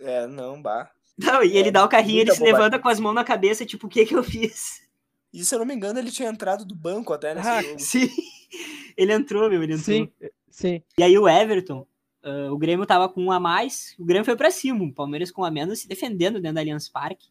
É, 0.00 0.26
não, 0.26 0.60
bah. 0.60 0.90
Não, 1.18 1.42
e 1.42 1.56
ele 1.56 1.68
É, 1.68 1.72
dá 1.72 1.84
o 1.84 1.88
carrinho, 1.88 2.20
ele 2.20 2.30
se 2.32 2.38
bobagem. 2.38 2.54
levanta 2.58 2.78
com 2.78 2.88
as 2.88 3.00
mãos 3.00 3.14
na 3.14 3.24
cabeça, 3.24 3.66
tipo, 3.66 3.86
o 3.86 3.90
que 3.90 4.04
que 4.06 4.14
eu 4.14 4.22
fiz? 4.22 4.86
E 5.32 5.44
se 5.44 5.54
eu 5.54 5.58
não 5.58 5.66
me 5.66 5.74
engano, 5.74 5.98
ele 5.98 6.10
tinha 6.10 6.28
entrado 6.30 6.64
do 6.64 6.74
banco 6.74 7.12
até 7.12 7.34
nesse 7.34 7.48
Ah, 7.48 7.62
jogo. 7.62 7.78
Sim. 7.78 8.08
Ele 8.96 9.12
entrou, 9.12 9.48
meu, 9.48 9.62
ele 9.62 9.74
entrou. 9.74 9.84
Sim, 9.94 10.10
sim. 10.50 10.82
E 10.98 11.02
aí 11.04 11.16
o 11.16 11.28
Everton, 11.28 11.86
ah, 12.22 12.50
o 12.50 12.56
Grêmio 12.58 12.84
tava 12.86 13.08
com 13.08 13.22
um 13.24 13.30
a 13.30 13.38
mais, 13.38 13.94
o 13.98 14.04
Grêmio 14.04 14.24
foi 14.24 14.34
pra 14.34 14.50
cima, 14.50 14.82
o 14.84 14.92
Palmeiras 14.92 15.30
com 15.30 15.42
um 15.42 15.44
a 15.44 15.50
menos, 15.50 15.80
se 15.80 15.86
defendendo 15.88 16.40
dentro 16.40 16.54
da 16.54 16.60
Allianz 16.62 16.88
Parque. 16.88 17.28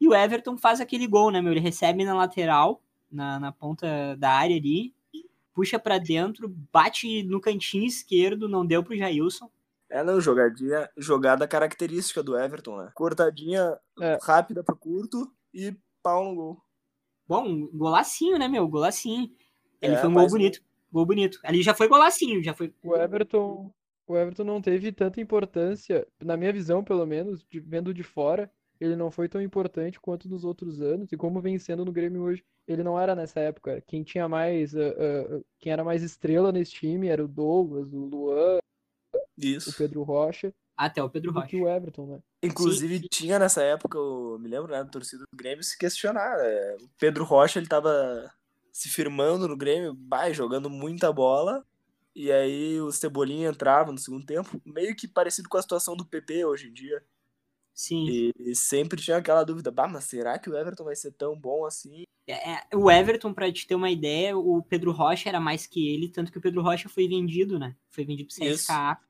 E 0.00 0.08
o 0.08 0.14
Everton 0.14 0.56
faz 0.56 0.80
aquele 0.80 1.06
gol, 1.06 1.30
né, 1.30 1.40
meu? 1.42 1.52
Ele 1.52 1.60
recebe 1.60 2.04
na 2.04 2.14
lateral, 2.16 2.82
na, 3.12 3.38
na 3.38 3.52
ponta 3.52 4.16
da 4.16 4.30
área 4.30 4.56
ali, 4.56 4.92
puxa 5.54 5.78
pra 5.78 5.98
dentro, 5.98 6.48
bate 6.72 7.22
no 7.24 7.40
cantinho 7.40 7.84
esquerdo, 7.86 8.48
não 8.48 8.64
deu 8.66 8.82
pro 8.82 8.96
Jailson. 8.96 9.48
É, 9.90 10.02
não, 10.02 10.20
jogadinha, 10.20 10.88
jogada 10.96 11.48
característica 11.48 12.22
do 12.22 12.38
Everton, 12.38 12.76
né? 12.76 12.90
Cortadinha 12.94 13.78
É. 14.00 14.18
rápida 14.22 14.62
pro 14.62 14.76
curto 14.76 15.30
e 15.52 15.74
pau 16.02 16.24
no 16.26 16.34
gol. 16.34 16.62
Bom, 17.26 17.66
golacinho, 17.68 18.38
né, 18.38 18.48
meu? 18.48 18.66
Golacinho. 18.68 19.30
Ele 19.80 19.94
É, 19.94 19.98
foi 19.98 20.08
um 20.10 20.14
gol 20.14 20.28
bonito. 20.28 20.60
Gol 20.92 21.06
bonito. 21.06 21.38
Ali 21.42 21.62
já 21.62 21.74
foi 21.74 21.88
golacinho, 21.88 22.42
já 22.42 22.54
foi. 22.54 22.72
O 22.82 22.96
Everton, 22.96 23.72
o 24.06 24.16
Everton 24.16 24.44
não 24.44 24.60
teve 24.60 24.90
tanta 24.92 25.20
importância, 25.20 26.06
na 26.22 26.36
minha 26.36 26.52
visão, 26.52 26.82
pelo 26.82 27.06
menos, 27.06 27.44
de- 27.50 27.60
vendo 27.60 27.92
de 27.92 28.02
fora, 28.02 28.50
ele 28.80 28.96
não 28.96 29.10
foi 29.10 29.28
tão 29.28 29.40
importante 29.42 30.00
quanto 30.00 30.28
nos 30.28 30.44
outros 30.44 30.80
anos, 30.80 31.10
e 31.12 31.16
como 31.16 31.40
vem 31.40 31.58
sendo 31.58 31.84
no 31.84 31.92
Grêmio 31.92 32.22
hoje, 32.22 32.42
ele 32.66 32.82
não 32.82 32.98
era 32.98 33.14
nessa 33.14 33.40
época. 33.40 33.82
Quem 33.86 34.02
tinha 34.02 34.28
mais, 34.28 34.74
ah, 34.74 34.80
ah, 34.80 35.40
quem 35.58 35.72
era 35.72 35.82
mais 35.84 36.02
estrela 36.02 36.52
nesse 36.52 36.72
time 36.72 37.08
era 37.08 37.24
o 37.24 37.28
Douglas, 37.28 37.92
o 37.92 37.98
Luan, 38.06 38.58
o 39.38 39.44
Isso. 39.46 39.76
Pedro 39.76 40.02
Rocha, 40.02 40.52
Até 40.76 41.02
o 41.02 41.10
Pedro 41.10 41.32
do 41.32 41.38
Rocha. 41.40 41.48
que 41.50 41.56
o 41.60 41.68
Everton, 41.68 42.06
né? 42.06 42.18
Inclusive, 42.42 43.00
tinha 43.08 43.38
nessa 43.38 43.62
época, 43.62 43.98
eu 43.98 44.38
me 44.40 44.48
lembro, 44.48 44.70
né, 44.72 44.82
da 44.84 44.88
torcida 44.90 45.24
do 45.30 45.36
Grêmio 45.36 45.62
se 45.64 45.76
questionar. 45.76 46.36
né? 46.38 46.76
O 46.80 46.88
Pedro 46.98 47.24
Rocha, 47.24 47.58
ele 47.58 47.66
tava 47.66 48.30
se 48.72 48.88
firmando 48.88 49.48
no 49.48 49.56
Grêmio, 49.56 49.96
vai, 50.08 50.32
jogando 50.32 50.70
muita 50.70 51.12
bola. 51.12 51.64
E 52.14 52.30
aí 52.32 52.80
o 52.80 52.90
Cebolinha 52.92 53.48
entrava 53.48 53.90
no 53.92 53.98
segundo 53.98 54.24
tempo, 54.26 54.60
meio 54.64 54.94
que 54.94 55.06
parecido 55.08 55.48
com 55.48 55.56
a 55.56 55.62
situação 55.62 55.96
do 55.96 56.04
PP 56.06 56.44
hoje 56.44 56.68
em 56.68 56.72
dia. 56.72 57.02
Sim. 57.74 58.06
E, 58.08 58.32
e 58.40 58.54
sempre 58.56 59.00
tinha 59.00 59.16
aquela 59.18 59.44
dúvida, 59.44 59.70
bah, 59.70 59.86
mas 59.86 60.04
será 60.04 60.36
que 60.38 60.50
o 60.50 60.56
Everton 60.56 60.84
vai 60.84 60.96
ser 60.96 61.12
tão 61.12 61.38
bom 61.38 61.64
assim? 61.64 62.02
É, 62.26 62.52
é, 62.54 62.76
o 62.76 62.90
Everton, 62.90 63.32
pra 63.32 63.50
te 63.52 63.66
ter 63.66 63.74
uma 63.76 63.90
ideia, 63.90 64.36
o 64.36 64.62
Pedro 64.62 64.90
Rocha 64.92 65.28
era 65.28 65.38
mais 65.40 65.66
que 65.66 65.88
ele, 65.88 66.08
tanto 66.08 66.30
que 66.32 66.38
o 66.38 66.40
Pedro 66.40 66.60
Rocha 66.60 66.88
foi 66.88 67.06
vendido, 67.08 67.58
né? 67.58 67.74
Foi 67.90 68.04
vendido 68.04 68.28
pro 68.34 68.44
Isso. 68.46 68.64
CSKA. 68.66 68.98
O- 69.00 69.07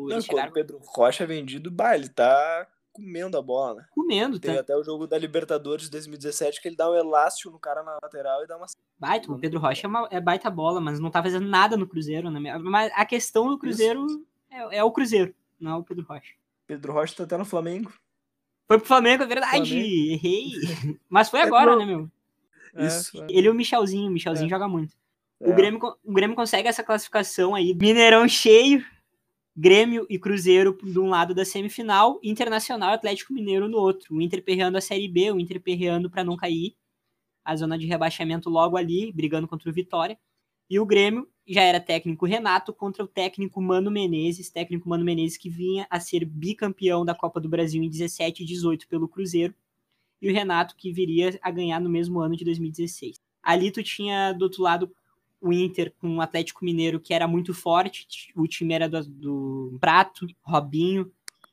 Não, 0.00 0.08
quando 0.08 0.22
chegaram 0.24 0.50
o 0.50 0.54
Pedro 0.54 0.78
Rocha 0.86 1.24
é 1.24 1.26
vendido, 1.26 1.70
bah, 1.70 1.94
ele 1.94 2.08
tá 2.08 2.66
comendo 2.92 3.36
a 3.36 3.42
bola, 3.42 3.74
né? 3.74 3.86
comendo, 3.90 4.40
Tem 4.40 4.54
tá? 4.54 4.60
até 4.60 4.74
o 4.74 4.82
jogo 4.82 5.06
da 5.06 5.18
Libertadores 5.18 5.84
de 5.84 5.90
2017 5.90 6.62
que 6.62 6.68
ele 6.68 6.76
dá 6.76 6.90
um 6.90 6.94
elástico 6.94 7.50
no 7.50 7.58
cara 7.58 7.82
na 7.82 7.98
lateral 8.02 8.42
e 8.42 8.46
dá 8.46 8.56
uma. 8.56 8.64
Baita, 8.98 9.30
o 9.30 9.38
Pedro 9.38 9.60
Rocha 9.60 9.86
é, 9.86 9.88
uma, 9.88 10.08
é 10.10 10.18
baita 10.18 10.48
bola, 10.48 10.80
mas 10.80 10.98
não 10.98 11.10
tá 11.10 11.22
fazendo 11.22 11.46
nada 11.46 11.76
no 11.76 11.86
Cruzeiro, 11.86 12.30
né? 12.30 12.58
Mas 12.58 12.90
a 12.94 13.04
questão 13.04 13.50
do 13.50 13.58
Cruzeiro 13.58 14.06
é, 14.50 14.78
é 14.78 14.84
o 14.84 14.90
Cruzeiro, 14.90 15.34
não 15.60 15.72
é 15.72 15.76
o 15.76 15.82
Pedro 15.82 16.06
Rocha. 16.08 16.32
Pedro 16.66 16.92
Rocha 16.94 17.14
tá 17.16 17.24
até 17.24 17.36
no 17.36 17.44
Flamengo. 17.44 17.92
Foi 18.66 18.78
pro 18.78 18.88
Flamengo, 18.88 19.22
é 19.22 19.26
verdade. 19.26 19.70
Flamengo. 19.70 20.12
Errei. 20.12 20.50
Mas 21.08 21.28
foi 21.28 21.40
É, 21.40 21.42
agora, 21.42 21.72
não. 21.72 21.78
né, 21.78 21.84
meu? 21.84 22.10
É, 22.74 22.86
Isso. 22.86 23.22
é. 23.22 23.26
Ele 23.28 23.46
e 23.46 23.50
o 23.50 23.54
Michelzinho, 23.54 24.08
o 24.08 24.12
Michelzinho 24.12 24.46
É. 24.46 24.50
joga 24.50 24.66
muito. 24.66 24.94
É. 25.40 25.50
O, 25.50 25.54
Grêmio, 25.54 25.78
o 26.02 26.12
Grêmio 26.12 26.34
consegue 26.34 26.66
essa 26.66 26.82
classificação 26.82 27.54
aí. 27.54 27.74
Mineirão 27.74 28.26
cheio, 28.26 28.82
Grêmio 29.58 30.06
e 30.10 30.18
Cruzeiro 30.18 30.76
de 30.82 30.98
um 30.98 31.08
lado 31.08 31.34
da 31.34 31.42
semifinal, 31.42 32.20
Internacional 32.22 32.90
e 32.90 32.94
Atlético 32.94 33.32
Mineiro 33.32 33.66
no 33.66 33.78
outro. 33.78 34.14
O 34.14 34.20
Inter 34.20 34.42
perreando 34.42 34.76
a 34.76 34.82
Série 34.82 35.08
B, 35.08 35.32
o 35.32 35.40
Inter 35.40 35.62
perreando 35.62 36.10
para 36.10 36.22
não 36.22 36.36
cair. 36.36 36.76
A 37.42 37.56
zona 37.56 37.78
de 37.78 37.86
rebaixamento 37.86 38.50
logo 38.50 38.76
ali, 38.76 39.10
brigando 39.12 39.48
contra 39.48 39.70
o 39.70 39.72
Vitória. 39.72 40.18
E 40.68 40.78
o 40.78 40.84
Grêmio 40.84 41.26
já 41.48 41.62
era 41.62 41.80
técnico 41.80 42.26
Renato 42.26 42.70
contra 42.70 43.02
o 43.02 43.08
técnico 43.08 43.62
Mano 43.62 43.90
Menezes, 43.90 44.50
técnico 44.50 44.90
Mano 44.90 45.04
Menezes 45.04 45.38
que 45.38 45.48
vinha 45.48 45.86
a 45.88 46.00
ser 46.00 46.26
bicampeão 46.26 47.02
da 47.02 47.14
Copa 47.14 47.40
do 47.40 47.48
Brasil 47.48 47.82
em 47.82 47.88
17 47.88 48.42
e 48.42 48.46
18 48.46 48.86
pelo 48.88 49.08
Cruzeiro, 49.08 49.54
e 50.20 50.28
o 50.28 50.34
Renato 50.34 50.76
que 50.76 50.92
viria 50.92 51.38
a 51.40 51.50
ganhar 51.50 51.80
no 51.80 51.88
mesmo 51.88 52.20
ano 52.20 52.36
de 52.36 52.44
2016. 52.44 53.22
Ali 53.42 53.70
tu 53.70 53.82
tinha 53.82 54.32
do 54.32 54.42
outro 54.42 54.62
lado 54.62 54.92
o 55.46 55.52
Inter 55.52 55.92
com 56.00 56.16
o 56.16 56.20
Atlético 56.20 56.64
Mineiro 56.64 57.00
que 57.00 57.14
era 57.14 57.26
muito 57.28 57.54
forte, 57.54 58.06
o 58.34 58.46
time 58.46 58.74
era 58.74 58.88
do, 58.88 59.04
do 59.04 59.78
Prato, 59.80 60.26
Robinho, 60.42 61.10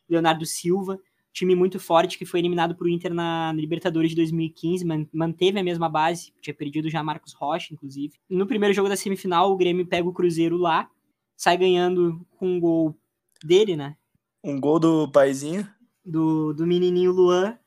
Leonardo 0.10 0.46
Silva, 0.46 1.00
time 1.32 1.56
muito 1.56 1.80
forte 1.80 2.18
que 2.18 2.26
foi 2.26 2.40
eliminado 2.40 2.76
por 2.76 2.88
Inter 2.88 3.14
na 3.14 3.52
Libertadores 3.54 4.12
de 4.12 4.16
2015, 4.16 4.86
man- 4.86 5.08
manteve 5.12 5.60
a 5.60 5.64
mesma 5.64 5.90
base, 5.90 6.32
tinha 6.42 6.54
perdido 6.54 6.90
já 6.90 7.04
Marcos 7.04 7.34
Rocha, 7.34 7.74
inclusive. 7.74 8.14
No 8.30 8.46
primeiro 8.46 8.74
jogo 8.74 8.88
da 8.90 8.96
semifinal, 8.96 9.52
o 9.52 9.58
Grêmio 9.58 9.86
pega 9.86 10.08
o 10.08 10.14
Cruzeiro 10.14 10.58
lá, 10.58 10.90
sai 11.36 11.58
ganhando 11.58 12.26
com 12.38 12.48
um 12.48 12.60
gol 12.60 12.96
dele, 13.44 13.76
né? 13.76 13.98
Um 14.44 14.60
gol 14.60 14.80
do 14.80 15.10
paizinho. 15.10 15.68
Do, 16.06 16.54
do 16.54 16.68
menininho 16.68 17.12
Luan. 17.12 17.58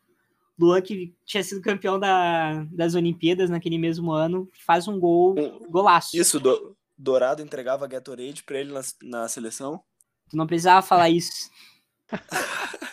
Luan, 0.59 0.81
que 0.81 1.15
tinha 1.25 1.43
sido 1.43 1.61
campeão 1.61 1.99
da, 1.99 2.65
das 2.73 2.95
Olimpíadas 2.95 3.51
naquele 3.51 3.79
mesmo 3.79 4.11
ano, 4.13 4.49
faz 4.65 4.89
um 4.89 4.99
gol, 4.99 5.35
golaço. 5.69 6.17
Isso, 6.17 6.41
do, 6.41 6.77
Dourado 6.97 7.43
entregava 7.43 7.87
Gatorade 7.87 8.43
pra 8.43 8.59
ele 8.59 8.73
na, 8.73 8.81
na 9.03 9.29
seleção. 9.29 9.83
Tu 10.31 10.37
não 10.37 10.47
precisava 10.47 10.81
falar 10.87 11.11
isso. 11.11 11.51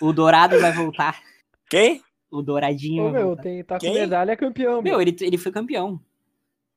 o 0.01 0.11
Dourado 0.11 0.59
vai 0.59 0.73
voltar. 0.73 1.21
Quem? 1.69 2.03
O 2.29 2.41
Douradinho 2.41 3.05
Ô, 3.05 3.11
meu, 3.11 3.35
tem, 3.37 3.63
tá 3.63 3.75
com 3.75 3.81
Quem? 3.81 3.93
medalha 3.93 4.31
é 4.31 4.35
campeão, 4.35 4.81
meu. 4.81 4.93
Meu, 4.93 5.01
ele, 5.01 5.15
ele 5.21 5.37
foi 5.37 5.51
campeão. 5.51 6.01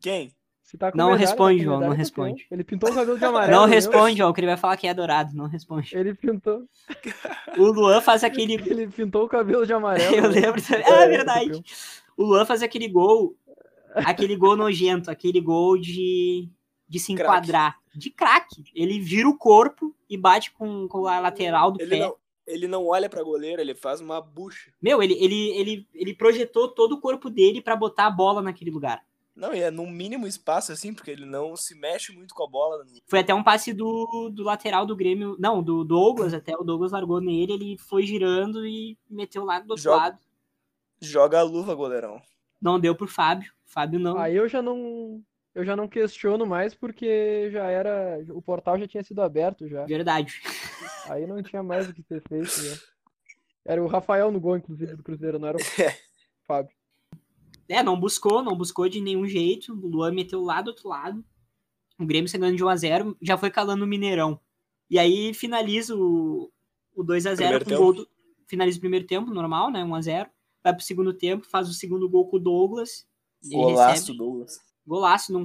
Quem? 0.01 0.36
Se 0.67 0.77
tá 0.77 0.91
com 0.91 0.99
Não 0.99 1.13
medalha, 1.13 1.25
tá 1.25 1.31
responde, 1.31 1.63
João, 1.63 1.77
não 1.77 1.93
é 1.93 1.97
campeão. 1.97 1.99
responde. 1.99 2.47
Ele 2.51 2.65
pintou 2.65 2.91
o 2.91 2.95
cabelo 2.95 3.17
de 3.19 3.25
amarelo. 3.25 3.53
não 3.53 3.67
meu. 3.67 3.75
responde, 3.75 4.21
ó, 4.23 4.33
que 4.33 4.41
ele 4.41 4.49
vai 4.49 4.57
falar 4.57 4.77
que 4.77 4.89
é 4.89 4.93
Dourado, 4.93 5.33
não 5.35 5.47
responde. 5.47 5.97
Ele 5.97 6.13
pintou, 6.13 6.65
O 7.57 7.67
Luan 7.67 8.01
faz 8.01 8.25
aquele. 8.25 8.55
ele 8.69 8.89
pintou 8.89 9.25
o 9.25 9.29
cabelo 9.29 9.65
de 9.65 9.73
amarelo. 9.73 10.15
Eu 10.17 10.23
meu. 10.23 10.31
lembro 10.33 10.61
também. 10.61 10.85
Ah, 10.85 11.03
é 11.03 11.05
É, 11.05 11.09
verdade. 11.09 11.63
O 12.17 12.25
Luan 12.25 12.45
faz 12.45 12.63
aquele 12.65 12.89
gol, 12.89 13.37
aquele 13.95 14.35
gol 14.37 14.57
nojento, 14.57 15.09
aquele 15.11 15.41
gol 15.41 15.79
de, 15.79 16.49
de 16.89 16.99
se 16.99 17.15
Craque. 17.15 17.31
enquadrar, 17.31 17.79
de 17.95 18.11
craque. 18.11 18.65
Ele 18.75 18.99
vira 18.99 19.29
o 19.29 19.39
corpo 19.39 19.95
e 20.11 20.17
bate 20.17 20.51
com, 20.51 20.89
com 20.89 21.07
a 21.07 21.21
lateral 21.21 21.71
do 21.71 21.81
Ele 21.81 21.91
pé. 21.91 21.99
não, 22.01 22.17
ele 22.47 22.67
não 22.67 22.87
olha 22.87 23.09
pra 23.09 23.23
goleiro, 23.23 23.61
ele 23.61 23.75
faz 23.75 24.01
uma 24.01 24.21
bucha. 24.21 24.73
Meu, 24.83 25.01
ele, 25.03 25.15
ele, 25.23 25.51
ele, 25.51 25.89
ele 25.95 26.13
projetou 26.15 26.67
todo 26.69 26.93
o 26.97 27.01
corpo 27.01 27.31
dele 27.31 27.61
pra 27.61 27.77
botar 27.77 28.07
a 28.07 28.11
bola 28.11 28.43
naquele 28.43 28.71
lugar. 28.73 29.01
Não, 29.37 29.53
e 29.55 29.61
é 29.61 29.71
no 29.71 29.87
mínimo 29.87 30.27
espaço 30.27 30.73
assim, 30.73 30.95
porque 30.95 31.11
ele 31.11 31.27
não 31.27 31.55
se 31.55 31.75
mexe 31.75 32.11
muito 32.11 32.35
com 32.35 32.43
a 32.43 32.49
bola. 32.49 32.83
Foi 33.07 33.19
até 33.19 33.35
um 33.35 33.43
passe 33.45 33.75
do, 33.75 34.31
do 34.31 34.43
lateral 34.43 34.87
do 34.87 34.97
Grêmio, 34.97 35.37
não, 35.39 35.63
do 35.63 35.85
Douglas 35.85 36.33
até, 36.33 36.57
o 36.57 36.65
Douglas 36.65 36.93
largou 36.93 37.21
nele, 37.21 37.53
ele 37.53 37.79
foi 37.79 38.05
girando 38.07 38.67
e 38.67 38.97
meteu 39.11 39.45
lá 39.45 39.61
do 39.61 39.71
outro 39.71 39.83
Joga- 39.85 39.97
lado. 39.97 40.19
Joga 41.03 41.41
a 41.41 41.43
luva, 41.43 41.75
goleirão. 41.75 42.21
Não 42.59 42.81
deu 42.81 42.95
pro 42.95 43.07
Fábio, 43.07 43.53
Fábio 43.67 44.01
não. 44.01 44.17
Aí 44.17 44.35
eu 44.35 44.49
já 44.49 44.63
não, 44.63 45.23
eu 45.55 45.63
já 45.67 45.77
não 45.77 45.87
questiono 45.87 46.47
mais 46.47 46.75
porque 46.75 47.51
já 47.53 47.67
era, 47.67 48.19
o 48.31 48.41
portal 48.41 48.79
já 48.79 48.89
tinha 48.89 49.05
sido 49.05 49.21
aberto 49.21 49.69
já. 49.69 49.85
Verdade. 49.85 50.41
Aí 51.11 51.27
não 51.27 51.43
tinha 51.43 51.63
mais 51.63 51.87
o 51.89 51.93
que 51.93 52.03
ser 52.03 52.23
feito, 52.27 52.63
né? 52.63 52.79
Era 53.67 53.83
o 53.83 53.87
Rafael 53.87 54.31
no 54.31 54.41
gol, 54.41 54.57
inclusive, 54.57 54.95
do 54.97 55.03
Cruzeiro, 55.03 55.39
não 55.39 55.49
era 55.49 55.59
o 55.59 55.61
Fábio. 56.47 56.75
É, 57.69 57.83
não 57.83 57.99
buscou, 57.99 58.43
não 58.43 58.57
buscou 58.57 58.89
de 58.89 59.01
nenhum 59.01 59.27
jeito. 59.27 59.73
O 59.73 59.89
Luan 59.89 60.13
meteu 60.13 60.43
lá 60.43 60.63
do 60.63 60.69
outro 60.69 60.89
lado. 60.89 61.25
O 61.99 62.07
Grêmio 62.07 62.29
se 62.29 62.37
ganhando 62.39 62.57
de 62.57 62.65
1x0, 62.65 63.17
já 63.23 63.39
foi 63.39 63.51
calando 63.51 63.85
o 63.85 63.89
Mineirão. 63.89 64.39
E 64.89 64.99
aí 64.99 65.33
finaliza 65.35 65.97
o, 65.97 66.53
o 66.95 67.03
2x0 67.05 67.37
Primeiro 67.37 67.65
com 67.65 67.75
o 67.75 67.79
gol 67.79 67.93
do. 67.95 68.09
Finaliza 68.47 68.77
o 68.77 68.81
primeiro 68.81 69.07
tempo, 69.07 69.33
normal, 69.33 69.71
né? 69.71 69.83
1x0. 69.83 70.29
Vai 70.63 70.75
pro 70.75 70.85
segundo 70.85 71.13
tempo, 71.13 71.47
faz 71.47 71.69
o 71.69 71.73
segundo 71.73 72.09
gol 72.09 72.29
com 72.29 72.37
o 72.37 72.41
Douglas. 72.41 73.07
Golaço, 73.45 73.93
recebe. 73.93 74.19
Douglas. 74.19 74.59
Golaço. 74.87 75.33
Não, 75.33 75.45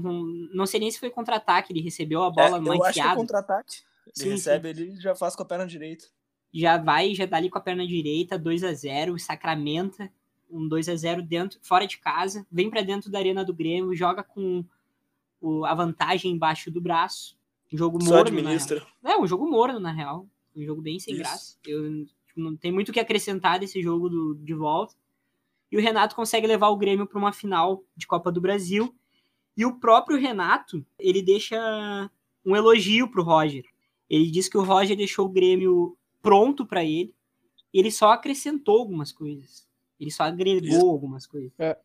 não 0.53 0.65
sei 0.65 0.79
nem 0.79 0.91
se 0.91 0.99
foi 0.99 1.09
contra-ataque, 1.09 1.73
ele 1.73 1.81
recebeu 1.81 2.21
a 2.23 2.29
bola 2.29 2.57
É, 2.57 2.59
eu 2.59 2.71
acho 2.73 2.81
que 2.81 2.87
é 2.87 2.89
enfiada. 2.89 3.15
contra-ataque. 3.15 3.77
Ele 4.05 4.13
Sim, 4.15 4.29
recebe, 4.31 4.69
ele 4.69 4.95
já 4.99 5.15
faz 5.15 5.35
com 5.35 5.43
a 5.43 5.45
perna 5.45 5.65
direita. 5.65 6.05
Já 6.53 6.77
vai, 6.77 7.15
já 7.15 7.25
dá 7.25 7.37
ali 7.37 7.49
com 7.49 7.57
a 7.57 7.61
perna 7.61 7.87
direita, 7.87 8.37
2 8.37 8.63
a 8.63 8.73
0 8.73 9.17
sacramenta 9.17 10.11
um 10.51 10.67
2 10.67 10.89
a 10.89 10.95
0 10.95 11.21
dentro, 11.21 11.59
fora 11.61 11.87
de 11.87 11.97
casa, 11.97 12.45
vem 12.51 12.69
pra 12.69 12.81
dentro 12.81 13.09
da 13.09 13.17
arena 13.19 13.43
do 13.45 13.53
Grêmio, 13.53 13.95
joga 13.95 14.23
com 14.23 14.63
o- 15.41 15.65
a 15.65 15.73
vantagem 15.73 16.31
embaixo 16.31 16.69
do 16.69 16.81
braço. 16.81 17.37
Um 17.73 17.77
jogo 17.77 18.03
Só 18.03 18.15
morno, 18.15 18.37
administra. 18.37 18.85
É, 19.03 19.17
um 19.17 19.25
jogo 19.25 19.49
morno, 19.49 19.79
na 19.79 19.91
real. 19.91 20.27
Um 20.55 20.63
jogo 20.63 20.81
bem 20.81 20.99
sem 20.99 21.13
Isso. 21.13 21.23
graça. 21.23 21.57
Eu, 21.65 22.05
tipo, 22.05 22.39
não 22.41 22.55
tem 22.55 22.71
muito 22.71 22.89
o 22.89 22.93
que 22.93 22.99
acrescentar 22.99 23.57
desse 23.59 23.81
jogo 23.81 24.09
do, 24.09 24.35
de 24.35 24.53
volta. 24.53 24.93
E 25.71 25.77
o 25.77 25.81
Renato 25.81 26.15
consegue 26.15 26.45
levar 26.45 26.67
o 26.67 26.75
Grêmio 26.75 27.07
para 27.07 27.17
uma 27.17 27.31
final 27.31 27.81
de 27.95 28.05
Copa 28.05 28.29
do 28.31 28.41
Brasil. 28.41 28.93
E 29.55 29.65
o 29.65 29.79
próprio 29.79 30.17
Renato, 30.19 30.85
ele 30.99 31.21
deixa 31.21 32.09
um 32.45 32.55
elogio 32.55 33.07
pro 33.09 33.23
Roger. 33.23 33.63
Ele 34.09 34.29
diz 34.29 34.49
que 34.49 34.57
o 34.57 34.63
Roger 34.63 34.97
deixou 34.97 35.25
o 35.27 35.29
Grêmio 35.29 35.97
pronto 36.21 36.65
para 36.65 36.83
ele. 36.83 37.15
Ele 37.73 37.89
só 37.89 38.11
acrescentou 38.11 38.79
algumas 38.79 39.13
coisas. 39.13 39.65
Ele 40.01 40.09
só 40.09 40.23
agregou 40.23 40.67
Isso. 40.67 40.89
algumas 40.89 41.27
coisas. 41.27 41.51
É. 41.59 41.77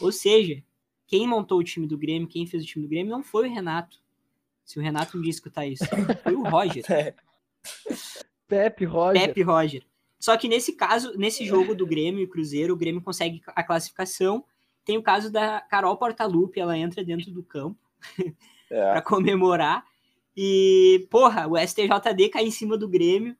Ou 0.00 0.12
seja, 0.12 0.62
quem 1.04 1.26
montou 1.26 1.58
o 1.58 1.64
time 1.64 1.84
do 1.84 1.98
Grêmio, 1.98 2.28
quem 2.28 2.46
fez 2.46 2.62
o 2.62 2.66
time 2.66 2.86
do 2.86 2.88
Grêmio, 2.88 3.10
não 3.10 3.24
foi 3.24 3.48
o 3.48 3.52
Renato. 3.52 3.98
Se 4.64 4.78
o 4.78 4.82
Renato 4.82 5.18
um 5.18 5.20
dia 5.20 5.30
escutar 5.30 5.66
isso, 5.66 5.84
foi 6.22 6.34
o 6.34 6.48
Roger. 6.48 6.84
É, 6.90 7.14
Pepe, 8.46 8.84
Roger. 8.84 9.22
Pepe 9.26 9.42
Roger. 9.42 9.82
Só 10.20 10.36
que 10.36 10.48
nesse 10.48 10.74
caso, 10.74 11.16
nesse 11.16 11.46
jogo 11.46 11.74
do 11.74 11.86
Grêmio 11.86 12.22
e 12.22 12.26
Cruzeiro, 12.26 12.74
o 12.74 12.76
Grêmio 12.76 13.00
consegue 13.00 13.40
a 13.46 13.64
classificação. 13.64 14.44
Tem 14.84 14.98
o 14.98 15.02
caso 15.02 15.32
da 15.32 15.62
Carol 15.62 15.96
Portaluppi, 15.96 16.60
ela 16.60 16.76
entra 16.76 17.02
dentro 17.02 17.32
do 17.32 17.42
campo 17.42 17.80
é. 18.18 18.28
para 18.92 19.00
comemorar. 19.00 19.82
E, 20.36 21.06
porra, 21.10 21.48
o 21.48 21.56
STJD 21.56 22.28
cai 22.28 22.44
em 22.44 22.50
cima 22.50 22.76
do 22.76 22.86
Grêmio, 22.86 23.34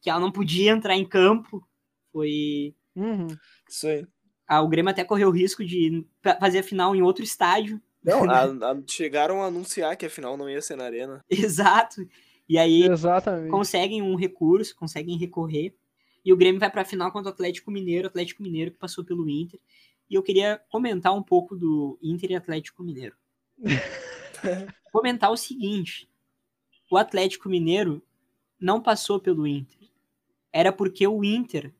que 0.00 0.10
ela 0.10 0.20
não 0.20 0.32
podia 0.32 0.72
entrar 0.72 0.96
em 0.96 1.06
campo. 1.06 1.64
Foi. 2.12 2.74
Uhum. 2.96 3.26
Isso 3.68 3.86
aí. 3.88 4.06
Ah, 4.46 4.60
o 4.62 4.68
Grêmio 4.68 4.90
até 4.90 5.02
correu 5.04 5.28
o 5.28 5.32
risco 5.32 5.64
de 5.64 6.04
fa- 6.22 6.36
fazer 6.38 6.58
a 6.58 6.62
final 6.62 6.94
em 6.94 7.02
outro 7.02 7.24
estádio. 7.24 7.80
Não, 8.02 8.24
a- 8.30 8.44
a- 8.44 8.82
chegaram 8.86 9.42
a 9.42 9.46
anunciar 9.46 9.96
que 9.96 10.04
a 10.06 10.10
final 10.10 10.36
não 10.36 10.48
ia 10.50 10.60
ser 10.60 10.76
na 10.76 10.84
arena. 10.84 11.24
Exato. 11.30 12.06
E 12.48 12.58
aí 12.58 12.82
Exatamente. 12.86 13.50
conseguem 13.50 14.02
um 14.02 14.14
recurso, 14.16 14.76
conseguem 14.76 15.16
recorrer. 15.16 15.74
E 16.24 16.32
o 16.32 16.36
Grêmio 16.36 16.60
vai 16.60 16.70
para 16.70 16.82
a 16.82 16.84
final 16.84 17.10
contra 17.10 17.30
o 17.30 17.32
Atlético 17.32 17.70
Mineiro, 17.70 18.06
Atlético 18.08 18.42
Mineiro 18.42 18.70
que 18.70 18.78
passou 18.78 19.02
pelo 19.04 19.28
Inter. 19.28 19.58
E 20.10 20.14
eu 20.14 20.22
queria 20.22 20.60
comentar 20.68 21.14
um 21.14 21.22
pouco 21.22 21.56
do 21.56 21.98
Inter 22.02 22.30
e 22.32 22.36
Atlético 22.36 22.82
Mineiro. 22.82 23.16
comentar 24.92 25.30
o 25.30 25.36
seguinte: 25.36 26.08
o 26.90 26.96
Atlético 26.96 27.48
Mineiro 27.48 28.02
não 28.60 28.80
passou 28.80 29.18
pelo 29.20 29.46
Inter. 29.46 29.88
Era 30.52 30.72
porque 30.72 31.06
o 31.06 31.24
Inter 31.24 31.72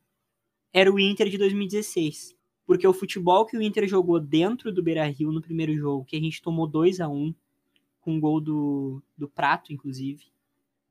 era 0.74 0.92
o 0.92 0.98
Inter 0.98 1.28
de 1.30 1.38
2016. 1.38 2.34
Porque 2.66 2.87
o 2.87 2.92
futebol 2.92 3.46
que 3.46 3.56
o 3.56 3.62
Inter 3.62 3.87
jogou 3.87 4.18
dentro 4.18 4.72
do 4.72 4.82
Beira 4.82 5.04
Rio 5.06 5.30
no 5.30 5.40
primeiro 5.40 5.72
jogo, 5.76 6.04
que 6.04 6.16
a 6.16 6.20
gente 6.20 6.42
tomou 6.42 6.66
2 6.66 7.00
a 7.00 7.08
1 7.08 7.32
com 8.00 8.14
um 8.14 8.20
gol 8.20 8.40
do, 8.40 9.02
do 9.16 9.28
Prato, 9.28 9.72
inclusive. 9.72 10.24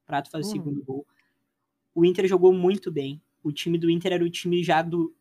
O 0.04 0.06
Prato 0.06 0.30
faz 0.32 0.46
o 0.46 0.50
Uhum. 0.50 0.54
segundo 0.56 0.84
gol. 0.84 1.06
O 1.94 2.06
Inter 2.06 2.28
jogou 2.28 2.54
muito 2.54 2.92
bem. 2.92 3.22
O 3.44 3.52
time 3.52 3.78
do 3.78 3.90
Inter 3.90 4.14
era 4.14 4.24
o 4.24 4.30
time 4.30 4.64
já 4.64 4.82
do 4.82 5.14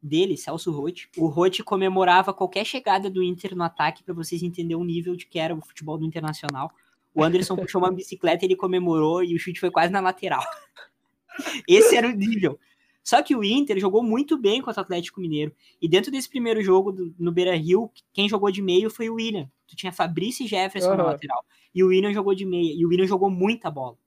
dele, 0.00 0.36
Celso 0.36 0.70
Rotti. 0.70 1.08
O 1.16 1.26
Rotti 1.26 1.64
comemorava 1.64 2.32
qualquer 2.34 2.64
chegada 2.64 3.08
do 3.10 3.22
Inter 3.22 3.56
no 3.56 3.64
ataque 3.64 4.04
para 4.04 4.12
vocês 4.14 4.42
entenderem 4.42 4.76
o 4.76 4.84
nível 4.84 5.16
de 5.16 5.26
que 5.26 5.38
era 5.38 5.54
o 5.54 5.60
futebol 5.62 5.96
do 5.96 6.04
Internacional. 6.04 6.70
O 7.14 7.24
Anderson 7.24 7.56
puxou 7.56 7.80
uma 7.80 7.90
bicicleta, 7.90 8.44
ele 8.44 8.54
comemorou 8.56 9.24
e 9.24 9.34
o 9.34 9.38
chute 9.38 9.58
foi 9.58 9.70
quase 9.70 9.90
na 9.92 10.00
lateral. 10.00 10.42
Esse 11.66 11.96
era 11.96 12.06
o 12.08 12.12
nível. 12.12 12.58
Só 13.04 13.22
que 13.22 13.36
o 13.36 13.44
Inter 13.44 13.78
jogou 13.78 14.02
muito 14.02 14.38
bem 14.38 14.62
contra 14.62 14.80
o 14.80 14.84
Atlético 14.84 15.20
Mineiro. 15.20 15.52
E 15.80 15.86
dentro 15.86 16.10
desse 16.10 16.28
primeiro 16.28 16.62
jogo 16.62 16.90
do- 16.90 17.14
no 17.18 17.30
Beira 17.30 17.54
Rio, 17.54 17.90
quem 18.14 18.28
jogou 18.28 18.50
de 18.50 18.62
meio 18.62 18.88
foi 18.90 19.10
o 19.10 19.14
William. 19.16 19.48
Tu 19.68 19.76
tinha 19.76 19.92
Fabrício 19.92 20.44
e 20.44 20.48
Jefferson 20.48 20.88
na 20.96 21.02
Aham. 21.02 21.12
lateral. 21.12 21.44
E 21.74 21.84
o 21.84 21.88
William 21.88 22.12
jogou 22.14 22.34
de 22.34 22.46
meia. 22.46 22.72
E 22.72 22.84
o 22.84 22.88
William 22.88 23.06
jogou 23.06 23.28
muita 23.30 23.70
bola. 23.70 23.98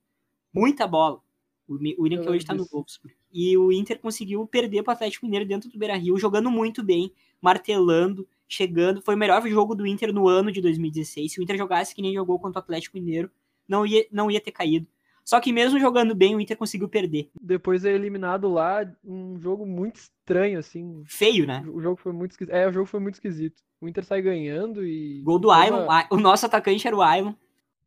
Muita 0.52 0.88
bola. 0.88 1.22
O 1.68 1.76
o 1.76 1.78
William 2.04 2.22
que 2.22 2.30
hoje 2.30 2.40
lembro 2.40 2.46
tá 2.46 2.54
no. 2.56 2.66
Wolfsburg. 2.66 3.16
E 3.32 3.56
o 3.58 3.72
Inter 3.72 4.00
conseguiu 4.00 4.48
perder 4.48 4.82
pro 4.84 4.94
Atlético 4.94 5.26
Mineiro 5.26 5.46
dentro 5.46 5.70
do 5.70 5.78
Beira 5.78 5.96
Rio, 5.96 6.18
jogando 6.18 6.50
muito 6.50 6.82
bem, 6.84 7.12
martelando, 7.42 8.28
chegando. 8.48 9.02
Foi 9.02 9.16
o 9.16 9.18
melhor 9.18 9.46
jogo 9.48 9.76
do 9.76 9.86
Inter 9.86 10.14
no 10.14 10.28
ano 10.28 10.52
de 10.52 10.62
2016. 10.62 11.34
Se 11.34 11.40
o 11.40 11.44
Inter 11.44 11.58
jogasse 11.58 11.94
que 11.94 12.02
nem 12.02 12.14
jogou 12.14 12.40
contra 12.40 12.60
o 12.60 12.64
Atlético 12.64 12.98
Mineiro, 12.98 13.30
não 13.68 13.86
ia, 13.86 14.08
não 14.12 14.32
ia 14.32 14.40
ter 14.42 14.52
caído. 14.52 14.88
Só 15.28 15.42
que 15.42 15.52
mesmo 15.52 15.78
jogando 15.78 16.16
bem, 16.16 16.36
o 16.36 16.40
Inter 16.40 16.56
conseguiu 16.56 16.88
perder. 16.88 17.30
Depois 17.42 17.84
é 17.84 17.92
eliminado 17.92 18.48
lá, 18.48 18.90
um 19.04 19.38
jogo 19.38 19.66
muito 19.66 19.98
estranho, 19.98 20.58
assim. 20.58 21.04
Feio, 21.06 21.46
né? 21.46 21.66
O 21.68 21.82
jogo 21.82 21.98
foi 22.00 22.14
muito 22.14 22.32
esquisito. 22.32 22.54
É, 22.56 22.66
o 22.66 22.72
jogo 22.72 22.86
foi 22.86 23.02
muito 23.02 23.16
esquisito. 23.16 23.62
O 23.82 23.90
Inter 23.90 24.06
sai 24.06 24.22
ganhando 24.22 24.86
e. 24.86 25.22
Gol 25.24 25.38
do 25.38 25.50
toma- 25.50 26.08
O 26.12 26.18
nosso 26.18 26.46
atacante 26.46 26.88
era 26.88 26.96
o 26.96 27.02
Ailon. 27.02 27.34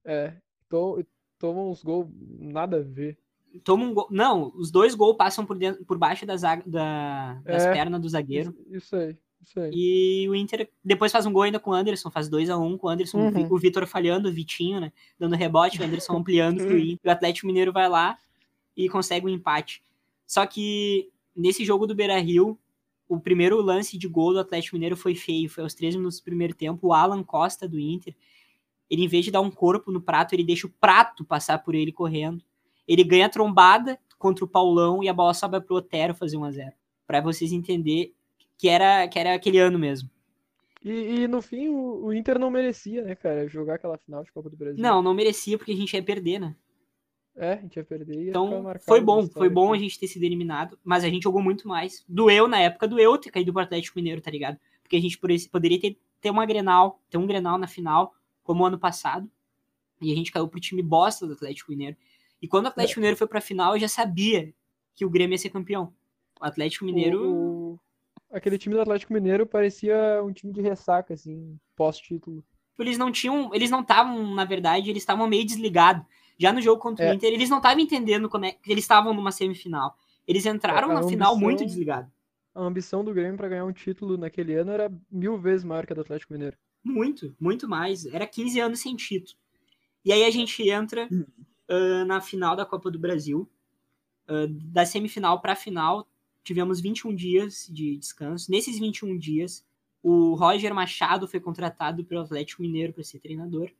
É. 0.04 0.34
to- 0.68 1.02
Toma 1.38 1.62
uns 1.62 1.82
gols 1.82 2.06
nada 2.38 2.76
a 2.76 2.82
ver. 2.82 3.16
Toma 3.64 3.84
um 3.84 3.94
gol. 3.94 4.06
Não, 4.10 4.52
os 4.54 4.70
dois 4.70 4.94
gols 4.94 5.16
passam 5.16 5.46
por, 5.46 5.56
dentro, 5.56 5.82
por 5.86 5.96
baixo 5.96 6.26
da 6.26 6.36
zaga, 6.36 6.62
da- 6.66 7.40
das 7.42 7.64
É. 7.64 7.72
pernas 7.72 8.00
do 8.02 8.08
zagueiro. 8.10 8.54
Isso 8.70 8.94
aí. 8.94 9.16
E 9.72 10.26
o 10.28 10.34
Inter 10.34 10.68
depois 10.84 11.10
faz 11.10 11.26
um 11.26 11.32
gol 11.32 11.42
ainda 11.42 11.58
com 11.58 11.70
o 11.70 11.74
Anderson, 11.74 12.10
faz 12.10 12.28
2 12.28 12.50
a 12.50 12.58
1 12.58 12.64
um 12.64 12.76
com 12.78 12.86
o 12.86 12.90
Anderson, 12.90 13.18
Uhum. 13.18 13.48
o 13.50 13.58
Vitor 13.58 13.86
falhando, 13.86 14.28
o 14.28 14.32
Vitinho, 14.32 14.80
né? 14.80 14.92
Dando 15.18 15.34
rebote, 15.36 15.80
o 15.80 15.84
Anderson 15.84 16.16
ampliando 16.18 16.58
pro 16.58 16.78
Inter. 16.78 16.98
O 17.04 17.10
Atlético 17.10 17.46
Mineiro 17.46 17.72
vai 17.72 17.88
lá 17.88 18.18
e 18.76 18.88
consegue 18.88 19.26
um 19.26 19.28
empate. 19.30 19.82
Só 20.26 20.46
que 20.46 21.10
nesse 21.34 21.64
jogo 21.64 21.86
do 21.86 21.94
Beira 21.94 22.18
Rio, 22.18 22.58
o 23.08 23.18
primeiro 23.18 23.60
lance 23.60 23.98
de 23.98 24.06
gol 24.06 24.32
do 24.32 24.38
Atlético 24.38 24.76
Mineiro 24.76 24.96
foi 24.96 25.14
feio. 25.14 25.48
Foi 25.50 25.64
aos 25.64 25.74
13 25.74 25.96
minutos 25.96 26.20
do 26.20 26.24
primeiro 26.24 26.54
tempo. 26.54 26.88
O 26.88 26.92
Alan 26.94 27.24
Costa 27.24 27.66
do 27.66 27.78
Inter, 27.78 28.14
ele 28.88 29.04
em 29.04 29.08
vez 29.08 29.24
de 29.24 29.30
dar 29.30 29.40
um 29.40 29.50
corpo 29.50 29.90
no 29.90 30.00
prato, 30.00 30.34
ele 30.34 30.44
deixa 30.44 30.66
o 30.66 30.70
prato 30.70 31.24
passar 31.24 31.58
por 31.58 31.74
ele 31.74 31.90
correndo. 31.92 32.44
Ele 32.86 33.02
ganha 33.02 33.26
a 33.26 33.28
trombada 33.30 33.98
contra 34.18 34.44
o 34.44 34.48
Paulão 34.48 35.02
e 35.02 35.08
a 35.08 35.12
bola 35.12 35.34
sobe 35.34 35.60
pro 35.60 35.76
Otero 35.76 36.14
fazer 36.14 36.36
1 36.36 36.44
a 36.44 36.50
0 36.50 36.72
Pra 37.06 37.20
vocês 37.20 37.50
entenderem 37.52 38.12
que 38.60 38.68
era, 38.68 39.08
que 39.08 39.18
era 39.18 39.32
aquele 39.34 39.58
ano 39.58 39.78
mesmo. 39.78 40.10
E, 40.84 40.90
e 41.22 41.28
no 41.28 41.40
fim, 41.40 41.68
o, 41.68 42.04
o 42.04 42.12
Inter 42.12 42.38
não 42.38 42.50
merecia, 42.50 43.02
né, 43.02 43.14
cara, 43.14 43.48
jogar 43.48 43.76
aquela 43.76 43.96
final 43.96 44.22
de 44.22 44.30
Copa 44.30 44.50
do 44.50 44.56
Brasil. 44.56 44.82
Não, 44.82 45.00
não 45.00 45.14
merecia 45.14 45.56
porque 45.56 45.72
a 45.72 45.76
gente 45.76 45.94
ia 45.94 46.02
perder, 46.02 46.38
né? 46.38 46.54
É, 47.34 47.54
a 47.54 47.56
gente 47.56 47.76
ia 47.76 47.84
perder 47.84 48.20
ia 48.22 48.30
Então 48.30 48.62
foi 48.80 49.00
bom, 49.00 49.26
foi 49.28 49.48
bom 49.48 49.72
a 49.72 49.78
gente 49.78 49.98
ter 49.98 50.08
sido 50.08 50.24
eliminado, 50.24 50.78
mas 50.84 51.04
a 51.04 51.08
gente 51.08 51.22
jogou 51.22 51.40
muito 51.42 51.66
mais. 51.66 52.04
Doeu 52.06 52.46
na 52.46 52.60
época, 52.60 52.86
doeu 52.86 53.16
ter 53.16 53.30
caído 53.30 53.50
pro 53.50 53.62
Atlético 53.62 53.98
Mineiro, 53.98 54.20
tá 54.20 54.30
ligado? 54.30 54.58
Porque 54.82 54.96
a 54.96 55.00
gente 55.00 55.18
poderia 55.18 55.80
ter, 55.80 55.98
ter 56.20 56.28
uma 56.28 56.44
Grenal, 56.44 57.00
ter 57.08 57.16
um 57.16 57.26
Grenal 57.26 57.56
na 57.56 57.66
final, 57.66 58.14
como 58.42 58.66
ano 58.66 58.78
passado, 58.78 59.30
e 60.02 60.12
a 60.12 60.14
gente 60.14 60.30
caiu 60.30 60.48
pro 60.48 60.60
time 60.60 60.82
bosta 60.82 61.26
do 61.26 61.32
Atlético 61.32 61.70
Mineiro. 61.70 61.96
E 62.42 62.46
quando 62.48 62.66
o 62.66 62.68
Atlético 62.68 63.00
Mineiro 63.00 63.16
foi 63.16 63.26
pra 63.26 63.40
final, 63.40 63.74
eu 63.74 63.80
já 63.80 63.88
sabia 63.88 64.52
que 64.94 65.04
o 65.06 65.10
Grêmio 65.10 65.32
ia 65.34 65.38
ser 65.38 65.48
campeão. 65.50 65.94
O 66.40 66.44
Atlético 66.44 66.84
Mineiro. 66.84 67.22
O- 67.26 67.49
Aquele 68.32 68.58
time 68.58 68.74
do 68.74 68.80
Atlético 68.80 69.12
Mineiro 69.12 69.44
parecia 69.46 70.22
um 70.24 70.32
time 70.32 70.52
de 70.52 70.60
ressaca, 70.60 71.14
assim, 71.14 71.58
pós-título. 71.74 72.44
eles 72.78 72.96
não 72.96 73.12
tinham, 73.12 73.52
eles 73.54 73.70
não 73.70 73.80
estavam, 73.82 74.34
na 74.34 74.44
verdade, 74.44 74.88
eles 74.88 75.02
estavam 75.02 75.26
meio 75.28 75.44
desligados. 75.44 76.02
Já 76.38 76.50
no 76.52 76.62
jogo 76.62 76.80
contra 76.80 77.04
o 77.04 77.08
É. 77.08 77.14
Inter, 77.14 77.30
eles 77.30 77.50
não 77.50 77.58
estavam 77.58 77.80
entendendo 77.80 78.26
como 78.28 78.46
é 78.46 78.52
que 78.52 78.72
eles 78.72 78.84
estavam 78.84 79.12
numa 79.12 79.30
semifinal. 79.30 79.94
Eles 80.26 80.46
entraram 80.46 80.90
A 80.90 80.94
na 80.94 81.02
final 81.02 81.32
ambição- 81.32 81.38
muito 81.38 81.64
desligados. 81.66 82.10
A 82.54 82.60
ambição 82.62 83.04
do 83.04 83.12
Grêmio 83.12 83.36
para 83.36 83.48
ganhar 83.50 83.64
um 83.66 83.72
título 83.72 84.16
naquele 84.16 84.54
ano 84.54 84.70
era 84.72 84.90
mil 85.10 85.36
vezes 85.36 85.62
maior 85.64 85.84
que 85.86 85.92
a 85.92 85.94
do 85.96 86.00
Atlético 86.00 86.32
Mineiro. 86.32 86.56
Muito, 86.82 87.36
muito 87.38 87.68
mais. 87.68 88.06
Era 88.06 88.26
15 88.26 88.58
anos 88.58 88.80
sem 88.80 88.96
título. 88.96 89.36
E 90.04 90.10
aí 90.12 90.24
a 90.24 90.30
gente 90.30 90.66
entra 90.68 91.06
ah, 91.68 92.04
na 92.06 92.20
final 92.22 92.56
da 92.56 92.64
Copa 92.64 92.90
do 92.90 92.98
Brasil. 92.98 93.46
Ah, 94.26 94.46
da 94.48 94.86
semifinal 94.86 95.40
para 95.42 95.52
a 95.52 95.56
final, 95.56 96.08
tivemos 96.50 96.80
21 96.80 97.14
dias 97.14 97.68
de 97.70 97.96
descanso. 97.96 98.50
Nesses 98.50 98.76
21 98.76 99.16
dias, 99.16 99.64
o 100.02 100.34
Roger 100.34 100.74
Machado 100.74 101.28
foi 101.28 101.38
contratado 101.38 102.04
pelo 102.04 102.22
Atlético 102.22 102.62
Mineiro 102.62 102.92
para 102.92 103.04
ser 103.04 103.20
treinador. 103.20 103.70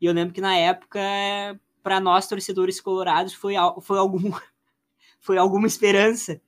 E 0.00 0.06
eu 0.06 0.12
lembro 0.12 0.32
que 0.32 0.40
na 0.40 0.56
época, 0.56 1.00
para 1.82 1.98
nós 1.98 2.28
torcedores 2.28 2.80
colorados, 2.80 3.34
foi, 3.34 3.54
foi, 3.82 3.98
algum, 3.98 4.30
foi 5.18 5.36
alguma 5.36 5.66
esperança. 5.66 6.40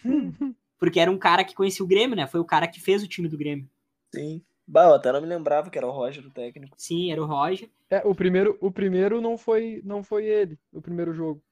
Porque 0.78 1.00
era 1.00 1.10
um 1.10 1.16
cara 1.16 1.44
que 1.44 1.54
conhecia 1.54 1.82
o 1.82 1.88
Grêmio, 1.88 2.14
né? 2.14 2.26
Foi 2.26 2.40
o 2.40 2.44
cara 2.44 2.68
que 2.68 2.78
fez 2.78 3.02
o 3.02 3.08
time 3.08 3.26
do 3.26 3.38
Grêmio. 3.38 3.66
Sim. 4.14 4.42
Bah, 4.66 4.84
eu 4.84 4.94
até 4.94 5.10
não 5.10 5.22
me 5.22 5.26
lembrava 5.26 5.70
que 5.70 5.78
era 5.78 5.86
o 5.86 5.90
Roger, 5.90 6.26
o 6.26 6.30
técnico. 6.30 6.76
Sim, 6.78 7.10
era 7.10 7.22
o 7.22 7.26
Roger. 7.26 7.70
É, 7.88 8.02
o 8.04 8.14
primeiro, 8.14 8.58
o 8.60 8.70
primeiro 8.70 9.18
não 9.18 9.38
foi, 9.38 9.80
não 9.82 10.02
foi 10.02 10.26
ele, 10.26 10.58
o 10.70 10.82
primeiro 10.82 11.14
jogo. 11.14 11.42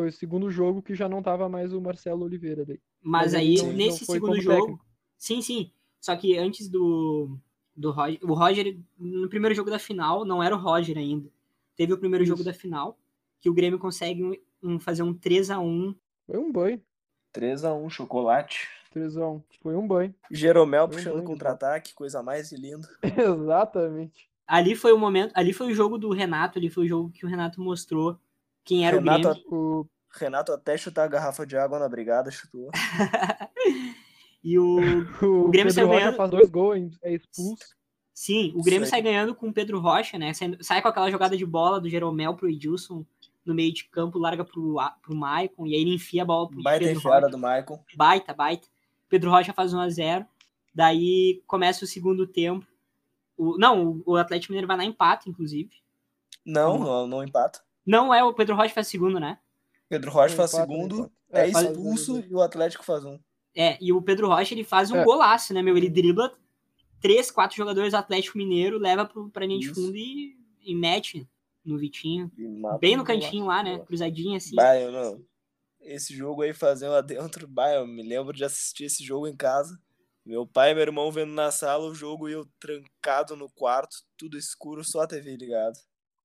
Foi 0.00 0.08
o 0.08 0.12
segundo 0.12 0.50
jogo 0.50 0.80
que 0.80 0.94
já 0.94 1.06
não 1.10 1.22
tava 1.22 1.46
mais 1.46 1.74
o 1.74 1.80
Marcelo 1.80 2.24
Oliveira 2.24 2.64
daí. 2.64 2.80
Mas 3.02 3.34
aí, 3.34 3.56
não- 3.58 3.66
não 3.66 3.72
nesse 3.74 4.06
foi 4.06 4.14
segundo 4.14 4.40
jogo. 4.40 4.56
técnico. 4.62 4.86
Sim, 5.18 5.42
sim. 5.42 5.70
Só 6.00 6.16
que 6.16 6.38
antes 6.38 6.70
do, 6.70 7.36
do 7.76 7.90
Roger. 7.90 8.18
O 8.22 8.32
Roger, 8.32 8.78
no 8.98 9.28
primeiro 9.28 9.54
jogo 9.54 9.68
da 9.68 9.78
final, 9.78 10.24
não 10.24 10.42
era 10.42 10.56
o 10.56 10.58
Roger 10.58 10.96
ainda. 10.96 11.28
Teve 11.76 11.92
o 11.92 11.98
primeiro 11.98 12.24
Isso. 12.24 12.30
jogo 12.32 12.42
da 12.42 12.54
final, 12.54 12.98
que 13.42 13.50
o 13.50 13.52
Grêmio 13.52 13.78
consegue 13.78 14.24
um- 14.24 14.34
um- 14.62 14.80
fazer 14.80 15.02
um 15.02 15.12
3 15.12 15.50
a 15.50 15.60
1 15.60 15.94
Foi 16.26 16.38
um 16.38 16.50
banho. 16.50 16.80
3x1, 17.30 17.90
chocolate. 17.90 18.68
3x1. 18.94 19.42
Foi 19.62 19.76
um 19.76 19.86
banho. 19.86 20.14
Jeromel 20.30 20.86
Foi 20.86 20.94
um 20.94 20.96
puxando 20.96 21.14
banho, 21.16 21.26
contra-ataque, 21.26 21.92
coisa 21.92 22.22
mais 22.22 22.50
linda. 22.52 22.88
Exatamente. 23.36 24.30
Ali 24.46 24.74
foi 24.74 24.94
o 24.94 24.98
momento, 24.98 25.32
ali 25.34 25.52
foi 25.52 25.66
o 25.70 25.74
jogo 25.74 25.98
do 25.98 26.08
Renato, 26.10 26.58
ali 26.58 26.70
foi 26.70 26.86
o 26.86 26.88
jogo 26.88 27.10
que 27.10 27.26
o 27.26 27.28
Renato 27.28 27.60
mostrou 27.60 28.18
quem 28.70 28.86
era 28.86 28.96
Renato, 28.98 29.28
o 29.28 29.32
Grêmio. 29.32 29.46
O... 29.50 29.86
Renato 30.12 30.52
até 30.52 30.76
chutar 30.78 31.04
a 31.04 31.08
garrafa 31.08 31.44
de 31.46 31.56
água 31.56 31.78
na 31.78 31.88
brigada, 31.88 32.30
chutou. 32.30 32.70
E 34.42 34.58
o 34.58 34.76
O, 35.22 35.46
O 35.46 35.50
Grêmio 35.50 35.50
Pedro 35.50 35.70
saiu 35.72 35.86
Rocha 35.88 36.00
ganhando. 36.00 36.16
faz 36.16 36.30
dois 36.30 36.48
gols, 36.50 36.98
é 37.02 37.14
expulso. 37.14 37.64
sim, 38.14 38.52
o 38.56 38.62
Grêmio 38.62 38.84
Isso 38.84 38.90
sai 38.90 39.02
ganhando 39.02 39.34
com 39.34 39.48
o 39.48 39.52
Pedro 39.52 39.78
Rocha, 39.80 40.18
né? 40.18 40.32
Sai, 40.32 40.56
sai 40.62 40.80
com 40.82 40.88
aquela 40.88 41.10
jogada 41.10 41.36
de 41.36 41.44
bola 41.44 41.78
do 41.80 41.88
Jeromel 41.90 42.34
pro 42.34 42.48
Edilson 42.48 43.04
no 43.44 43.54
meio 43.54 43.72
de 43.72 43.84
campo, 43.84 44.18
larga 44.18 44.44
pro, 44.44 44.78
A- 44.78 44.96
pro 45.02 45.14
Maicon, 45.14 45.66
e 45.66 45.74
aí 45.74 45.80
ele 45.82 45.94
enfia 45.94 46.22
a 46.22 46.24
bola 46.24 46.48
pro 46.48 46.62
Baita 46.62 46.86
Pedro 46.86 47.02
Rocha. 47.02 47.28
do 47.28 47.38
Maicon. 47.38 47.84
Baita, 47.96 48.32
baita. 48.32 48.66
Pedro 49.08 49.30
Rocha 49.30 49.52
faz 49.52 49.74
1x0. 49.74 50.26
Daí 50.74 51.42
começa 51.46 51.84
o 51.84 51.88
segundo 51.88 52.26
tempo. 52.26 52.64
O, 53.36 53.58
não, 53.58 54.02
o- 54.06 54.16
Atlético 54.16 54.52
Mineiro 54.52 54.68
vai 54.68 54.76
na 54.76 54.84
empate, 54.84 55.28
inclusive. 55.28 55.70
Não, 56.46 56.78
não, 56.78 57.06
não 57.06 57.22
empata. 57.24 57.60
Não 57.86 58.12
é 58.14 58.22
o 58.22 58.32
Pedro 58.34 58.54
Rocha 58.56 58.74
faz 58.74 58.88
segundo, 58.88 59.18
né? 59.18 59.38
Pedro 59.88 60.10
Rocha 60.10 60.36
faz 60.36 60.50
segundo, 60.50 61.10
é, 61.32 61.48
É, 61.48 61.52
faz- 61.52 61.66
expulso 61.68 62.20
e 62.20 62.34
o 62.34 62.40
Atlético 62.40 62.84
faz 62.84 63.04
um. 63.04 63.18
É, 63.56 63.76
e 63.80 63.92
o 63.92 64.00
Pedro 64.00 64.28
Rocha 64.28 64.54
ele 64.54 64.62
faz 64.64 64.90
um 64.90 64.96
É. 64.98 65.04
golaço, 65.04 65.52
né, 65.52 65.60
meu? 65.62 65.76
Ele 65.76 65.88
dribla 65.90 66.32
três, 67.00 67.30
quatro 67.30 67.56
jogadores 67.56 67.92
do 67.92 67.96
Atlético 67.96 68.38
Mineiro, 68.38 68.78
leva 68.78 69.04
pro, 69.04 69.28
pra 69.30 69.44
linha 69.46 69.58
de 69.58 69.68
fundo 69.74 69.96
e, 69.96 70.36
e 70.62 70.74
mete 70.74 71.26
no 71.64 71.76
Vitinho. 71.78 72.30
Bem 72.80 72.96
no 72.96 73.04
cantinho 73.04 73.46
lá, 73.46 73.62
né? 73.62 73.70
golaço. 73.72 73.86
Cruzadinho 73.86 74.36
assim. 74.36 74.54
Bah, 74.54 74.78
eu 74.78 74.92
não. 74.92 75.24
Esse 75.80 76.14
jogo 76.14 76.42
aí 76.42 76.52
fazendo 76.52 76.92
lá 76.92 77.00
dentro, 77.00 77.48
bah, 77.48 77.72
eu 77.72 77.86
me 77.86 78.02
lembro 78.02 78.32
de 78.34 78.44
assistir 78.44 78.84
esse 78.84 79.02
jogo 79.02 79.26
em 79.26 79.34
casa. 79.36 79.80
Meu 80.24 80.46
pai 80.46 80.70
e 80.70 80.74
meu 80.74 80.82
irmão 80.82 81.10
vendo 81.10 81.32
na 81.32 81.50
sala 81.50 81.86
o 81.86 81.94
jogo 81.94 82.28
e 82.28 82.32
eu 82.32 82.46
trancado 82.60 83.34
no 83.34 83.48
quarto, 83.50 83.96
tudo 84.16 84.36
escuro, 84.36 84.84
só 84.84 85.00
a 85.00 85.06
TV 85.06 85.36
ligada. 85.36 85.76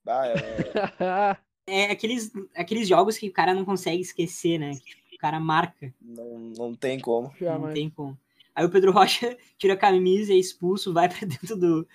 Bah, 0.05 0.27
é- 0.27 1.37
É 1.67 1.85
aqueles, 1.91 2.31
aqueles 2.55 2.87
jogos 2.87 3.17
que 3.17 3.27
o 3.27 3.33
cara 3.33 3.51
não 3.51 3.65
consegue 3.65 3.99
esquecer, 3.99 4.59
né? 4.59 4.73
Que, 5.09 5.15
o 5.15 5.17
cara 5.17 5.39
marca. 5.39 5.91
não, 5.99 6.37
não 6.55 6.75
tem 6.75 6.99
como. 6.99 7.29
Não 7.29 7.35
Jamais. 7.39 7.73
tem 7.73 7.89
como. 7.89 8.15
Aí 8.53 8.63
o 8.63 8.69
Pedro 8.69 8.91
Rocha 8.91 9.35
tira 9.57 9.73
a 9.73 9.77
camisa, 9.77 10.31
é 10.31 10.35
expulso, 10.35 10.93
vai 10.93 11.09
pra 11.09 11.25
dentro 11.27 11.55
do, 11.57 11.87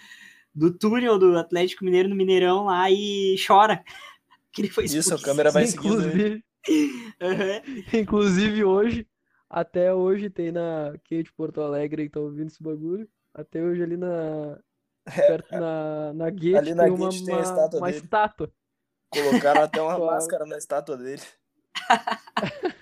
do 0.53 0.77
túnel 0.77 1.16
do 1.20 1.38
Atlético 1.38 1.85
Mineiro 1.85 2.09
no 2.09 2.16
Mineirão 2.16 2.64
lá 2.64 2.90
e 2.90 3.37
chora. 3.46 3.85
Que 4.53 4.62
ele 4.62 4.68
foi 4.68 4.87
expulso. 4.87 5.14
Isso, 5.14 5.14
a 5.14 5.25
câmera 5.25 5.53
vai 5.53 5.64
seguindo. 5.64 6.03
Inclusive, 6.03 6.44
Aham. 7.23 7.62
inclusive 7.94 8.64
hoje, 8.64 9.07
até 9.49 9.94
hoje 9.94 10.29
tem 10.29 10.51
na 10.51 10.92
Quem 11.05 11.23
de 11.23 11.33
Porto 11.33 11.61
Alegre 11.61 12.03
que 12.07 12.11
tá 12.11 12.18
ouvindo 12.18 12.49
esse 12.49 12.61
bagulho. 12.61 13.09
Até 13.33 13.62
hoje 13.62 13.81
ali 13.81 13.96
na. 13.96 14.59
Perto 15.05 15.53
na, 15.53 16.13
na 16.13 16.31
Guete 16.31 16.57
Ali 16.57 16.75
na 16.75 16.85
tem 16.85 16.93
uma, 16.93 17.09
Guete 17.09 17.25
tem 17.25 17.35
a 17.35 17.37
uma, 17.39 17.43
estátua 17.43 17.81
uma 17.81 17.87
dele. 17.87 17.99
estátua. 17.99 18.53
Colocaram 19.11 19.63
até 19.63 19.83
uma 19.83 19.99
máscara 20.07 20.47
na 20.47 20.59
estátua 20.59 20.97
dele. 20.97 21.23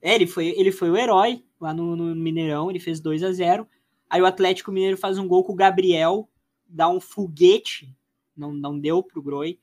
É, 0.00 0.14
ele 0.14 0.28
foi, 0.28 0.54
ele 0.56 0.70
foi 0.70 0.90
o 0.90 0.96
herói 0.96 1.44
lá 1.60 1.74
no, 1.74 1.96
no 1.96 2.14
Mineirão, 2.14 2.70
ele 2.70 2.78
fez 2.78 3.00
2 3.00 3.22
a 3.24 3.32
0 3.32 3.68
Aí 4.08 4.22
o 4.22 4.26
Atlético 4.26 4.72
Mineiro 4.72 4.96
faz 4.96 5.18
um 5.18 5.26
gol 5.28 5.44
com 5.44 5.52
o 5.52 5.56
Gabriel, 5.56 6.28
dá 6.66 6.88
um 6.88 7.00
foguete, 7.00 7.94
não, 8.34 8.52
não 8.52 8.78
deu 8.78 9.02
pro 9.02 9.22
Groi. 9.22 9.60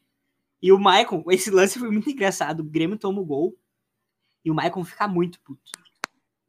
E 0.61 0.71
o 0.71 0.79
Maicon, 0.79 1.23
esse 1.29 1.49
lance 1.49 1.79
foi 1.79 1.89
muito 1.89 2.09
engraçado. 2.09 2.59
O 2.59 2.63
Grêmio 2.63 2.97
toma 2.97 3.21
o 3.21 3.25
gol 3.25 3.57
e 4.43 4.51
o 4.51 4.53
Maicon 4.53 4.83
fica 4.83 5.07
muito 5.07 5.39
puto. 5.41 5.71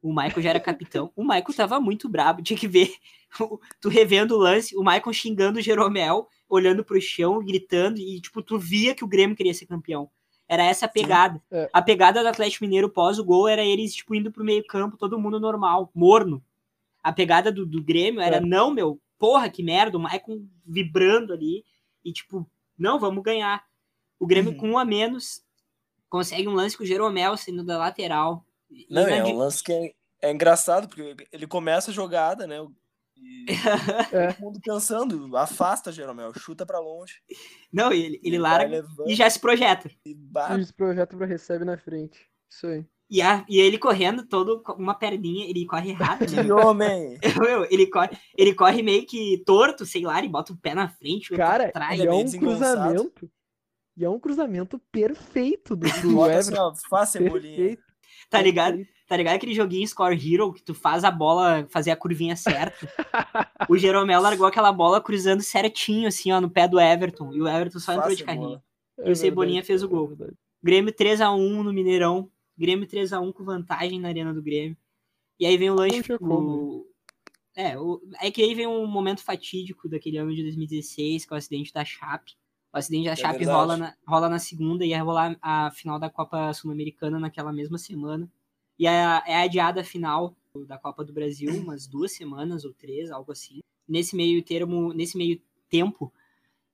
O 0.01 0.13
Maicon 0.13 0.41
já 0.41 0.51
era 0.51 0.59
capitão. 0.59 1.11
O 1.15 1.23
Maicon 1.23 1.53
tava 1.53 1.79
muito 1.79 2.07
brabo, 2.07 2.41
tinha 2.43 2.57
que 2.57 2.67
ver. 2.67 2.93
Tu 3.81 3.89
revendo 3.89 4.35
o 4.35 4.37
lance, 4.37 4.75
o 4.75 4.83
Maicon 4.83 5.11
xingando 5.13 5.59
o 5.59 5.61
Jeromel, 5.61 6.27
olhando 6.49 6.83
pro 6.83 6.99
chão, 7.01 7.43
gritando, 7.43 7.99
e 7.99 8.19
tipo, 8.21 8.41
tu 8.41 8.57
via 8.57 8.95
que 8.95 9.03
o 9.03 9.07
Grêmio 9.07 9.35
queria 9.35 9.53
ser 9.53 9.65
campeão. 9.65 10.09
Era 10.47 10.63
essa 10.63 10.85
a 10.85 10.89
pegada. 10.89 11.41
É. 11.51 11.69
A 11.73 11.81
pegada 11.81 12.21
do 12.21 12.27
Atlético 12.27 12.63
Mineiro 12.63 12.89
pós 12.89 13.19
o 13.19 13.23
gol 13.25 13.47
era 13.49 13.63
eles, 13.63 13.93
tipo, 13.93 14.15
indo 14.15 14.31
pro 14.31 14.45
meio 14.45 14.65
campo, 14.65 14.95
todo 14.97 15.19
mundo 15.19 15.39
normal, 15.39 15.91
morno. 15.93 16.41
A 17.03 17.11
pegada 17.11 17.51
do, 17.51 17.65
do 17.65 17.83
Grêmio 17.83 18.21
era, 18.21 18.37
É. 18.37 18.39
não, 18.39 18.71
meu, 18.71 18.99
porra, 19.19 19.49
que 19.49 19.61
merda, 19.61 19.97
o 19.97 20.01
Maicon 20.01 20.45
vibrando 20.65 21.33
ali, 21.33 21.65
e 22.03 22.13
tipo, 22.13 22.49
não, 22.77 22.97
vamos 22.97 23.21
ganhar. 23.23 23.63
O 24.17 24.25
Grêmio 24.25 24.51
Uhum. 24.51 24.57
com 24.57 24.69
um 24.71 24.77
a 24.77 24.85
menos 24.85 25.41
consegue 26.09 26.47
um 26.47 26.53
lance 26.53 26.77
com 26.77 26.83
o 26.83 26.87
Jeromel 26.87 27.35
saindo 27.35 27.63
da 27.63 27.77
lateral. 27.77 28.45
Não, 28.89 29.01
é 29.07 29.23
um 29.25 29.37
lance 29.37 29.61
que 29.61 29.71
é, 29.73 29.93
é 30.21 30.31
engraçado, 30.31 30.87
porque 30.87 31.15
ele 31.31 31.45
começa 31.45 31.91
a 31.91 31.93
jogada, 31.93 32.47
né? 32.47 32.55
E 33.19 33.45
É. 34.15 34.33
todo 34.33 34.41
mundo 34.41 34.59
pensando, 34.63 35.37
afasta, 35.37 35.91
Jeromel, 35.91 36.33
chuta 36.37 36.65
pra 36.65 36.79
longe. 36.79 37.15
Não, 37.71 37.91
ele, 37.91 38.19
ele 38.23 38.39
vai 38.39 38.51
larga 38.51 38.69
levando 38.69 39.09
e 39.09 39.15
já 39.15 39.29
se 39.29 39.39
projeta. 39.39 39.89
e 40.05 40.13
bate. 40.13 40.59
E 40.59 40.61
esse 40.63 40.73
projeto 40.73 41.17
pra 41.17 41.25
recebe 41.25 41.63
na 41.65 41.77
frente. 41.77 42.19
Isso 42.49 42.67
aí. 42.67 42.85
E, 43.09 43.21
a, 43.21 43.45
e 43.47 43.57
ele 43.59 43.77
correndo 43.77 44.25
todo 44.27 44.61
com 44.61 44.73
uma 44.73 44.93
perninha, 44.93 45.49
ele 45.49 45.65
corre 45.65 45.93
rápido, 45.93 46.35
né? 46.35 46.43
Que 46.43 46.51
homem! 46.51 47.17
Meu, 47.41 47.65
ele, 47.71 47.87
corre, 47.87 48.09
ele 48.37 48.53
corre 48.53 48.81
meio 48.83 49.05
que 49.05 49.41
torto, 49.45 49.85
sei 49.85 50.01
lá, 50.01 50.19
ele 50.19 50.27
bota 50.27 50.51
o 50.51 50.57
pé 50.57 50.75
na 50.75 50.89
frente, 50.89 51.33
o 51.33 51.37
Cara, 51.37 51.67
atrás. 51.67 51.97
e 51.97 52.03
é 52.03 52.05
é 52.05 52.11
um 52.13 52.29
cruzamento. 52.29 53.31
E 53.95 54.03
é 54.03 54.09
um 54.09 54.19
cruzamento 54.19 54.77
perfeito 54.91 55.73
do, 55.75 55.87
do 56.01 56.21
assim, 56.23 56.49
Everton. 56.51 56.61
ó, 56.61 56.75
faz 56.89 57.09
cebolinha. 57.09 57.55
Perfeito. 57.55 57.86
Tá 58.29 58.41
ligado? 58.41 58.85
Tá 59.07 59.15
ligado 59.15 59.35
aquele 59.35 59.53
joguinho 59.53 59.87
Score 59.87 60.15
Hero 60.33 60.51
que 60.51 60.61
tu 60.61 60.73
faz 60.73 61.03
a 61.05 61.11
bola 61.11 61.65
fazer 61.69 61.91
a 61.91 61.95
curvinha 61.95 62.35
certa? 62.35 62.85
o 63.69 63.77
Jeromel 63.77 64.21
largou 64.21 64.45
aquela 64.45 64.71
bola 64.71 64.99
cruzando 65.01 65.41
certinho, 65.41 66.07
assim, 66.09 66.31
ó, 66.31 66.41
no 66.41 66.49
pé 66.49 66.67
do 66.67 66.79
Everton. 66.79 67.33
E 67.33 67.41
o 67.41 67.47
Everton 67.47 67.79
só 67.79 67.93
entrou 67.93 68.07
Faz 68.07 68.17
de 68.17 68.23
carrinho. 68.25 68.61
É 68.99 69.09
E 69.09 69.11
o 69.11 69.15
Cebolinha 69.15 69.63
fez 69.63 69.81
o 69.81 69.85
é 69.85 69.89
gol. 69.89 70.07
verdade. 70.07 70.33
Grêmio 70.61 70.91
3x1 70.93 71.63
no 71.63 71.71
Mineirão. 71.71 72.29
Grêmio 72.57 72.85
3x1 72.87 73.31
com 73.31 73.43
vantagem 73.45 73.99
na 73.99 74.09
arena 74.09 74.33
do 74.33 74.41
Grêmio. 74.41 74.75
E 75.39 75.45
aí 75.45 75.55
vem 75.55 75.69
o 75.69 75.75
lanche. 75.75 76.13
O- 76.13 76.19
como, 76.19 76.85
É, 77.55 77.79
o... 77.79 78.01
é 78.19 78.29
que 78.29 78.41
aí 78.41 78.53
vem 78.53 78.67
um 78.67 78.85
momento 78.87 79.23
fatídico 79.23 79.87
daquele 79.87 80.17
ano 80.17 80.35
de 80.35 80.41
2016, 80.43 81.25
que 81.25 81.33
é 81.33 81.35
o 81.35 81.37
acidente 81.37 81.71
da 81.71 81.85
Chape. 81.85 82.33
O 82.73 82.77
acidente 82.77 83.05
da 83.05 83.13
É 83.13 83.15
Chape 83.15 83.39
verdade. 83.39 83.57
rola 83.57 83.77
na, 83.77 83.93
rola 84.07 84.29
na 84.29 84.39
segunda 84.39 84.85
e 84.85 84.89
ia 84.89 85.01
rolar 85.01 85.37
a 85.41 85.71
final 85.71 85.97
da 85.99 86.09
Copa 86.09 86.53
Sul-Americana 86.53 87.19
naquela 87.19 87.51
mesma 87.51 87.77
semana. 87.77 88.29
E 88.77 88.85
é, 88.85 89.21
é 89.25 89.37
adiada 89.37 89.81
a 89.81 89.83
final 89.83 90.35
da 90.67 90.77
Copa 90.77 91.03
do 91.03 91.13
Brasil, 91.13 91.49
umas 91.63 91.87
duas 91.87 92.11
semanas 92.11 92.65
ou 92.65 92.73
três, 92.73 93.11
algo 93.11 93.31
assim. 93.31 93.59
Nesse 93.87 94.15
meio 94.15 94.43
termo, 94.43 94.93
nesse 94.93 95.17
meio 95.17 95.41
tempo, 95.69 96.11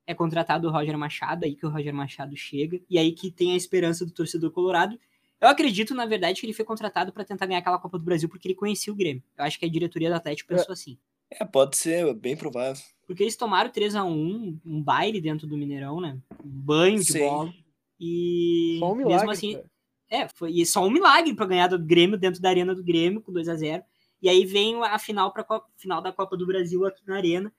é 0.05 0.13
contratado 0.13 0.67
o 0.67 0.71
Roger 0.71 0.97
Machado, 0.97 1.45
aí 1.45 1.55
que 1.55 1.65
o 1.65 1.69
Roger 1.69 1.93
Machado 1.93 2.35
chega, 2.35 2.81
e 2.89 2.97
aí 2.97 3.11
que 3.11 3.31
tem 3.31 3.53
a 3.53 3.55
esperança 3.55 4.05
do 4.05 4.11
torcedor 4.11 4.51
colorado. 4.51 4.99
Eu 5.39 5.47
acredito, 5.47 5.93
na 5.93 6.05
verdade, 6.05 6.39
que 6.39 6.45
ele 6.45 6.53
foi 6.53 6.63
contratado 6.65 7.11
para 7.11 7.25
tentar 7.25 7.45
ganhar 7.45 7.59
aquela 7.59 7.77
Copa 7.77 7.97
do 7.99 8.03
Brasil 8.03 8.29
porque 8.29 8.47
ele 8.47 8.55
conhecia 8.55 8.91
o 8.91 8.95
Grêmio. 8.95 9.21
Eu 9.37 9.43
acho 9.43 9.59
que 9.59 9.65
a 9.65 9.69
diretoria 9.69 10.09
do 10.09 10.15
Atlético 10.15 10.49
pensou 10.49 10.71
assim. 10.71 10.97
É, 11.39 11.45
pode 11.45 11.77
ser, 11.77 12.07
é 12.07 12.13
bem 12.13 12.35
provável. 12.37 12.81
Porque 13.07 13.23
eles 13.23 13.35
tomaram 13.35 13.69
3 13.69 13.95
a 13.95 14.03
1 14.03 14.59
um 14.65 14.81
baile 14.81 15.19
dentro 15.19 15.47
do 15.47 15.57
Mineirão, 15.57 15.99
né? 15.99 16.17
Um 16.43 16.49
banho 16.49 16.99
de 16.99 17.11
Sim. 17.11 17.19
bola. 17.19 17.53
E 17.99 18.77
Só 18.79 18.91
um 18.91 18.95
milagre. 18.95 19.17
mesmo 19.17 19.31
assim, 19.31 19.53
cara. 19.53 19.65
é, 20.09 20.27
foi 20.27 20.51
e 20.51 20.65
só 20.65 20.85
um 20.85 20.89
milagre 20.89 21.33
para 21.33 21.45
ganhar 21.45 21.67
do 21.67 21.79
Grêmio 21.79 22.17
dentro 22.17 22.41
da 22.41 22.49
arena 22.49 22.75
do 22.75 22.83
Grêmio 22.83 23.21
com 23.21 23.31
2 23.31 23.47
a 23.49 23.55
0 23.55 23.83
E 24.21 24.29
aí 24.29 24.45
vem 24.45 24.81
a 24.83 24.99
final 24.99 25.31
para 25.31 25.45
final 25.77 26.01
da 26.01 26.11
Copa 26.11 26.35
do 26.35 26.45
Brasil 26.45 26.85
aqui 26.85 27.01
na 27.07 27.15
arena 27.15 27.53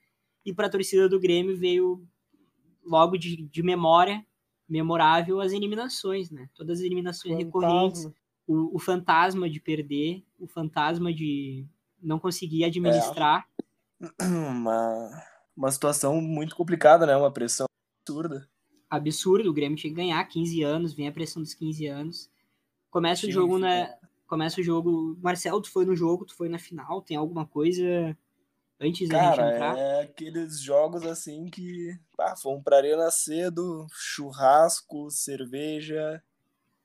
e 0.45 0.53
para 0.53 0.67
a 0.67 0.69
torcida 0.69 1.09
do 1.09 1.19
Grêmio 1.19 1.57
veio 1.57 2.05
logo 2.83 3.17
de, 3.17 3.37
de 3.37 3.63
memória 3.63 4.25
memorável 4.67 5.41
as 5.41 5.51
eliminações, 5.51 6.31
né? 6.31 6.49
Todas 6.53 6.79
as 6.79 6.85
eliminações 6.85 7.37
recorrentes, 7.37 8.03
Fantasma. 8.03 8.15
o, 8.47 8.75
o 8.75 8.79
fantasma 8.79 9.49
de 9.49 9.59
perder, 9.59 10.23
o 10.39 10.47
fantasma 10.47 11.13
de 11.13 11.65
não 12.01 12.19
conseguir 12.19 12.63
administrar. 12.63 13.47
Uma, 14.21 15.23
uma 15.55 15.71
situação 15.71 16.19
muito 16.21 16.55
complicada, 16.55 17.05
né? 17.05 17.15
Uma 17.15 17.31
pressão 17.31 17.65
absurda. 18.01 18.47
absurdo. 18.89 19.49
O 19.49 19.53
Grêmio 19.53 19.77
tinha 19.77 19.91
que 19.91 19.95
ganhar 19.97 20.23
15 20.25 20.61
anos, 20.63 20.93
vem 20.93 21.07
a 21.07 21.11
pressão 21.11 21.41
dos 21.41 21.53
15 21.53 21.87
anos. 21.87 22.29
Começa 22.89 23.21
o 23.21 23.29
Tinha 23.29 23.33
jogo 23.33 23.57
na. 23.57 23.85
ficar. 23.85 23.99
Começa 24.27 24.59
o 24.59 24.63
jogo. 24.63 25.17
Marcelo, 25.21 25.61
tu 25.61 25.69
foi 25.71 25.85
no 25.85 25.95
jogo, 25.95 26.25
tu 26.25 26.35
foi 26.35 26.49
na 26.49 26.57
final. 26.57 27.01
Tem 27.01 27.15
alguma 27.17 27.45
coisa 27.45 28.17
antes 28.79 29.07
da 29.07 29.17
gente 29.23 29.35
Cara, 29.37 29.53
entrar? 29.55 29.77
é 29.77 30.01
aqueles 30.03 30.59
jogos 30.59 31.03
assim 31.05 31.45
que. 31.45 31.97
Ah, 32.19 32.35
fomos 32.35 32.63
pra 32.63 32.77
arena 32.77 33.09
cedo, 33.11 33.85
churrasco, 33.93 35.09
cerveja, 35.11 36.23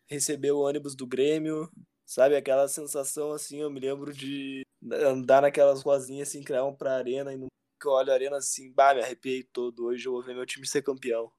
receber 0.07 0.51
o 0.53 0.61
ônibus 0.61 0.95
do 0.95 1.07
Grêmio, 1.07 1.71
sabe? 2.05 2.37
Aquela 2.37 2.69
sensação 2.69 3.33
assim, 3.33 3.59
eu 3.59 3.71
me 3.71 3.81
lembro 3.81 4.13
de 4.13 4.63
andar 4.93 5.43
naquelas 5.43 5.83
ruazinhas 5.83 6.29
assim, 6.29 6.43
que 6.43 6.53
levam 6.53 6.75
pra 6.75 6.97
arena 6.97 7.33
e 7.33 7.37
não 7.37 7.49
que 7.81 7.87
eu 7.87 7.93
olho 7.93 8.11
a 8.11 8.15
arena 8.15 8.37
assim, 8.37 8.71
bah, 8.73 8.95
me 8.95 9.01
arrepiei 9.01 9.43
todo. 9.43 9.87
Hoje 9.87 10.07
eu 10.07 10.13
vou 10.13 10.23
ver 10.23 10.35
meu 10.35 10.45
time 10.45 10.67
ser 10.67 10.83
campeão. 10.83 11.33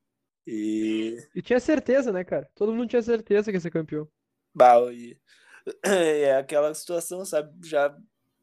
E. 0.45 1.15
E 1.35 1.41
tinha 1.41 1.59
certeza, 1.59 2.11
né, 2.11 2.23
cara? 2.23 2.49
Todo 2.55 2.73
mundo 2.73 2.89
tinha 2.89 3.01
certeza 3.01 3.51
que 3.51 3.57
ia 3.57 3.61
ser 3.61 3.69
campeão. 3.69 4.09
Bah, 4.53 4.79
e... 4.91 5.17
é 5.85 6.35
aquela 6.35 6.73
situação, 6.73 7.23
sabe? 7.23 7.55
Já 7.67 7.95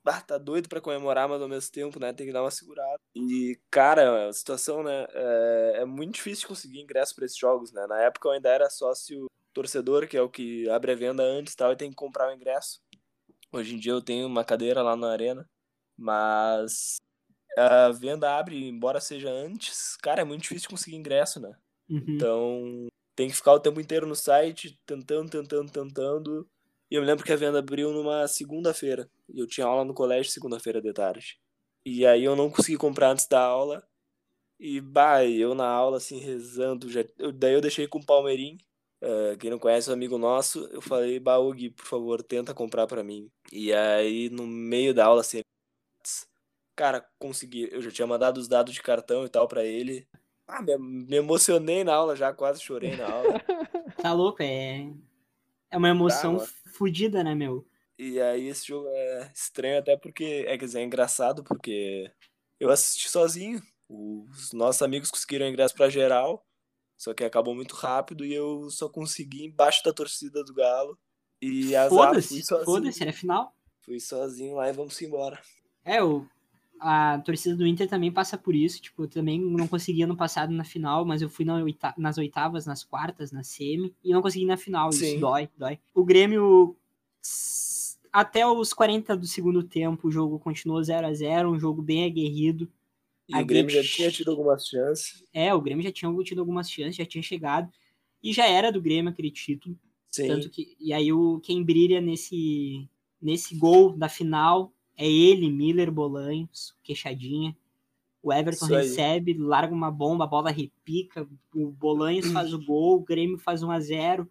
bah, 0.05 0.21
tá 0.21 0.39
doido 0.39 0.69
pra 0.69 0.81
comemorar, 0.81 1.29
mas 1.29 1.43
ao 1.43 1.49
mesmo 1.49 1.73
tempo, 1.73 1.99
né? 1.99 2.13
Tem 2.13 2.27
que 2.27 2.33
dar 2.33 2.43
uma 2.43 2.51
segurada. 2.51 2.99
E, 3.17 3.61
cara, 3.71 4.29
a 4.29 4.33
situação, 4.33 4.83
né? 4.83 5.07
É, 5.13 5.73
é 5.79 5.85
muito 5.85 6.15
difícil 6.15 6.47
conseguir 6.47 6.81
ingresso 6.81 7.15
pra 7.15 7.27
esses 7.27 7.37
jogos, 7.37 7.73
né? 7.73 7.85
Na 7.87 8.01
época 8.01 8.29
eu 8.29 8.33
ainda 8.33 8.49
era 8.49 8.71
sócio 8.71 9.27
torcedor, 9.53 10.07
que 10.07 10.17
é 10.17 10.23
o 10.23 10.31
que 10.31 10.69
abre 10.71 10.93
a 10.93 10.95
venda 10.95 11.23
antes 11.23 11.53
e 11.53 11.57
tal, 11.57 11.73
e 11.73 11.77
tem 11.77 11.91
que 11.91 11.97
comprar 11.97 12.31
o 12.31 12.33
ingresso. 12.33 12.81
Hoje 13.53 13.75
em 13.75 13.79
dia 13.79 13.93
eu 13.93 14.03
tenho 14.03 14.27
uma 14.27 14.45
cadeira 14.45 14.83
lá 14.83 14.97
na 14.97 15.11
arena, 15.11 15.49
mas 15.97 16.97
a 17.57 17.91
venda 17.91 18.39
abre, 18.39 18.69
embora 18.69 19.01
seja 19.01 19.31
antes, 19.31 19.97
cara, 19.97 20.23
é 20.23 20.25
muito 20.25 20.43
difícil 20.43 20.69
conseguir 20.71 20.97
ingresso, 20.97 21.41
né? 21.41 21.57
Uhum. 21.89 22.05
Então 22.09 22.89
tem 23.17 23.29
que 23.29 23.35
ficar 23.37 23.53
o 23.53 23.61
tempo 23.61 23.81
inteiro 23.81 24.07
no 24.07 24.15
site, 24.15 24.79
tentando, 24.87 25.31
tentando, 25.31 25.71
tentando. 25.73 26.49
E 26.91 26.95
eu 26.95 27.01
me 27.03 27.07
lembro 27.07 27.25
que 27.25 27.33
a 27.33 27.37
venda 27.37 27.59
abriu 27.59 27.93
numa 27.93 28.29
segunda-feira. 28.29 29.11
E 29.29 29.41
eu 29.41 29.47
tinha 29.47 29.67
aula 29.67 29.85
no 29.85 29.95
colégio 29.95 30.31
segunda-feira 30.33 30.81
de 30.81 30.93
tarde. 30.93 31.39
E 31.85 32.07
aí 32.07 32.25
eu 32.25 32.37
não 32.37 32.51
consegui 32.51 32.79
comprar 32.79 33.11
antes 33.11 33.27
da 33.27 33.41
aula. 33.41 33.87
E, 34.61 34.81
bah, 34.81 35.25
eu 35.25 35.55
na 35.55 35.67
aula, 35.69 35.99
assim, 35.99 36.19
rezando. 36.19 36.91
Já... 36.91 37.05
eu- 37.19 37.33
daí 37.33 37.55
eu 37.55 37.61
deixei 37.61 37.87
com 37.89 37.99
o 37.99 38.07
Palmeirim. 38.07 38.59
Eh, 39.01 39.37
quem 39.39 39.51
não 39.51 39.59
conhece, 39.59 39.91
um 39.91 39.93
amigo 39.93 40.19
nosso. 40.19 40.67
Eu 40.73 40.81
falei, 40.81 41.21
Gui, 41.55 41.71
por 41.71 41.87
favor, 41.87 42.23
tenta 42.23 42.55
comprar 42.55 42.87
pra 42.87 43.03
mim. 43.03 43.31
E 43.53 43.73
aí, 43.73 44.29
no 44.31 44.47
meio 44.47 44.95
da 44.95 45.07
aula, 45.07 45.21
assim, 45.21 45.41
cara, 46.77 47.07
consegui. 47.19 47.69
Eu 47.73 47.83
já 47.83 47.91
tinha 47.91 48.07
mandado 48.07 48.39
os 48.39 48.49
dados 48.49 48.73
de 48.73 48.83
cartão 48.83 49.25
e 49.25 49.29
tal 49.29 49.49
pra 49.49 49.65
ele. 49.65 50.07
Ah, 50.47 50.63
me, 50.63 50.79
me 50.79 51.17
emocionei 51.17 51.85
na 51.85 51.95
aula 51.95 52.17
já, 52.17 52.33
quase 52.33 52.63
chorei 52.63 52.97
na 52.97 53.07
aula. 53.11 53.43
Tá 53.99 54.13
louco, 54.13 54.41
é. 54.45 54.89
É 55.71 55.77
uma 55.77 55.89
emoção 55.89 56.35
mano. 56.35 56.47
fodida, 56.73 57.25
né, 57.25 57.35
meu? 57.35 57.67
E 57.99 58.21
aí 58.21 58.47
esse 58.47 58.65
jogo 58.69 58.87
é 58.89 59.33
estranho 59.35 59.81
até 59.81 59.97
porque, 59.97 60.45
é, 60.47 60.57
quer 60.57 60.65
dizer, 60.65 60.81
é 60.81 60.85
engraçado 60.85 61.43
porque 61.43 62.09
eu 62.61 62.71
assisti 62.71 63.11
sozinho. 63.11 63.61
Os 63.89 64.53
nossos 64.53 64.83
amigos 64.83 65.11
conseguiram 65.11 65.49
ingresso 65.49 65.75
pra 65.75 65.91
geral, 65.91 66.47
só 66.99 67.15
que 67.15 67.25
acabou 67.25 67.55
muito 67.55 67.75
rápido 67.77 68.25
e 68.25 68.35
eu 68.35 68.69
só 68.71 68.89
consegui 68.89 69.45
embaixo 69.47 69.83
da 69.85 69.93
torcida 69.93 70.45
do 70.45 70.53
Galo. 70.53 70.99
E 71.41 71.71
Foda-se, 71.89 72.43
foda-se, 72.65 73.01
era 73.03 73.13
final. 73.13 73.55
Fui 73.81 74.01
sozinho 74.01 74.57
lá 74.57 74.69
e 74.69 74.73
vamos 74.73 75.01
embora. 75.01 75.41
É, 75.85 76.03
o, 76.03 76.27
a 76.81 77.19
torcida 77.25 77.55
do 77.57 77.65
Inter 77.67 77.89
também 77.89 78.11
passa 78.13 78.37
por 78.37 78.55
isso. 78.55 78.83
Tipo, 78.83 79.05
eu 79.05 79.09
também 79.09 79.41
não 79.41 79.69
consegui 79.69 80.03
ano 80.03 80.17
passado 80.17 80.53
na 80.53 80.65
final, 80.65 81.05
mas 81.05 81.23
eu 81.23 81.31
fui 81.31 81.45
na 81.45 81.55
oita- 81.63 81.95
nas 81.97 82.19
oitavas, 82.19 82.67
nas 82.67 82.83
quartas, 82.83 83.31
na 83.31 83.45
semi, 83.45 83.95
e 84.03 84.13
não 84.13 84.21
consegui 84.21 84.45
na 84.45 84.57
final. 84.57 84.91
Isso 84.91 84.99
Sim. 84.99 85.21
dói, 85.21 85.49
dói. 85.57 85.79
O 85.95 86.05
Grêmio, 86.05 86.77
até 88.13 88.47
os 88.47 88.73
40 88.73 89.17
do 89.17 89.27
segundo 89.27 89.63
tempo, 89.63 90.09
o 90.09 90.11
jogo 90.11 90.39
continuou 90.39 90.83
0 90.83 91.07
a 91.07 91.13
0 91.15 91.53
um 91.53 91.59
jogo 91.61 91.81
bem 91.81 92.05
aguerrido. 92.05 92.69
E 93.29 93.35
A 93.35 93.41
o 93.41 93.45
Grêmio 93.45 93.71
já 93.71 93.83
tinha 93.83 94.11
tido 94.11 94.31
algumas 94.31 94.67
chances. 94.67 95.25
É, 95.33 95.53
o 95.53 95.61
Grêmio 95.61 95.85
já 95.85 95.93
tinha 95.93 96.13
tido 96.25 96.41
algumas 96.41 96.71
chances, 96.71 96.97
já 96.97 97.05
tinha 97.05 97.23
chegado, 97.23 97.71
e 98.23 98.33
já 98.33 98.47
era 98.47 98.73
do 98.73 98.81
Grêmio 98.81 99.11
aquele 99.11 99.31
título. 99.31 99.79
Sim. 100.11 100.29
Tanto 100.29 100.49
que, 100.49 100.77
e 100.81 100.93
aí 100.93 101.13
o, 101.13 101.39
quem 101.41 101.63
brilha 101.63 102.01
nesse, 102.01 102.89
nesse 103.21 103.55
gol 103.55 103.93
da 103.93 104.09
final 104.09 104.73
é 104.97 105.07
ele, 105.07 105.51
Miller 105.51 105.93
Bolanhos, 105.93 106.75
queixadinha. 106.83 107.55
O 108.23 108.33
Everton 108.33 108.67
recebe, 108.67 109.35
larga 109.35 109.73
uma 109.73 109.91
bomba, 109.91 110.25
a 110.25 110.27
bola 110.27 110.51
repica, 110.51 111.29
o 111.55 111.71
Bolanhos 111.71 112.31
faz 112.33 112.53
o 112.53 112.65
gol, 112.65 112.97
o 112.97 113.05
Grêmio 113.05 113.39
faz 113.39 113.63
1 113.63 113.71
a 113.71 113.81
0 113.81 114.29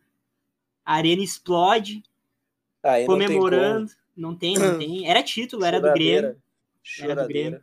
a 0.84 0.94
arena 0.94 1.22
explode, 1.22 2.02
Aí 2.82 3.06
não 3.06 3.18
tem 3.18 3.28
comemorando. 3.28 3.92
Não 4.16 4.36
tem, 4.36 4.58
não 4.58 4.80
tem. 4.80 5.08
Era 5.08 5.22
título, 5.22 5.66
era 5.66 5.82
do 5.82 5.92
Grêmio. 5.92 6.42
Choradeira. 6.82 7.14
Era 7.14 7.22
do 7.22 7.28
Grêmio. 7.28 7.62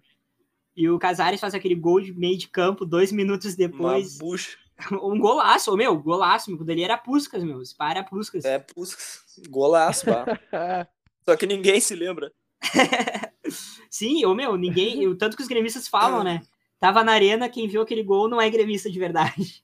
E 0.77 0.89
o 0.89 0.99
Casares 0.99 1.41
faz 1.41 1.55
aquele 1.55 1.75
gol 1.75 2.01
de 2.01 2.12
meio 2.12 2.37
de 2.37 2.49
campo, 2.49 2.85
dois 2.85 3.12
minutos 3.12 3.51
Uma 3.53 3.57
depois. 3.57 4.18
bucha. 4.18 4.57
Um 5.01 5.20
golaço, 5.20 5.72
ô, 5.72 5.77
meu, 5.77 5.97
golaço, 5.97 6.51
meu. 6.51 6.64
Dali 6.64 6.83
era 6.83 6.99
Puscas, 6.99 7.45
meu. 7.45 7.64
Se 7.64 7.77
para 7.77 8.03
Puscas. 8.03 8.45
É, 8.45 8.59
Puskas. 8.59 9.22
Golaço, 9.49 10.05
pá. 10.07 10.27
Só 11.25 11.37
que 11.37 11.47
ninguém 11.47 11.79
se 11.81 11.95
lembra. 11.95 12.33
Sim, 13.89 14.25
ou 14.25 14.35
meu, 14.35 14.57
ninguém. 14.57 15.07
o 15.07 15.14
tanto 15.16 15.37
que 15.37 15.43
os 15.43 15.49
gremistas 15.49 15.87
falam, 15.87 16.25
né? 16.25 16.41
Tava 16.81 17.05
na 17.05 17.12
arena, 17.12 17.49
quem 17.49 17.68
viu 17.68 17.83
aquele 17.83 18.03
gol 18.03 18.29
não 18.29 18.41
é 18.41 18.51
gremista 18.51 18.91
de 18.91 18.99
verdade. 18.99 19.62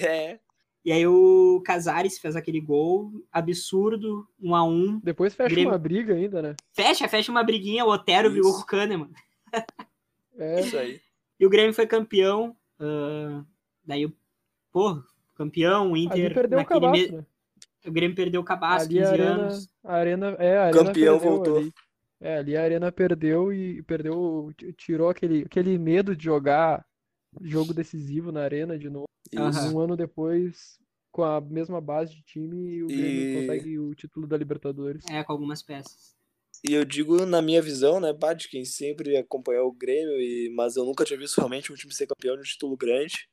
É. 0.00 0.38
E 0.84 0.90
aí 0.90 1.06
o 1.06 1.60
Casares 1.64 2.18
fez 2.18 2.34
aquele 2.34 2.60
gol 2.60 3.12
absurdo, 3.30 4.26
um 4.40 4.54
a 4.54 4.64
um. 4.64 4.98
Depois 5.04 5.34
fecha 5.34 5.50
Grêmio- 5.50 5.70
uma 5.72 5.78
briga 5.78 6.14
ainda, 6.14 6.40
né? 6.40 6.56
Fecha, 6.72 7.06
fecha 7.08 7.30
uma 7.30 7.42
briguinha, 7.44 7.84
o 7.84 7.90
Otero 7.90 8.30
brigou 8.30 8.50
Isso. 8.52 8.60
com 8.60 8.64
o 8.64 8.66
Kahneman. 8.66 9.10
É, 10.38 10.60
Isso 10.60 10.76
aí. 10.76 11.00
E 11.38 11.46
o 11.46 11.50
Grêmio 11.50 11.72
foi 11.74 11.86
campeão. 11.86 12.56
ah, 12.78 13.44
daí, 13.84 14.10
pô, 14.72 15.02
campeão, 15.34 15.92
o 15.92 15.96
Inter. 15.96 16.26
ali 16.26 16.34
perdeu 16.34 16.58
o 16.58 16.62
naquele 16.62 16.80
cabaço, 16.80 17.02
me- 17.02 17.10
né? 17.18 17.26
O 17.86 17.92
Grêmio 17.92 18.16
perdeu 18.16 18.40
o 18.40 18.44
cabaço, 18.44 18.86
Ali 18.86 18.94
15 18.94 19.04
a 19.04 19.12
arena, 19.12 19.30
anos. 19.42 19.70
a 19.84 19.94
arena, 19.94 20.26
é, 20.38 20.58
a 20.58 20.64
arena 20.64 20.84
Campeão 20.84 21.18
perdeu 21.18 21.30
voltou. 21.36 21.56
ali. 21.58 21.72
É, 22.20 22.38
ali 22.38 22.56
a 22.56 22.62
arena 22.62 22.90
perdeu 22.90 23.52
e 23.52 23.82
perdeu, 23.82 24.50
tirou 24.76 25.08
aquele, 25.10 25.42
aquele 25.42 25.78
medo 25.78 26.16
de 26.16 26.24
jogar 26.24 26.84
jogo 27.42 27.72
decisivo 27.74 28.32
na 28.32 28.40
arena 28.42 28.78
de 28.78 28.88
novo. 28.88 29.04
Aham. 29.36 29.72
Um 29.72 29.78
ano 29.80 29.96
depois, 29.96 30.80
com 31.12 31.22
a 31.22 31.40
mesma 31.40 31.80
base 31.80 32.14
de 32.14 32.22
time, 32.22 32.82
o 32.82 32.86
Grêmio 32.86 33.22
E- 33.22 33.34
consegue 33.34 33.78
o 33.78 33.94
título 33.94 34.26
da 34.26 34.36
Libertadores. 34.36 35.04
É, 35.10 35.22
com 35.22 35.32
algumas 35.32 35.62
peças. 35.62 36.15
E 36.68 36.74
eu 36.74 36.84
digo 36.84 37.24
na 37.24 37.40
minha 37.40 37.62
visão, 37.62 38.00
né, 38.00 38.08
quem 38.50 38.64
sempre 38.64 39.16
acompanhou 39.16 39.68
o 39.68 39.72
Grêmio, 39.72 40.20
e, 40.20 40.52
mas 40.54 40.76
eu 40.76 40.84
nunca 40.84 41.04
tinha 41.04 41.18
visto 41.18 41.36
realmente 41.36 41.72
um 41.72 41.76
time 41.76 41.94
ser 41.94 42.06
campeão 42.06 42.34
de 42.34 42.40
um 42.40 42.44
título 42.44 42.76
grande. 42.76 43.28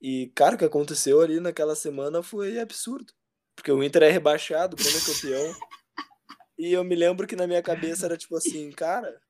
E, 0.00 0.32
cara, 0.34 0.56
o 0.56 0.58
que 0.58 0.64
aconteceu 0.64 1.20
ali 1.20 1.38
naquela 1.38 1.76
semana 1.76 2.22
foi 2.22 2.58
absurdo. 2.58 3.12
Porque 3.54 3.70
o 3.70 3.82
Inter 3.82 4.04
é 4.04 4.10
rebaixado, 4.10 4.74
o 4.74 4.76
Grêmio 4.76 4.98
é 4.98 5.04
campeão. 5.04 5.54
e 6.58 6.72
eu 6.72 6.82
me 6.82 6.96
lembro 6.96 7.26
que 7.26 7.36
na 7.36 7.46
minha 7.46 7.62
cabeça 7.62 8.06
era 8.06 8.16
tipo 8.16 8.36
assim, 8.36 8.70
cara, 8.72 9.20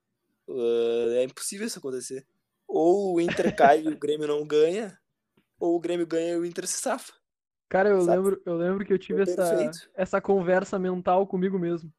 ah, 0.48 1.14
é 1.16 1.24
impossível 1.24 1.66
isso 1.66 1.78
acontecer. 1.78 2.26
Ou 2.66 3.16
o 3.16 3.20
Inter 3.20 3.54
cai 3.54 3.82
e 3.82 3.88
o 3.88 3.98
Grêmio 3.98 4.26
não 4.26 4.46
ganha, 4.46 4.98
ou 5.58 5.76
o 5.76 5.80
Grêmio 5.80 6.06
ganha 6.06 6.34
e 6.34 6.38
o 6.38 6.44
Inter 6.46 6.66
se 6.66 6.80
safa. 6.80 7.12
Cara, 7.68 7.90
eu 7.90 8.00
Sabe? 8.00 8.16
lembro, 8.16 8.42
eu 8.46 8.56
lembro 8.56 8.84
que 8.86 8.92
eu 8.92 8.98
tive 8.98 9.22
essa, 9.22 9.70
essa 9.94 10.20
conversa 10.20 10.78
mental 10.78 11.26
comigo 11.26 11.58
mesmo. 11.58 11.92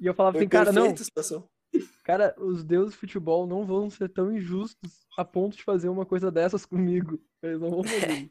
E 0.00 0.06
eu 0.06 0.14
falava 0.14 0.34
Foi 0.34 0.42
assim, 0.42 0.48
cara, 0.48 0.72
não, 0.72 0.96
situação. 0.96 1.48
cara, 2.04 2.34
os 2.38 2.62
deuses 2.64 2.94
do 2.94 2.98
futebol 2.98 3.46
não 3.46 3.64
vão 3.64 3.90
ser 3.90 4.08
tão 4.08 4.32
injustos 4.32 5.06
a 5.16 5.24
ponto 5.24 5.56
de 5.56 5.62
fazer 5.62 5.88
uma 5.88 6.06
coisa 6.06 6.30
dessas 6.30 6.64
comigo. 6.64 7.20
Eles 7.42 7.60
não 7.60 7.70
vão 7.70 7.84
fazer 7.84 8.12
isso. 8.12 8.30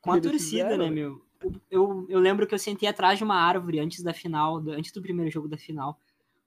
Com 0.00 0.12
a 0.12 0.20
torcida, 0.20 0.40
fizeram, 0.40 0.78
né, 0.78 0.84
né? 0.84 0.90
meu? 0.90 1.22
Eu, 1.70 2.06
eu 2.08 2.18
lembro 2.18 2.46
que 2.46 2.54
eu 2.54 2.58
sentei 2.58 2.88
atrás 2.88 3.18
de 3.18 3.24
uma 3.24 3.36
árvore 3.36 3.80
antes 3.80 4.02
da 4.02 4.12
final, 4.12 4.58
antes 4.68 4.92
do 4.92 5.02
primeiro 5.02 5.30
jogo 5.30 5.48
da 5.48 5.56
final, 5.56 5.98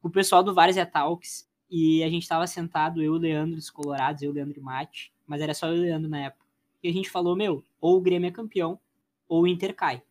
com 0.02 0.08
o 0.08 0.12
pessoal 0.12 0.44
do 0.44 0.54
Várzea 0.54 0.86
Talks, 0.86 1.48
e 1.70 2.04
a 2.04 2.10
gente 2.10 2.28
tava 2.28 2.46
sentado, 2.48 3.02
eu, 3.02 3.14
o 3.14 3.18
Leandro 3.18 3.56
dos 3.56 3.70
Colorados, 3.70 4.22
eu, 4.22 4.32
o 4.32 4.34
Leandro 4.34 4.60
e 4.60 4.62
Mate, 4.62 5.12
mas 5.26 5.42
era 5.42 5.54
só 5.54 5.68
eu 5.68 5.76
e 5.76 5.80
o 5.80 5.82
Leandro 5.82 6.10
na 6.10 6.20
época. 6.20 6.46
E 6.84 6.90
a 6.90 6.94
gente 6.94 7.10
falou, 7.10 7.36
meu, 7.36 7.64
ou 7.82 7.98
o 7.98 8.02
Grêmio 8.02 8.28
é 8.28 8.32
campeão, 8.32 8.80
ou 9.28 9.44
o 9.44 9.48
Inter 9.48 9.74
cai. 9.76 10.02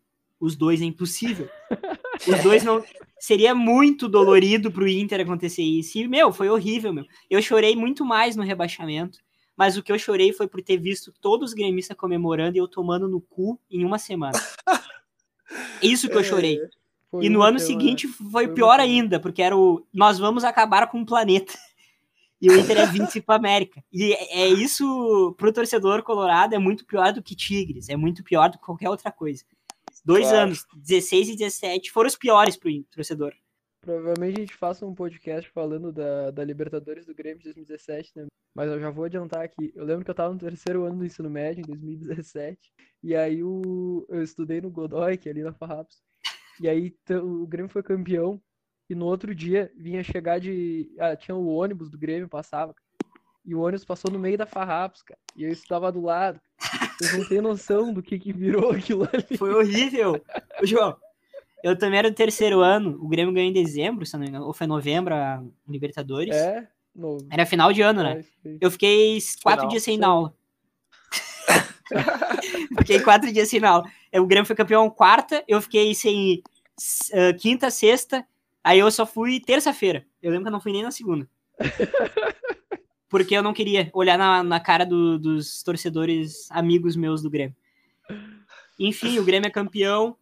Os 0.41 0.57
dois 0.57 0.83
é 0.83 0.85
impossível. 0.85 1.49
Os 2.29 2.43
dois 2.43 2.63
não. 2.63 2.83
Seria 3.25 3.55
muito 3.55 4.07
dolorido 4.07 4.71
pro 4.71 4.87
Inter 4.87 5.23
acontecer 5.23 5.63
isso. 5.63 5.97
E, 5.97 6.07
meu, 6.07 6.31
foi 6.31 6.51
horrível, 6.51 6.93
meu. 6.93 7.07
Eu 7.31 7.41
chorei 7.41 7.75
muito 7.75 8.05
mais 8.05 8.37
no 8.37 8.43
rebaixamento. 8.43 9.19
Mas 9.57 9.79
o 9.79 9.83
que 9.83 9.91
eu 9.91 9.99
chorei 9.99 10.31
foi 10.31 10.47
por 10.47 10.61
ter 10.61 10.77
visto 10.77 11.11
todos 11.23 11.49
os 11.49 11.55
gremistas 11.55 11.97
comemorando 11.97 12.59
e 12.59 12.61
eu 12.61 12.69
tomando 12.69 13.09
no 13.09 13.23
cu 13.23 13.59
em 13.71 13.83
uma 13.83 13.99
semana. 13.99 14.39
Isso 15.81 16.07
que 16.07 16.19
eu 16.19 16.23
chorei. 16.23 16.59
Foi 17.11 17.25
E 17.25 17.31
no 17.31 17.41
ano 17.41 17.59
seguinte 17.59 18.07
foi 18.07 18.31
Foi 18.31 18.49
pior 18.49 18.79
ainda, 18.79 19.19
porque 19.19 19.41
era 19.41 19.57
o 19.57 19.83
nós 19.91 20.19
vamos 20.19 20.45
acabar 20.45 20.87
com 20.89 21.01
o 21.01 21.07
planeta. 21.07 21.55
E 22.43 22.51
o 22.51 22.59
Inter 22.59 22.77
é 22.77 22.87
25 22.87 23.33
América. 23.33 23.83
E 23.91 24.13
é 24.13 24.43
é 24.43 24.49
isso 24.49 25.35
pro 25.39 25.51
torcedor 25.51 26.03
colorado 26.03 26.55
é 26.55 26.59
muito 26.59 26.85
pior 26.85 27.11
do 27.11 27.23
que 27.23 27.35
Tigres, 27.35 27.89
é 27.89 27.97
muito 27.97 28.23
pior 28.23 28.51
do 28.51 28.59
que 28.59 28.65
qualquer 28.65 28.91
outra 28.91 29.11
coisa. 29.11 29.45
Dois 30.05 30.29
Claro. 30.29 30.39
anos, 30.39 30.67
16 30.77 31.31
e 31.31 31.37
17, 31.37 31.91
foram 31.91 32.09
os 32.09 32.17
piores 32.17 32.57
pro 32.57 32.71
torcedor. 32.91 33.35
Provavelmente 33.81 34.39
a 34.39 34.41
gente 34.41 34.55
faça 34.55 34.85
um 34.87 34.95
podcast 34.95 35.51
falando 35.51 35.93
da, 35.93 36.31
da 36.31 36.45
Libertadores 36.45 37.07
do 37.07 37.15
Grêmio 37.15 37.39
de 37.39 37.45
2017, 37.45 38.13
né? 38.17 38.27
Mas 38.55 38.71
eu 38.71 38.79
já 38.81 38.91
vou 38.91 39.05
adiantar 39.05 39.43
aqui. 39.43 39.73
Eu 39.75 39.85
lembro 39.85 40.05
que 40.05 40.11
eu 40.11 40.15
tava 40.15 40.33
no 40.33 40.39
terceiro 40.39 40.85
ano 40.85 40.99
do 40.99 41.05
ensino 41.05 41.29
médio, 41.29 41.61
em 41.63 41.67
2017, 41.67 42.59
e 43.03 43.15
aí 43.15 43.43
o, 43.43 44.07
eu 44.09 44.23
estudei 44.23 44.61
no 44.61 44.71
Godoy, 44.71 45.17
que 45.17 45.29
é 45.29 45.33
ali 45.33 45.43
na 45.43 45.53
Farrapos. 45.53 46.03
E 46.61 46.69
aí 46.69 46.95
o 47.23 47.47
Grêmio 47.47 47.69
foi 47.71 47.83
campeão, 47.83 48.41
e 48.89 48.95
no 48.95 49.07
outro 49.07 49.35
dia 49.35 49.73
vinha 49.77 50.03
chegar 50.05 50.39
de. 50.39 50.95
Ah, 50.99 51.17
tinha 51.17 51.35
o 51.35 51.47
ônibus 51.49 51.91
do 51.91 51.99
Grêmio, 51.99 52.29
passava. 52.29 52.75
E 53.45 53.55
o 53.55 53.61
ônibus 53.61 53.85
passou 53.85 54.11
no 54.11 54.19
meio 54.19 54.39
da 54.39 54.47
Farrapos, 54.47 55.03
cara. 55.03 55.21
E 55.37 55.45
eu 55.45 55.51
estava 55.51 55.91
do 55.91 56.01
lado. 56.01 56.41
Vocês 56.99 57.19
não 57.19 57.29
têm 57.29 57.41
noção 57.41 57.93
do 57.93 58.03
que, 58.03 58.19
que 58.19 58.33
virou 58.33 58.71
aquilo 58.73 59.09
ali. 59.13 59.37
Foi 59.37 59.53
horrível. 59.55 60.23
Ô, 60.63 60.67
João, 60.67 60.97
eu 61.63 61.77
também 61.77 61.99
era 61.99 62.11
do 62.11 62.17
terceiro 62.17 62.61
ano. 62.61 62.99
O 63.01 63.09
Grêmio 63.09 63.33
ganhou 63.33 63.51
em 63.51 63.53
dezembro, 63.53 64.07
se 64.07 64.15
não 64.15 64.21
me 64.21 64.29
engano. 64.29 64.47
Ou 64.47 64.53
foi 64.53 64.67
novembro, 64.67 65.15
a 65.15 65.43
Libertadores. 65.69 66.35
É? 66.35 66.69
No... 66.95 67.19
Era 67.31 67.47
final 67.47 67.73
de 67.73 67.83
ano, 67.83 68.03
né? 68.03 68.25
Eu 68.61 68.71
fiquei 68.71 69.19
quatro 69.43 69.63
Final, 69.63 69.69
dias 69.69 69.83
sem 69.83 69.97
sim. 69.97 70.05
aula. 70.05 70.35
fiquei 72.79 73.01
quatro 73.01 73.33
dias 73.33 73.49
sem 73.49 73.65
aula. 73.65 73.85
O 74.13 74.27
Grêmio 74.27 74.47
foi 74.47 74.55
campeão 74.55 74.89
quarta, 74.89 75.43
eu 75.49 75.61
fiquei 75.61 75.95
sem 75.95 76.43
ah, 77.13 77.33
quinta, 77.35 77.71
sexta, 77.71 78.27
aí 78.63 78.79
eu 78.79 78.91
só 78.91 79.07
fui 79.07 79.41
terça-feira. 79.41 80.05
Eu 80.23 80.31
lembro 80.31 80.45
que 80.45 80.49
eu 80.49 80.53
não 80.53 80.61
fui 80.61 80.73
nem 80.73 80.83
na 80.83 80.91
segunda. 80.91 81.29
Porque 83.15 83.37
eu 83.37 83.45
não 83.45 83.53
queria 83.55 83.89
olhar 83.95 84.19
na, 84.19 84.43
na 84.43 84.59
cara 84.59 84.85
do- 84.85 85.17
dos 85.21 85.63
torcedores 85.63 86.51
amigos 86.51 86.97
meus 86.97 87.23
do 87.23 87.31
Grêmio. 87.31 87.55
Enfim, 88.77 89.21
o 89.21 89.25
Grêmio 89.25 89.47
é 89.47 89.51
campeão. 89.51 90.17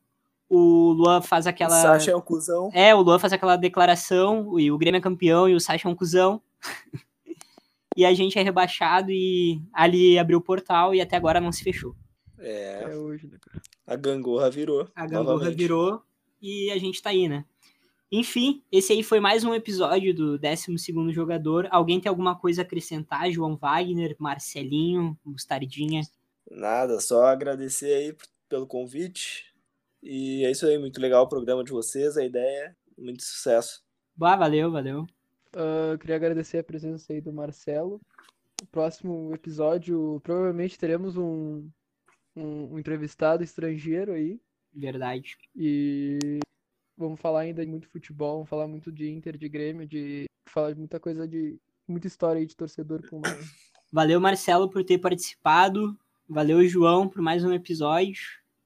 O 0.46 0.92
Luan 0.92 1.22
faz 1.22 1.46
aquela. 1.46 1.70
Sacha 1.80 2.10
é 2.10 2.16
um 2.16 2.20
cuzão. 2.20 2.68
É, 2.74 2.94
o 2.94 3.00
Luan 3.00 3.18
faz 3.18 3.32
aquela 3.32 3.56
declaração, 3.56 4.60
e 4.60 4.70
o 4.70 4.76
Grêmio 4.76 4.98
é 4.98 5.00
campeão 5.00 5.48
e 5.48 5.54
o 5.54 5.60
Sacha 5.60 5.88
é 5.88 5.90
um 5.90 5.94
cuzão. 5.94 6.42
e 7.96 8.04
a 8.04 8.12
gente 8.12 8.38
é 8.38 8.42
rebaixado 8.42 9.10
e 9.10 9.58
ali 9.72 10.18
abriu 10.18 10.36
o 10.36 10.42
portal 10.42 10.94
e 10.94 11.00
até 11.00 11.16
agora 11.16 11.40
não 11.40 11.50
se 11.50 11.64
fechou. 11.64 11.96
É, 12.38 12.90
É 12.90 12.94
hoje, 12.94 13.26
né, 13.26 13.38
a 13.86 13.96
gangorra 13.96 14.50
virou. 14.50 14.86
A 14.94 15.06
gangorra 15.06 15.32
novamente. 15.36 15.56
virou 15.56 16.02
e 16.42 16.70
a 16.70 16.76
gente 16.78 17.00
tá 17.00 17.08
aí, 17.08 17.26
né? 17.26 17.46
Enfim, 18.14 18.62
esse 18.70 18.92
aí 18.92 19.02
foi 19.02 19.20
mais 19.20 19.42
um 19.42 19.54
episódio 19.54 20.14
do 20.14 20.38
12º 20.38 21.10
Jogador. 21.14 21.66
Alguém 21.70 21.98
tem 21.98 22.10
alguma 22.10 22.38
coisa 22.38 22.60
a 22.60 22.62
acrescentar? 22.62 23.32
João 23.32 23.56
Wagner, 23.56 24.14
Marcelinho, 24.18 25.18
Mostardinha? 25.24 26.02
Nada, 26.50 27.00
só 27.00 27.24
agradecer 27.24 27.94
aí 27.94 28.16
pelo 28.50 28.66
convite. 28.66 29.50
E 30.02 30.44
é 30.44 30.50
isso 30.50 30.66
aí, 30.66 30.76
muito 30.76 31.00
legal 31.00 31.24
o 31.24 31.28
programa 31.28 31.64
de 31.64 31.72
vocês, 31.72 32.18
a 32.18 32.22
ideia, 32.22 32.76
muito 32.98 33.22
sucesso. 33.22 33.82
Bah, 34.14 34.36
valeu, 34.36 34.70
valeu. 34.70 35.06
Eu 35.54 35.98
queria 35.98 36.16
agradecer 36.16 36.58
a 36.58 36.64
presença 36.64 37.14
aí 37.14 37.20
do 37.22 37.32
Marcelo. 37.32 37.98
No 38.60 38.66
próximo 38.66 39.32
episódio, 39.32 40.20
provavelmente 40.22 40.78
teremos 40.78 41.16
um, 41.16 41.66
um, 42.36 42.74
um 42.74 42.78
entrevistado 42.78 43.42
estrangeiro 43.42 44.12
aí. 44.12 44.38
Verdade. 44.74 45.38
E 45.56 46.40
vamos 47.02 47.20
falar 47.20 47.40
ainda 47.40 47.64
de 47.64 47.70
muito 47.70 47.88
futebol, 47.88 48.36
vamos 48.36 48.48
falar 48.48 48.66
muito 48.66 48.90
de 48.90 49.10
Inter, 49.10 49.36
de 49.36 49.48
Grêmio, 49.48 49.86
de 49.86 50.24
falar 50.46 50.72
de 50.72 50.78
muita 50.78 50.98
coisa 50.98 51.26
de 51.26 51.58
muita 51.86 52.06
história 52.06 52.40
aí 52.40 52.46
de 52.46 52.56
torcedor 52.56 53.06
com 53.08 53.20
Valeu, 53.92 54.20
Marcelo, 54.20 54.70
por 54.70 54.82
ter 54.84 54.98
participado. 54.98 55.96
Valeu, 56.28 56.66
João, 56.66 57.08
por 57.08 57.20
mais 57.20 57.44
um 57.44 57.52
episódio. 57.52 58.22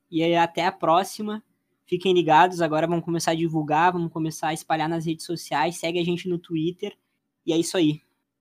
E 0.09 0.23
aí, 0.23 0.37
até 0.37 0.65
a 0.65 0.71
próxima. 0.71 1.43
Fiquem 1.85 2.13
ligados, 2.13 2.61
agora 2.61 2.87
vamos 2.87 3.05
começar 3.05 3.33
a 3.33 3.35
divulgar, 3.35 3.93
vamos 3.93 4.13
começar 4.13 4.49
a 4.49 4.55
espalhar 4.55 4.89
nas 4.89 5.05
redes 5.05 5.27
sociais. 5.27 5.79
Segue 5.79 5.99
a 5.99 6.05
gente 6.05 6.29
no 6.29 6.39
Twitter. 6.39 6.97
E 7.45 7.53
é 7.53 7.59
isso 7.59 7.77
aí. 7.77 8.01